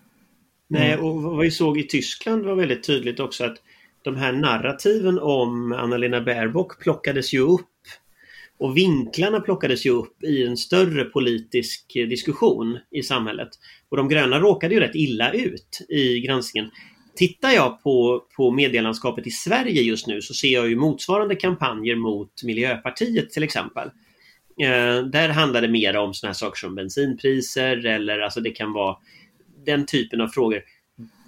Nej, 0.69 0.97
och 0.97 1.23
vad 1.23 1.39
vi 1.39 1.51
såg 1.51 1.79
i 1.79 1.87
Tyskland 1.87 2.45
var 2.45 2.55
väldigt 2.55 2.87
tydligt 2.87 3.21
också 3.21 3.45
att 3.45 3.57
de 4.03 4.17
här 4.17 4.33
narrativen 4.33 5.19
om 5.19 5.73
Annalena 5.73 6.21
Baerbock 6.21 6.83
plockades 6.83 7.33
ju 7.33 7.41
upp 7.41 7.67
och 8.59 8.77
vinklarna 8.77 9.41
plockades 9.41 9.87
ju 9.87 9.91
upp 9.91 10.23
i 10.23 10.47
en 10.47 10.57
större 10.57 11.05
politisk 11.05 11.93
diskussion 11.93 12.79
i 12.91 13.03
samhället. 13.03 13.49
Och 13.89 13.97
de 13.97 14.09
gröna 14.09 14.39
råkade 14.39 14.75
ju 14.75 14.81
rätt 14.81 14.95
illa 14.95 15.33
ut 15.33 15.87
i 15.89 16.21
granskningen. 16.21 16.71
Tittar 17.15 17.51
jag 17.51 17.83
på, 17.83 18.25
på 18.37 18.51
medielandskapet 18.51 19.27
i 19.27 19.31
Sverige 19.31 19.83
just 19.83 20.07
nu 20.07 20.23
så 20.23 20.35
ser 20.35 20.49
jag 20.49 20.69
ju 20.69 20.77
motsvarande 20.77 21.35
kampanjer 21.35 21.97
mot 21.97 22.43
Miljöpartiet 22.45 23.31
till 23.31 23.43
exempel. 23.43 23.89
Eh, 24.63 25.05
där 25.05 25.29
handlar 25.29 25.63
det 25.63 25.69
mer 25.69 25.97
om 25.97 26.15
sådana 26.15 26.29
här 26.29 26.35
saker 26.35 26.59
som 26.59 26.75
bensinpriser 26.75 27.87
eller 27.87 28.19
alltså 28.19 28.41
det 28.41 28.51
kan 28.51 28.73
vara 28.73 28.97
den 29.67 29.87
typen 29.87 30.21
av 30.21 30.29
frågor. 30.29 30.63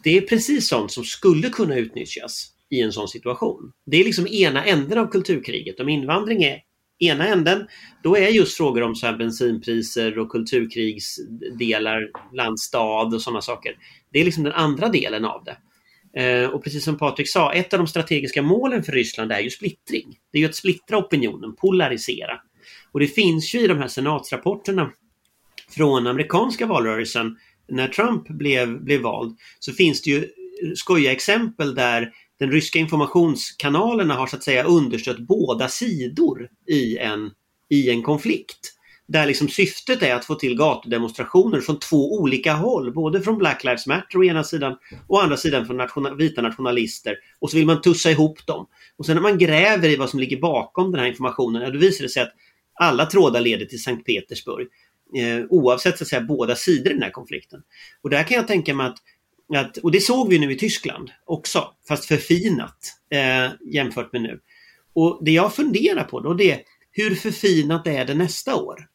Det 0.05 0.17
är 0.17 0.21
precis 0.21 0.69
sånt 0.69 0.93
som 0.93 1.05
skulle 1.05 1.49
kunna 1.49 1.77
utnyttjas 1.77 2.49
i 2.71 2.81
en 2.81 2.93
sån 2.93 3.09
situation. 3.09 3.73
Det 3.87 3.97
är 4.01 4.05
liksom 4.05 4.27
ena 4.27 4.65
änden 4.65 4.99
av 4.99 5.07
kulturkriget. 5.07 5.81
Om 5.81 5.89
invandring 5.89 6.43
är 6.43 6.61
ena 6.99 7.27
änden, 7.27 7.67
då 8.03 8.17
är 8.17 8.29
just 8.29 8.57
frågor 8.57 8.83
om 8.83 8.95
så 8.95 9.07
här 9.07 9.17
bensinpriser 9.17 10.19
och 10.19 10.29
kulturkrigsdelar, 10.29 12.11
landstad 12.33 13.15
och 13.15 13.23
sådana 13.23 13.41
saker. 13.41 13.77
Det 14.13 14.21
är 14.21 14.25
liksom 14.25 14.45
den 14.45 14.53
andra 14.53 14.89
delen 14.89 15.25
av 15.25 15.45
det. 15.45 15.57
Eh, 16.17 16.47
och 16.47 16.65
precis 16.65 16.85
som 16.85 16.99
Patrik 16.99 17.29
sa, 17.29 17.53
ett 17.53 17.73
av 17.73 17.79
de 17.79 17.87
strategiska 17.87 18.43
målen 18.43 18.83
för 18.83 18.93
Ryssland 18.93 19.33
är 19.33 19.41
ju 19.41 19.51
splittring. 19.51 20.19
Det 20.33 20.39
är 20.39 20.41
ju 20.43 20.49
att 20.49 20.55
splittra 20.55 20.99
opinionen, 20.99 21.57
polarisera. 21.57 22.41
Och 22.93 23.01
det 23.01 23.07
finns 23.07 23.55
ju 23.55 23.61
i 23.61 23.67
de 23.67 23.79
här 23.79 23.89
senatsrapporterna 23.89 24.93
från 25.71 26.07
amerikanska 26.07 26.67
valrörelsen 26.67 27.37
när 27.69 27.89
Trump 27.89 28.29
blev, 28.29 28.85
blev 28.85 29.01
vald 29.01 29.37
så 29.59 29.73
finns 29.73 30.03
det 30.03 30.11
ju 30.11 30.29
skojiga 30.75 31.13
exempel 31.13 31.75
där 31.75 32.13
den 32.39 32.51
ryska 32.51 32.79
informationskanalerna 32.79 34.15
har 34.15 34.27
så 34.27 34.37
att 34.37 34.43
säga 34.43 34.65
understött 34.65 35.19
båda 35.19 35.69
sidor 35.69 36.49
i 36.69 36.99
en, 36.99 37.31
i 37.71 37.91
en 37.91 38.03
konflikt. 38.03 38.72
Där 39.13 39.27
liksom 39.27 39.49
syftet 39.49 40.03
är 40.03 40.15
att 40.15 40.25
få 40.25 40.35
till 40.35 40.57
gatudemonstrationer 40.57 41.61
från 41.61 41.79
två 41.79 42.13
olika 42.21 42.53
håll, 42.53 42.93
både 42.93 43.23
från 43.23 43.39
Black 43.39 43.65
Lives 43.65 43.87
Matter 43.87 44.19
å 44.19 44.25
ena 44.25 44.45
sidan 44.45 44.73
och 45.07 45.17
å 45.17 45.21
andra 45.21 45.37
sidan 45.37 45.67
från 45.67 45.77
nationa 45.77 46.15
vita 46.15 46.43
nationalister. 46.43 47.17
Och 47.39 47.51
så 47.51 47.57
vill 47.57 47.67
man 47.67 47.81
tussa 47.81 48.11
ihop 48.11 48.47
dem. 48.47 48.67
Och 48.97 49.07
sen 49.07 49.15
när 49.15 49.23
man 49.23 49.39
gräver 49.39 49.89
i 49.89 49.97
vad 49.97 50.11
som 50.11 50.21
ligger 50.21 50.41
bakom 50.41 50.93
den 50.93 51.01
här 51.01 51.09
informationen, 51.09 51.63
ja, 51.63 51.71
då 51.71 51.79
visar 51.79 52.03
det 52.03 52.09
sig 52.09 52.23
att 52.23 52.33
alla 52.75 53.07
trådar 53.07 53.41
leder 53.41 53.67
till 53.67 53.83
Sankt 53.83 54.07
Petersburg. 54.07 54.67
Eh, 55.17 55.45
oavsett 55.51 55.99
så 55.99 56.05
att 56.05 56.09
säga 56.09 56.21
båda 56.21 56.57
sidor 56.57 56.91
i 56.91 56.95
den 56.95 57.03
här 57.03 57.11
konflikten. 57.11 57.61
Och 58.03 58.11
där 58.11 58.23
kan 58.23 58.37
jag 58.37 58.47
tänka 58.47 58.75
mig 58.75 58.87
att 58.87 58.99
att, 59.57 59.77
och 59.77 59.91
det 59.91 60.01
såg 60.01 60.29
vi 60.29 60.39
nu 60.39 60.53
i 60.53 60.59
Tyskland 60.59 61.11
också, 61.25 61.73
fast 61.89 62.05
förfinat 62.05 62.77
eh, 63.11 63.51
jämfört 63.73 64.13
med 64.13 64.23
nu. 64.23 64.41
Och 64.95 65.19
det 65.25 65.31
jag 65.31 65.55
funderar 65.55 66.05
på 66.05 66.21
då 66.21 66.35
det 66.35 66.51
är 66.51 66.61
hur 66.93 67.15
förfinat 67.15 67.87
är 67.87 68.05
det 68.05 68.15
nästa 68.15 68.57
år? 68.57 68.87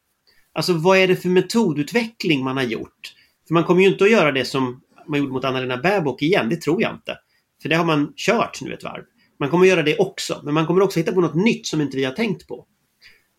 Alltså 0.57 0.73
vad 0.73 0.97
är 0.97 1.07
det 1.07 1.15
för 1.15 1.29
metodutveckling 1.29 2.43
man 2.43 2.57
har 2.57 2.63
gjort? 2.63 3.13
För 3.47 3.53
man 3.53 3.63
kommer 3.63 3.81
ju 3.81 3.87
inte 3.87 4.03
att 4.03 4.11
göra 4.11 4.31
det 4.31 4.45
som 4.45 4.81
man 5.07 5.19
gjorde 5.19 5.31
mot 5.31 5.45
Anna-Lena 5.45 5.77
Baerbock 5.77 6.21
igen, 6.21 6.49
det 6.49 6.55
tror 6.55 6.81
jag 6.81 6.91
inte. 6.91 7.17
För 7.61 7.69
det 7.69 7.75
har 7.75 7.85
man 7.85 8.13
kört 8.15 8.61
nu 8.61 8.73
ett 8.73 8.83
varv. 8.83 9.03
Man 9.39 9.49
kommer 9.49 9.65
att 9.65 9.69
göra 9.69 9.83
det 9.83 9.97
också, 9.97 10.41
men 10.43 10.53
man 10.53 10.65
kommer 10.67 10.81
också 10.81 10.99
hitta 10.99 11.11
på 11.11 11.21
något 11.21 11.35
nytt 11.35 11.67
som 11.67 11.81
inte 11.81 11.97
vi 11.97 12.03
har 12.03 12.11
tänkt 12.11 12.47
på. 12.47 12.65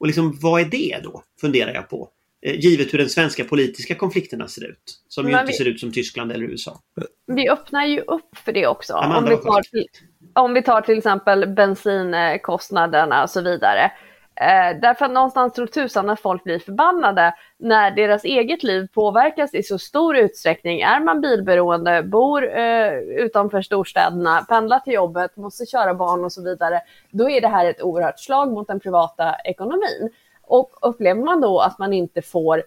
Och 0.01 0.07
liksom, 0.07 0.39
vad 0.43 0.61
är 0.61 0.64
det 0.64 1.01
då? 1.03 1.23
Funderar 1.41 1.75
jag 1.75 1.89
på. 1.89 2.09
Eh, 2.43 2.61
givet 2.61 2.95
hur 2.95 2.99
den 2.99 3.09
svenska 3.09 3.45
politiska 3.45 3.95
konflikterna 3.95 4.49
ser 4.49 4.69
ut. 4.69 5.03
Som 5.09 5.29
ju 5.29 5.33
inte 5.33 5.45
vi, 5.47 5.53
ser 5.53 5.69
ut 5.69 5.81
som 5.81 5.93
Tyskland 5.93 6.33
eller 6.33 6.45
USA. 6.45 6.81
Vi 7.27 7.49
öppnar 7.49 7.87
ju 7.87 8.01
upp 8.01 8.37
för 8.45 8.53
det 8.53 8.66
också. 8.66 8.95
om 8.95 9.25
vi, 9.25 9.37
tar 9.37 9.62
om 10.33 10.55
vi 10.55 10.62
tar 10.62 10.81
till 10.81 10.99
exempel 10.99 11.55
bensinkostnaderna 11.55 13.23
och 13.23 13.31
så 13.31 13.41
vidare. 13.41 13.93
Eh, 14.41 14.80
därför 14.80 15.05
att 15.05 15.11
någonstans 15.11 15.53
tror 15.53 15.66
tusan 15.66 16.11
att 16.11 16.20
folk 16.20 16.45
blir 16.45 16.59
förbannade 16.59 17.34
när 17.57 17.91
deras 17.91 18.24
eget 18.24 18.62
liv 18.62 18.89
påverkas 18.95 19.55
i 19.55 19.62
så 19.62 19.78
stor 19.78 20.16
utsträckning. 20.16 20.80
Är 20.80 21.01
man 21.01 21.20
bilberoende, 21.20 22.03
bor 22.03 22.59
eh, 22.59 22.93
utanför 22.99 23.62
storstäderna, 23.62 24.47
pendlar 24.49 24.78
till 24.78 24.93
jobbet, 24.93 25.36
måste 25.36 25.66
köra 25.66 25.95
barn 25.95 26.24
och 26.24 26.32
så 26.32 26.43
vidare. 26.43 26.80
Då 27.11 27.30
är 27.30 27.41
det 27.41 27.49
här 27.49 27.66
ett 27.66 27.82
oerhört 27.82 28.18
slag 28.20 28.53
mot 28.53 28.68
den 28.68 28.80
privata 28.80 29.34
ekonomin. 29.45 30.11
Och 30.43 30.70
upplever 30.82 31.22
man 31.22 31.41
då 31.41 31.61
att 31.61 31.78
man 31.78 31.93
inte 31.93 32.22
får 32.22 32.62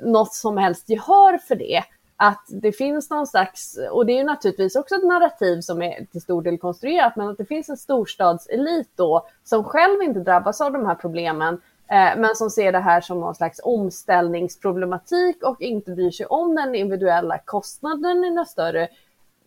något 0.00 0.34
som 0.34 0.58
helst 0.58 0.88
gehör 0.88 1.38
för 1.38 1.56
det, 1.56 1.82
att 2.16 2.44
det 2.48 2.72
finns 2.72 3.10
någon 3.10 3.26
slags, 3.26 3.78
och 3.90 4.06
det 4.06 4.12
är 4.12 4.18
ju 4.18 4.24
naturligtvis 4.24 4.76
också 4.76 4.94
ett 4.94 5.04
narrativ 5.04 5.60
som 5.60 5.82
är 5.82 6.04
till 6.04 6.20
stor 6.20 6.42
del 6.42 6.58
konstruerat, 6.58 7.16
men 7.16 7.28
att 7.28 7.38
det 7.38 7.44
finns 7.44 7.68
en 7.68 7.76
storstadselit 7.76 8.90
då 8.96 9.26
som 9.44 9.64
själv 9.64 10.02
inte 10.02 10.20
drabbas 10.20 10.60
av 10.60 10.72
de 10.72 10.86
här 10.86 10.94
problemen, 10.94 11.54
eh, 11.90 12.16
men 12.16 12.36
som 12.36 12.50
ser 12.50 12.72
det 12.72 12.78
här 12.78 13.00
som 13.00 13.20
någon 13.20 13.34
slags 13.34 13.60
omställningsproblematik 13.64 15.42
och 15.42 15.60
inte 15.60 15.90
bryr 15.90 16.10
sig 16.10 16.26
om 16.26 16.54
den 16.54 16.74
individuella 16.74 17.38
kostnaden 17.38 18.24
i 18.24 18.30
något 18.30 18.48
större 18.48 18.88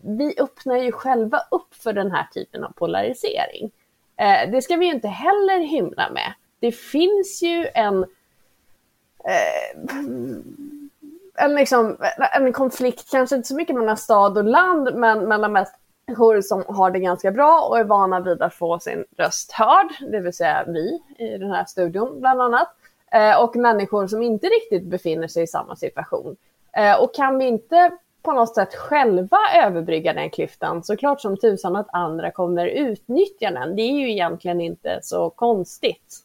vi 0.01 0.35
öppnar 0.39 0.77
ju 0.77 0.91
själva 0.91 1.41
upp 1.51 1.75
för 1.75 1.93
den 1.93 2.11
här 2.11 2.27
typen 2.33 2.63
av 2.63 2.71
polarisering. 2.71 3.71
Eh, 4.15 4.51
det 4.51 4.61
ska 4.61 4.75
vi 4.75 4.85
ju 4.85 4.93
inte 4.93 5.07
heller 5.07 5.59
hymla 5.59 6.09
med. 6.09 6.33
Det 6.59 6.71
finns 6.71 7.41
ju 7.43 7.67
en, 7.73 8.03
eh, 9.23 9.87
en, 11.37 11.55
liksom, 11.55 11.97
en 12.33 12.53
konflikt, 12.53 13.11
kanske 13.11 13.35
inte 13.35 13.47
så 13.47 13.55
mycket 13.55 13.75
mellan 13.75 13.97
stad 13.97 14.37
och 14.37 14.43
land, 14.43 14.95
men 14.95 15.27
mellan 15.27 15.51
människor 15.51 16.41
som 16.41 16.63
har 16.67 16.91
det 16.91 16.99
ganska 16.99 17.31
bra 17.31 17.67
och 17.69 17.79
är 17.79 17.83
vana 17.83 18.19
vid 18.19 18.41
att 18.41 18.53
få 18.53 18.79
sin 18.79 19.05
röst 19.17 19.51
hörd, 19.51 19.87
det 20.11 20.19
vill 20.19 20.33
säga 20.33 20.65
vi 20.67 21.01
i 21.17 21.37
den 21.37 21.51
här 21.51 21.65
studion 21.65 22.19
bland 22.19 22.41
annat, 22.41 22.67
eh, 23.11 23.43
och 23.43 23.55
människor 23.55 24.07
som 24.07 24.21
inte 24.21 24.47
riktigt 24.47 24.83
befinner 24.83 25.27
sig 25.27 25.43
i 25.43 25.47
samma 25.47 25.75
situation. 25.75 26.35
Eh, 26.77 27.01
och 27.01 27.15
kan 27.15 27.37
vi 27.37 27.45
inte 27.45 27.91
på 28.21 28.33
något 28.33 28.55
sätt 28.55 28.75
själva 28.75 29.37
överbrygga 29.55 30.13
den 30.13 30.29
klyftan 30.29 30.83
så 30.83 30.97
klart 30.97 31.21
som 31.21 31.37
tusan 31.37 31.75
att 31.75 31.87
andra 31.93 32.31
kommer 32.31 32.67
utnyttja 32.67 33.51
den. 33.51 33.75
Det 33.75 33.81
är 33.81 33.99
ju 33.99 34.11
egentligen 34.11 34.61
inte 34.61 34.99
så 35.01 35.29
konstigt. 35.29 36.23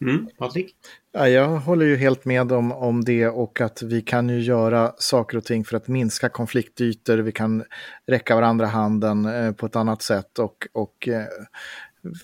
Mm, 0.00 0.28
Patrik? 0.38 0.76
Ja, 1.14 1.28
jag 1.28 1.48
håller 1.48 1.86
ju 1.86 1.96
helt 1.96 2.24
med 2.24 2.52
om, 2.52 2.72
om 2.72 3.04
det 3.04 3.28
och 3.28 3.60
att 3.60 3.82
vi 3.82 4.02
kan 4.02 4.28
ju 4.28 4.40
göra 4.40 4.92
saker 4.98 5.36
och 5.36 5.44
ting 5.44 5.64
för 5.64 5.76
att 5.76 5.88
minska 5.88 6.28
konfliktytor. 6.28 7.18
Vi 7.18 7.32
kan 7.32 7.64
räcka 8.06 8.34
varandra 8.34 8.66
handen 8.66 9.24
eh, 9.24 9.52
på 9.52 9.66
ett 9.66 9.76
annat 9.76 10.02
sätt 10.02 10.38
och, 10.38 10.66
och 10.72 11.08
eh, 11.08 11.24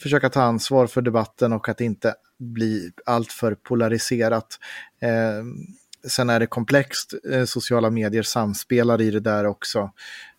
försöka 0.00 0.30
ta 0.30 0.42
ansvar 0.42 0.86
för 0.86 1.02
debatten 1.02 1.52
och 1.52 1.68
att 1.68 1.80
inte 1.80 2.14
bli 2.38 2.90
alltför 3.06 3.54
polariserat. 3.54 4.58
Eh, 5.00 5.44
sen 6.08 6.30
är 6.30 6.40
det 6.40 6.46
komplext, 6.46 7.14
eh, 7.32 7.44
sociala 7.44 7.90
medier 7.90 8.22
samspelar 8.22 9.00
i 9.00 9.10
det 9.10 9.20
där 9.20 9.46
också 9.46 9.90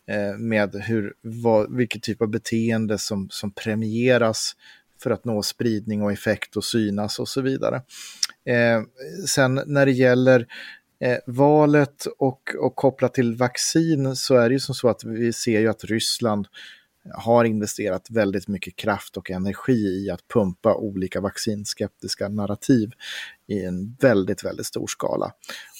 eh, 0.07 0.37
med 0.37 0.75
hur, 0.75 1.13
vad, 1.21 1.77
vilket 1.77 2.03
typ 2.03 2.21
av 2.21 2.27
beteende 2.27 2.97
som, 2.97 3.27
som 3.31 3.51
premieras 3.51 4.55
för 5.03 5.11
att 5.11 5.25
nå 5.25 5.43
spridning 5.43 6.01
och 6.01 6.11
effekt 6.11 6.55
och 6.55 6.63
synas 6.63 7.19
och 7.19 7.27
så 7.27 7.41
vidare. 7.41 7.75
Eh, 8.45 8.81
sen 9.27 9.61
när 9.65 9.85
det 9.85 9.91
gäller 9.91 10.47
eh, 11.03 11.17
valet 11.25 12.05
och, 12.17 12.55
och 12.59 12.75
kopplat 12.75 13.13
till 13.13 13.35
vaccin 13.35 14.15
så 14.15 14.35
är 14.35 14.49
det 14.49 14.53
ju 14.53 14.59
som 14.59 14.75
så 14.75 14.89
att 14.89 15.03
vi 15.03 15.33
ser 15.33 15.59
ju 15.59 15.67
att 15.67 15.83
Ryssland 15.83 16.47
har 17.13 17.45
investerat 17.45 18.09
väldigt 18.09 18.47
mycket 18.47 18.75
kraft 18.75 19.17
och 19.17 19.31
energi 19.31 20.05
i 20.05 20.09
att 20.09 20.27
pumpa 20.27 20.75
olika 20.75 21.21
vaccinskeptiska 21.21 22.29
narrativ 22.29 22.91
i 23.47 23.63
en 23.63 23.95
väldigt, 23.99 24.43
väldigt 24.43 24.65
stor 24.65 24.87
skala. 24.87 25.31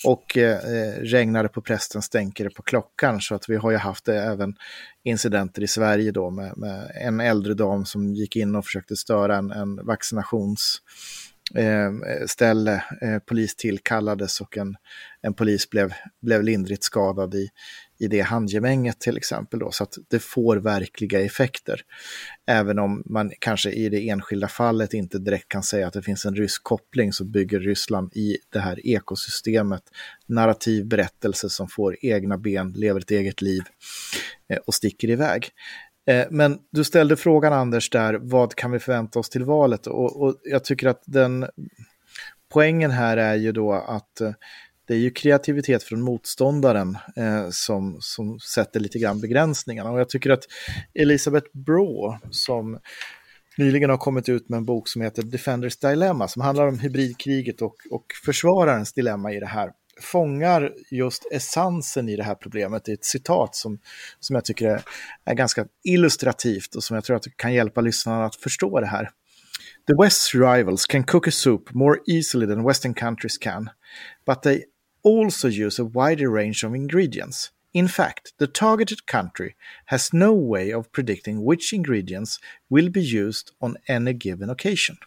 Och 0.05 0.38
eh, 0.38 0.59
regnar 1.01 1.43
det 1.43 1.49
på 1.49 1.61
prästen 1.61 2.01
stänker 2.01 2.43
det 2.43 2.49
på 2.49 2.61
klockan 2.61 3.22
så 3.22 3.36
att 3.36 3.49
vi 3.49 3.55
har 3.55 3.72
ju 3.72 3.78
haft 3.78 4.05
det 4.05 4.24
även 4.24 4.55
incidenter 5.03 5.63
i 5.63 5.67
Sverige 5.67 6.11
då 6.11 6.30
med, 6.30 6.57
med 6.57 6.91
en 7.01 7.20
äldre 7.20 7.53
dam 7.53 7.86
som 7.86 8.13
gick 8.13 8.36
in 8.36 8.55
och 8.55 8.65
försökte 8.65 8.95
störa 8.95 9.38
en, 9.38 9.51
en 9.51 9.86
vaccinations 9.86 10.82
eh, 11.55 11.91
ställe. 12.28 12.84
Eh, 13.01 13.20
polis 13.20 13.55
tillkallades 13.55 14.41
och 14.41 14.57
en, 14.57 14.76
en 15.22 15.34
polis 15.34 15.70
blev, 15.70 15.93
blev 16.22 16.43
lindrigt 16.43 16.84
skadad 16.84 17.36
i, 17.36 17.49
i 18.00 18.08
det 18.08 18.22
handgemänget 18.22 19.00
till 19.00 19.18
exempel. 19.18 19.60
Då, 19.60 19.72
så 19.72 19.84
att 19.84 19.97
det 20.08 20.20
får 20.20 20.58
verkliga 20.58 21.22
effekter. 21.22 21.82
Även 22.47 22.80
om 22.80 23.04
man 23.06 23.32
kanske 23.39 23.72
i 23.72 23.89
det 23.89 24.10
enskilda 24.10 24.47
fallet 24.47 24.93
inte 24.93 25.20
direkt 25.20 25.50
kan 25.50 25.64
säga 25.64 25.88
att 25.88 25.93
det 25.93 26.02
finns 26.02 26.26
en 26.26 26.36
rysk 26.36 26.64
koppling 26.64 27.14
så 27.14 27.26
bygger 27.26 27.60
Ryssland 27.60 28.12
i 28.16 28.38
det 28.50 28.60
här 28.60 28.88
ekosystemet 28.88 29.84
narrativ 30.28 30.86
berättelse 30.86 31.50
som 31.50 31.68
får 31.68 31.97
egna 32.02 32.38
ben, 32.38 32.74
lever 32.74 33.00
ett 33.00 33.12
eget 33.12 33.41
liv 33.41 33.62
eh, 34.50 34.58
och 34.58 34.74
sticker 34.74 35.10
iväg. 35.10 35.50
Eh, 36.08 36.26
men 36.30 36.60
du 36.72 36.84
ställde 36.84 37.18
frågan 37.18 37.54
Anders 37.54 37.89
där, 37.89 38.20
vad 38.22 38.56
kan 38.56 38.72
vi 38.72 38.80
förvänta 38.80 39.20
oss 39.20 39.30
till 39.30 39.43
valet? 39.43 39.88
Och, 39.88 40.22
och 40.22 40.36
jag 40.43 40.64
tycker 40.64 40.88
att 40.88 41.04
den 41.06 41.45
poängen 42.54 42.91
här 42.91 43.18
är 43.18 43.36
ju 43.36 43.52
då 43.52 43.74
att 43.74 44.22
eh, 44.22 44.32
det 44.90 44.96
är 44.96 45.00
ju 45.00 45.12
kreativitet 45.12 45.84
från 45.84 46.02
motståndaren 46.02 46.98
eh, 47.16 47.50
som, 47.50 47.98
som 48.00 48.40
sätter 48.40 48.80
lite 48.80 49.00
grann 49.00 49.22
begränsningarna. 49.22 49.92
Och 49.92 50.00
jag 50.00 50.10
tycker 50.10 50.30
att 50.30 50.44
Elisabeth 50.94 51.48
Braw, 51.54 52.20
som 52.32 52.80
nyligen 53.58 53.90
har 53.90 53.98
kommit 53.98 54.30
ut 54.30 54.50
med 54.50 54.58
en 54.58 54.66
bok 54.66 54.88
som 54.88 55.02
heter 55.02 55.24
Defenders 55.24 55.78
Dilemma, 55.78 56.28
som 56.28 56.42
handlar 56.42 56.68
om 56.68 56.80
hybridkriget 56.80 57.62
och, 57.62 57.76
och 57.92 58.06
försvararens 58.26 58.94
dilemma 58.94 59.34
i 59.34 59.40
det 59.40 59.46
här, 59.46 59.72
fångar 60.02 60.74
just 60.92 61.28
essensen 61.32 62.10
i 62.10 62.16
det 62.16 62.24
här 62.24 62.36
problemet 62.36 62.90
i 62.90 62.94
ett 62.94 63.06
citat 63.06 63.56
som, 63.56 63.80
som 64.20 64.36
jag 64.36 64.46
tycker 64.46 64.70
är, 64.70 64.82
är 65.26 65.34
ganska 65.34 65.66
illustrativt 65.84 66.76
och 66.76 66.84
som 66.84 66.96
jag 66.96 67.04
tror 67.04 67.16
att 67.16 67.38
kan 67.38 67.54
hjälpa 67.54 67.82
lyssnarna 67.82 68.26
att 68.26 68.36
förstå 68.36 68.80
det 68.80 68.88
här. 68.88 69.10
The 69.88 69.94
West's 69.94 70.56
rivals 70.56 70.86
can 70.86 71.04
cook 71.04 71.28
a 71.28 71.32
soup 71.32 71.74
more 71.74 72.00
easily 72.08 72.48
than 72.48 72.68
Western 72.68 72.94
countries 72.94 73.38
can, 73.38 73.70
but 74.26 74.42
they 74.42 74.64
also 75.04 75.47
use 75.47 75.82
a 75.82 75.86
wider 75.86 76.30
range 76.30 76.68
of 76.68 76.76
ingredients. 76.76 77.52
In 77.72 77.88
fact, 77.88 78.38
the 78.38 78.47
targeted 78.47 79.06
country 79.06 79.56
has 79.86 80.14
no 80.14 80.50
way 80.50 80.74
of 80.74 80.91
predicting 80.91 81.50
which 81.50 81.74
ingredients 81.74 82.39
will 82.70 82.89
be 82.91 83.02
used 83.02 83.52
on 83.60 83.78
any 83.88 84.14
given 84.14 84.50
occasion. 84.50 84.97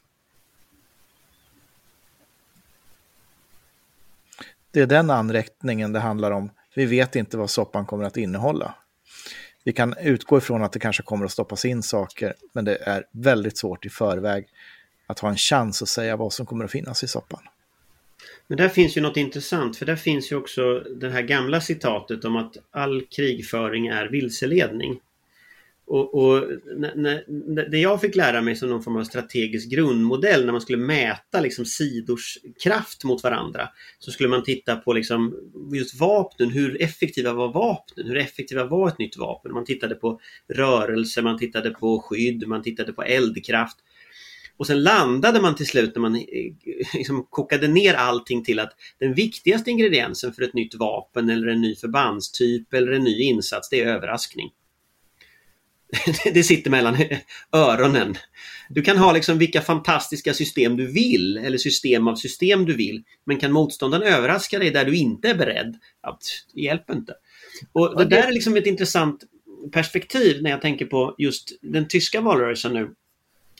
Det 4.71 4.81
är 4.81 4.87
den 4.87 5.11
anrättningen 5.11 5.93
det 5.93 6.01
handlar 6.01 6.31
om. 6.31 6.51
Vi 6.75 6.87
vet 6.87 7.17
inte 7.17 7.37
vad 7.37 7.51
soppan 7.51 7.87
kommer 7.87 8.05
att 8.05 8.17
innehålla. 8.17 8.75
Vi 9.65 9.73
kan 9.73 9.95
utgå 9.99 10.39
ifrån 10.39 10.63
att 10.63 10.73
det 10.73 10.79
kanske 10.79 11.03
kommer 11.03 11.25
att 11.25 11.33
stoppas 11.33 11.65
in 11.65 11.83
saker, 11.83 12.35
men 12.53 12.65
det 12.65 12.77
är 12.77 13.05
väldigt 13.13 13.59
svårt 13.59 13.87
i 13.87 13.89
förväg 13.89 14.49
att 15.07 15.19
ha 15.19 15.29
en 15.29 15.37
chans 15.37 15.83
att 15.83 15.89
säga 15.89 16.17
vad 16.17 16.33
som 16.33 16.47
kommer 16.47 16.65
att 16.65 16.71
finnas 16.71 17.05
i 17.05 17.09
soppan. 17.09 17.43
Men 18.47 18.59
där 18.59 18.69
finns 18.69 18.97
ju 18.97 19.01
något 19.01 19.17
intressant 19.17 19.77
för 19.77 19.87
där 19.87 19.97
finns 19.97 20.33
ju 20.33 20.37
också 20.37 20.81
det 20.81 21.11
här 21.11 21.23
gamla 21.23 21.61
citatet 21.61 22.25
om 22.25 22.37
att 22.37 22.57
all 22.71 23.03
krigföring 23.03 23.87
är 23.87 24.07
vilseledning. 24.07 25.01
Och, 25.93 26.15
och 26.15 26.49
när, 26.77 26.95
när, 26.97 27.69
det 27.69 27.79
jag 27.79 28.01
fick 28.01 28.17
lära 28.17 28.41
mig 28.43 28.57
som 28.57 28.69
någon 28.69 28.83
form 28.83 28.97
av 28.97 29.05
strategisk 29.05 29.71
grundmodell 29.71 30.45
när 30.45 30.53
man 30.53 30.61
skulle 30.61 30.79
mäta 30.79 31.41
liksom 31.41 31.65
sidors 31.65 32.39
kraft 32.63 33.05
mot 33.05 33.23
varandra 33.23 33.69
så 33.99 34.11
skulle 34.11 34.29
man 34.29 34.43
titta 34.43 34.77
på 34.77 34.93
liksom 34.93 35.37
just 35.75 36.01
vapnen, 36.01 36.51
hur 36.51 36.83
effektiva 36.83 37.33
var 37.33 37.53
vapnen? 37.53 38.07
Hur 38.07 38.17
effektiva 38.17 38.65
var 38.65 38.89
ett 38.89 38.99
nytt 38.99 39.17
vapen? 39.17 39.53
Man 39.53 39.65
tittade 39.65 39.95
på 39.95 40.21
rörelse, 40.49 41.23
man 41.23 41.39
tittade 41.39 41.71
på 41.71 42.01
skydd, 42.01 42.49
man 42.49 42.63
tittade 42.63 42.93
på 42.93 43.03
eldkraft. 43.03 43.77
Och 44.57 44.67
sen 44.67 44.83
landade 44.83 45.41
man 45.41 45.55
till 45.55 45.67
slut 45.67 45.95
när 45.95 46.01
man 46.01 46.17
eh, 46.17 46.23
liksom 46.95 47.27
kokade 47.31 47.69
ner 47.69 47.95
allting 47.95 48.45
till 48.45 48.59
att 48.59 48.73
den 48.99 49.15
viktigaste 49.15 49.71
ingrediensen 49.71 50.33
för 50.33 50.43
ett 50.43 50.55
nytt 50.55 50.75
vapen 50.75 51.31
eller 51.31 51.47
en 51.47 51.61
ny 51.61 51.77
förbandstyp 51.77 52.75
eller 52.75 52.93
en 52.93 53.05
ny 53.05 53.21
insats, 53.23 53.69
det 53.71 53.81
är 53.81 53.87
överraskning. 53.87 54.51
det 56.35 56.43
sitter 56.43 56.71
mellan 56.71 56.97
öronen. 57.53 58.15
Du 58.69 58.83
kan 58.83 58.99
ha 58.99 59.13
liksom 59.13 59.39
vilka 59.39 59.61
fantastiska 59.61 60.35
system 60.35 60.77
du 60.77 60.87
vill 60.87 61.39
eller 61.39 61.59
system 61.59 62.09
av 62.09 62.17
system 62.17 62.65
du 62.65 62.77
vill. 62.77 63.03
Men 63.25 63.39
kan 63.39 63.53
motståndaren 63.53 64.15
överraska 64.15 64.59
dig 64.59 64.71
där 64.71 64.85
du 64.85 64.97
inte 64.97 65.29
är 65.31 65.35
beredd? 65.35 65.79
Ja, 66.03 66.19
det 66.55 66.61
hjälper 66.61 66.93
inte. 66.95 67.15
Och 67.73 67.99
det 67.99 68.05
där 68.05 68.29
är 68.29 68.33
liksom 68.33 68.57
ett 68.57 68.67
intressant 68.67 69.25
perspektiv 69.73 70.43
när 70.43 70.51
jag 70.51 70.61
tänker 70.61 70.87
på 70.87 71.15
just 71.19 71.53
den 71.63 71.89
tyska 71.89 72.21
valrörelsen 72.21 72.73
nu. 72.73 72.95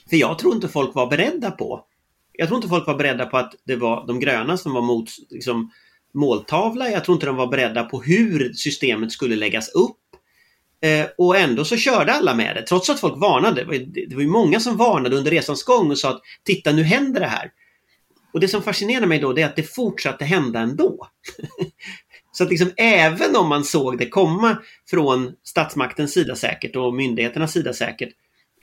För 0.09 0.17
jag 0.17 0.39
tror 0.39 0.55
inte 0.55 0.67
folk 0.67 0.95
var 0.95 1.07
beredda 1.07 1.51
på. 1.51 1.85
Jag 2.33 2.47
tror 2.47 2.57
inte 2.57 2.69
folk 2.69 2.87
var 2.87 2.95
beredda 2.95 3.25
på 3.25 3.37
att 3.37 3.55
det 3.65 3.75
var 3.75 4.07
de 4.07 4.19
gröna 4.19 4.57
som 4.57 4.73
var 4.73 4.81
mot 4.81 5.09
liksom, 5.29 5.71
måltavla. 6.13 6.89
Jag 6.89 7.05
tror 7.05 7.15
inte 7.15 7.25
de 7.25 7.35
var 7.35 7.47
beredda 7.47 7.83
på 7.83 8.01
hur 8.01 8.53
systemet 8.53 9.11
skulle 9.11 9.35
läggas 9.35 9.69
upp. 9.69 9.97
Eh, 10.83 11.07
och 11.17 11.37
ändå 11.37 11.65
så 11.65 11.77
körde 11.77 12.13
alla 12.13 12.35
med 12.35 12.55
det, 12.55 12.61
trots 12.61 12.89
att 12.89 12.99
folk 12.99 13.17
varnade. 13.17 13.61
Det 13.61 13.67
var, 13.67 13.73
ju, 13.73 13.85
det 13.85 14.15
var 14.15 14.21
ju 14.21 14.27
många 14.27 14.59
som 14.59 14.77
varnade 14.77 15.15
under 15.15 15.31
resans 15.31 15.63
gång 15.63 15.91
och 15.91 15.97
sa 15.97 16.09
att 16.09 16.21
titta 16.43 16.71
nu 16.71 16.83
händer 16.83 17.19
det 17.19 17.27
här. 17.27 17.51
Och 18.33 18.39
det 18.39 18.47
som 18.47 18.63
fascinerar 18.63 19.05
mig 19.05 19.19
då 19.19 19.33
det 19.33 19.41
är 19.41 19.45
att 19.45 19.55
det 19.55 19.75
fortsatte 19.75 20.25
hända 20.25 20.59
ändå. 20.59 21.07
så 22.31 22.43
att 22.43 22.49
liksom 22.49 22.71
även 22.77 23.35
om 23.35 23.49
man 23.49 23.63
såg 23.63 23.97
det 23.97 24.09
komma 24.09 24.57
från 24.89 25.31
statsmaktens 25.43 26.13
sida 26.13 26.35
säkert 26.35 26.75
och 26.75 26.93
myndigheternas 26.93 27.51
sida 27.51 27.73
säkert 27.73 28.09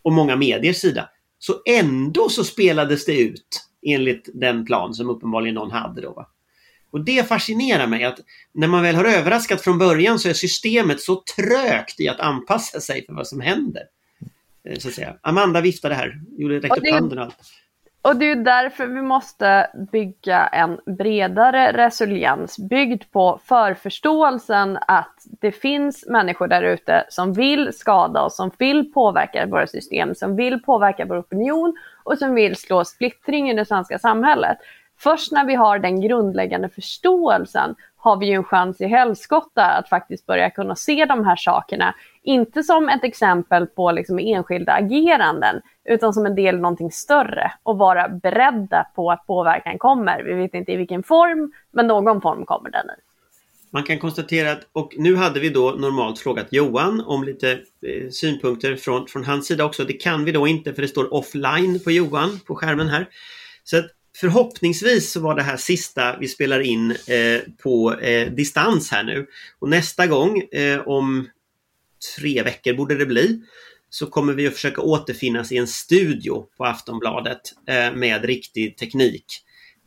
och 0.03 0.12
många 0.12 0.36
mediers 0.36 0.76
sida 0.76 1.09
så 1.41 1.62
ändå 1.66 2.28
så 2.28 2.45
spelades 2.45 3.05
det 3.05 3.20
ut 3.20 3.66
enligt 3.86 4.28
den 4.34 4.64
plan 4.64 4.95
som 4.95 5.11
uppenbarligen 5.11 5.55
någon 5.55 5.70
hade 5.70 6.01
då. 6.01 6.12
Va? 6.12 6.26
Och 6.91 7.05
det 7.05 7.28
fascinerar 7.28 7.86
mig 7.86 8.05
att 8.05 8.18
när 8.53 8.68
man 8.68 8.82
väl 8.82 8.95
har 8.95 9.05
överraskat 9.05 9.61
från 9.61 9.78
början 9.78 10.18
så 10.18 10.28
är 10.28 10.32
systemet 10.32 11.01
så 11.01 11.22
trögt 11.36 12.01
i 12.01 12.09
att 12.09 12.20
anpassa 12.20 12.80
sig 12.80 13.07
för 13.07 13.14
vad 13.14 13.26
som 13.26 13.41
händer. 13.41 13.82
Eh, 14.64 14.78
så 14.78 14.88
att 14.88 14.95
säga. 14.95 15.16
Amanda 15.22 15.61
viftade 15.61 15.95
här, 15.95 16.20
gjorde 16.38 16.61
räckte 16.61 16.80
upp 16.80 16.93
handen 16.93 17.18
och 17.18 17.24
allt. 17.24 17.36
Och 18.03 18.17
det 18.17 18.31
är 18.31 18.37
därför 18.37 18.87
vi 18.87 19.03
måste 19.03 19.71
bygga 19.93 20.47
en 20.47 20.81
bredare 20.87 21.73
resiliens 21.73 22.59
byggd 22.59 23.03
på 23.13 23.41
förförståelsen 23.45 24.79
att 24.87 25.27
det 25.41 25.53
finns 25.53 26.07
människor 26.09 26.49
där 26.49 26.63
ute 26.63 27.05
som 27.09 27.33
vill 27.33 27.73
skada 27.73 28.23
oss, 28.23 28.37
som 28.37 28.51
vill 28.59 28.93
påverka 28.93 29.47
våra 29.47 29.67
system, 29.67 30.15
som 30.15 30.37
vill 30.37 30.63
påverka 30.63 31.05
vår 31.05 31.19
opinion 31.19 31.77
och 32.03 32.19
som 32.19 32.35
vill 32.35 32.57
slå 32.57 32.85
splittring 32.85 33.51
i 33.51 33.55
det 33.55 33.65
svenska 33.65 33.99
samhället. 33.99 34.59
Först 34.99 35.33
när 35.33 35.45
vi 35.45 35.55
har 35.55 35.79
den 35.79 36.01
grundläggande 36.01 36.69
förståelsen 36.69 37.75
har 38.01 38.17
vi 38.17 38.27
ju 38.27 38.33
en 38.33 38.45
chans 38.45 38.81
i 38.81 38.87
helskotta 38.87 39.65
att 39.65 39.89
faktiskt 39.89 40.27
börja 40.27 40.51
kunna 40.51 40.77
se 40.77 41.05
de 41.05 41.25
här 41.25 41.37
sakerna, 41.37 41.95
inte 42.23 42.63
som 42.63 42.89
ett 42.89 43.05
exempel 43.05 43.67
på 43.67 43.93
liksom 43.93 44.19
enskilda 44.19 44.73
ageranden, 44.73 45.61
utan 45.85 46.13
som 46.13 46.27
en 46.27 46.35
del 46.35 46.55
av 46.55 46.61
någonting 46.61 46.91
större 46.91 47.53
och 47.63 47.79
vara 47.79 48.09
beredda 48.09 48.87
på 48.95 49.11
att 49.11 49.27
påverkan 49.27 49.79
kommer. 49.79 50.23
Vi 50.23 50.35
vet 50.35 50.55
inte 50.55 50.73
i 50.73 50.77
vilken 50.77 51.03
form, 51.03 51.53
men 51.71 51.87
någon 51.87 52.21
form 52.21 52.45
kommer 52.45 52.71
den 52.71 52.87
i. 52.87 53.01
Man 53.73 53.83
kan 53.83 53.99
konstatera 53.99 54.53
att, 54.53 54.67
och 54.73 54.95
nu 54.97 55.17
hade 55.17 55.41
vi 55.41 55.49
då 55.49 55.71
normalt 55.71 56.19
frågat 56.19 56.47
Johan 56.51 57.01
om 57.07 57.25
lite 57.25 57.53
eh, 57.53 58.11
synpunkter 58.11 58.77
från, 58.77 59.07
från 59.07 59.25
hans 59.25 59.47
sida 59.47 59.65
också. 59.65 59.85
Det 59.85 59.93
kan 59.93 60.25
vi 60.25 60.33
då 60.33 60.47
inte 60.47 60.75
för 60.75 60.83
det 60.83 60.89
står 60.89 61.15
offline 61.15 61.81
på 61.85 61.91
Johan 61.91 62.41
på 62.47 62.55
skärmen 62.55 62.89
här. 62.89 63.09
Så 63.65 63.79
att 63.79 63.87
förhoppningsvis 64.21 65.12
så 65.12 65.21
var 65.21 65.35
det 65.35 65.43
här 65.43 65.57
sista 65.57 66.16
vi 66.16 66.29
spelar 66.29 66.61
in 66.61 66.91
eh, 66.91 67.41
på 67.62 67.95
eh, 68.01 68.33
distans 68.33 68.91
här 68.91 69.03
nu. 69.03 69.27
Och 69.59 69.68
nästa 69.68 70.07
gång, 70.07 70.41
eh, 70.41 70.81
om 70.81 71.29
tre 72.16 72.43
veckor 72.43 72.75
borde 72.75 72.95
det 72.95 73.07
bli, 73.07 73.41
så 73.91 74.07
kommer 74.07 74.33
vi 74.33 74.47
att 74.47 74.55
försöka 74.55 74.81
återfinnas 74.81 75.53
i 75.53 75.57
en 75.57 75.66
studio 75.66 76.47
på 76.57 76.64
Aftonbladet 76.64 77.41
eh, 77.68 77.93
med 77.93 78.25
riktig 78.25 78.77
teknik. 78.77 79.25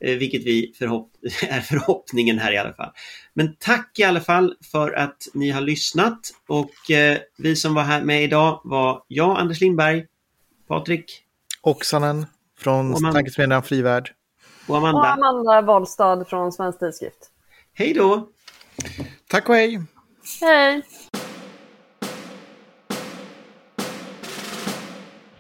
Eh, 0.02 0.18
vilket 0.18 0.44
vi 0.44 0.74
förhopp 0.78 1.12
är 1.50 1.62
förhoppningen 1.62 2.40
här 2.40 2.52
i 2.52 2.58
alla 2.58 2.74
fall. 2.74 2.92
Men 3.34 3.56
tack 3.60 4.00
i 4.00 4.04
alla 4.04 4.22
fall 4.22 4.56
för 4.72 4.92
att 4.92 5.28
ni 5.34 5.50
har 5.50 5.62
lyssnat 5.62 6.20
och 6.48 6.92
eh, 6.92 7.18
vi 7.38 7.56
som 7.56 7.74
var 7.74 7.84
här 7.84 8.04
med 8.04 8.24
idag 8.24 8.62
var 8.64 9.04
jag, 9.08 9.40
Anders 9.40 9.62
Lindberg, 9.62 10.06
Patrik 10.68 11.24
Oksanen 11.62 12.26
från 12.60 13.14
Tankesmedjan 13.14 13.64
Frivärd. 13.64 14.12
Och 14.68 14.78
Amanda. 14.78 15.00
Och 15.00 15.08
Amanda 15.08 15.62
Wahlstad 15.62 16.26
från 16.26 16.52
Svensk 16.52 16.80
Tidskrift. 16.80 17.30
Hej 17.74 17.94
då! 17.94 18.28
Tack 19.28 19.50
och 19.50 19.56
hej! 19.56 19.82
Hej! 20.42 20.82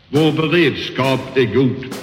Vår 0.10 0.32
beredskap 0.32 1.38
är 1.38 1.56
god. 1.56 2.03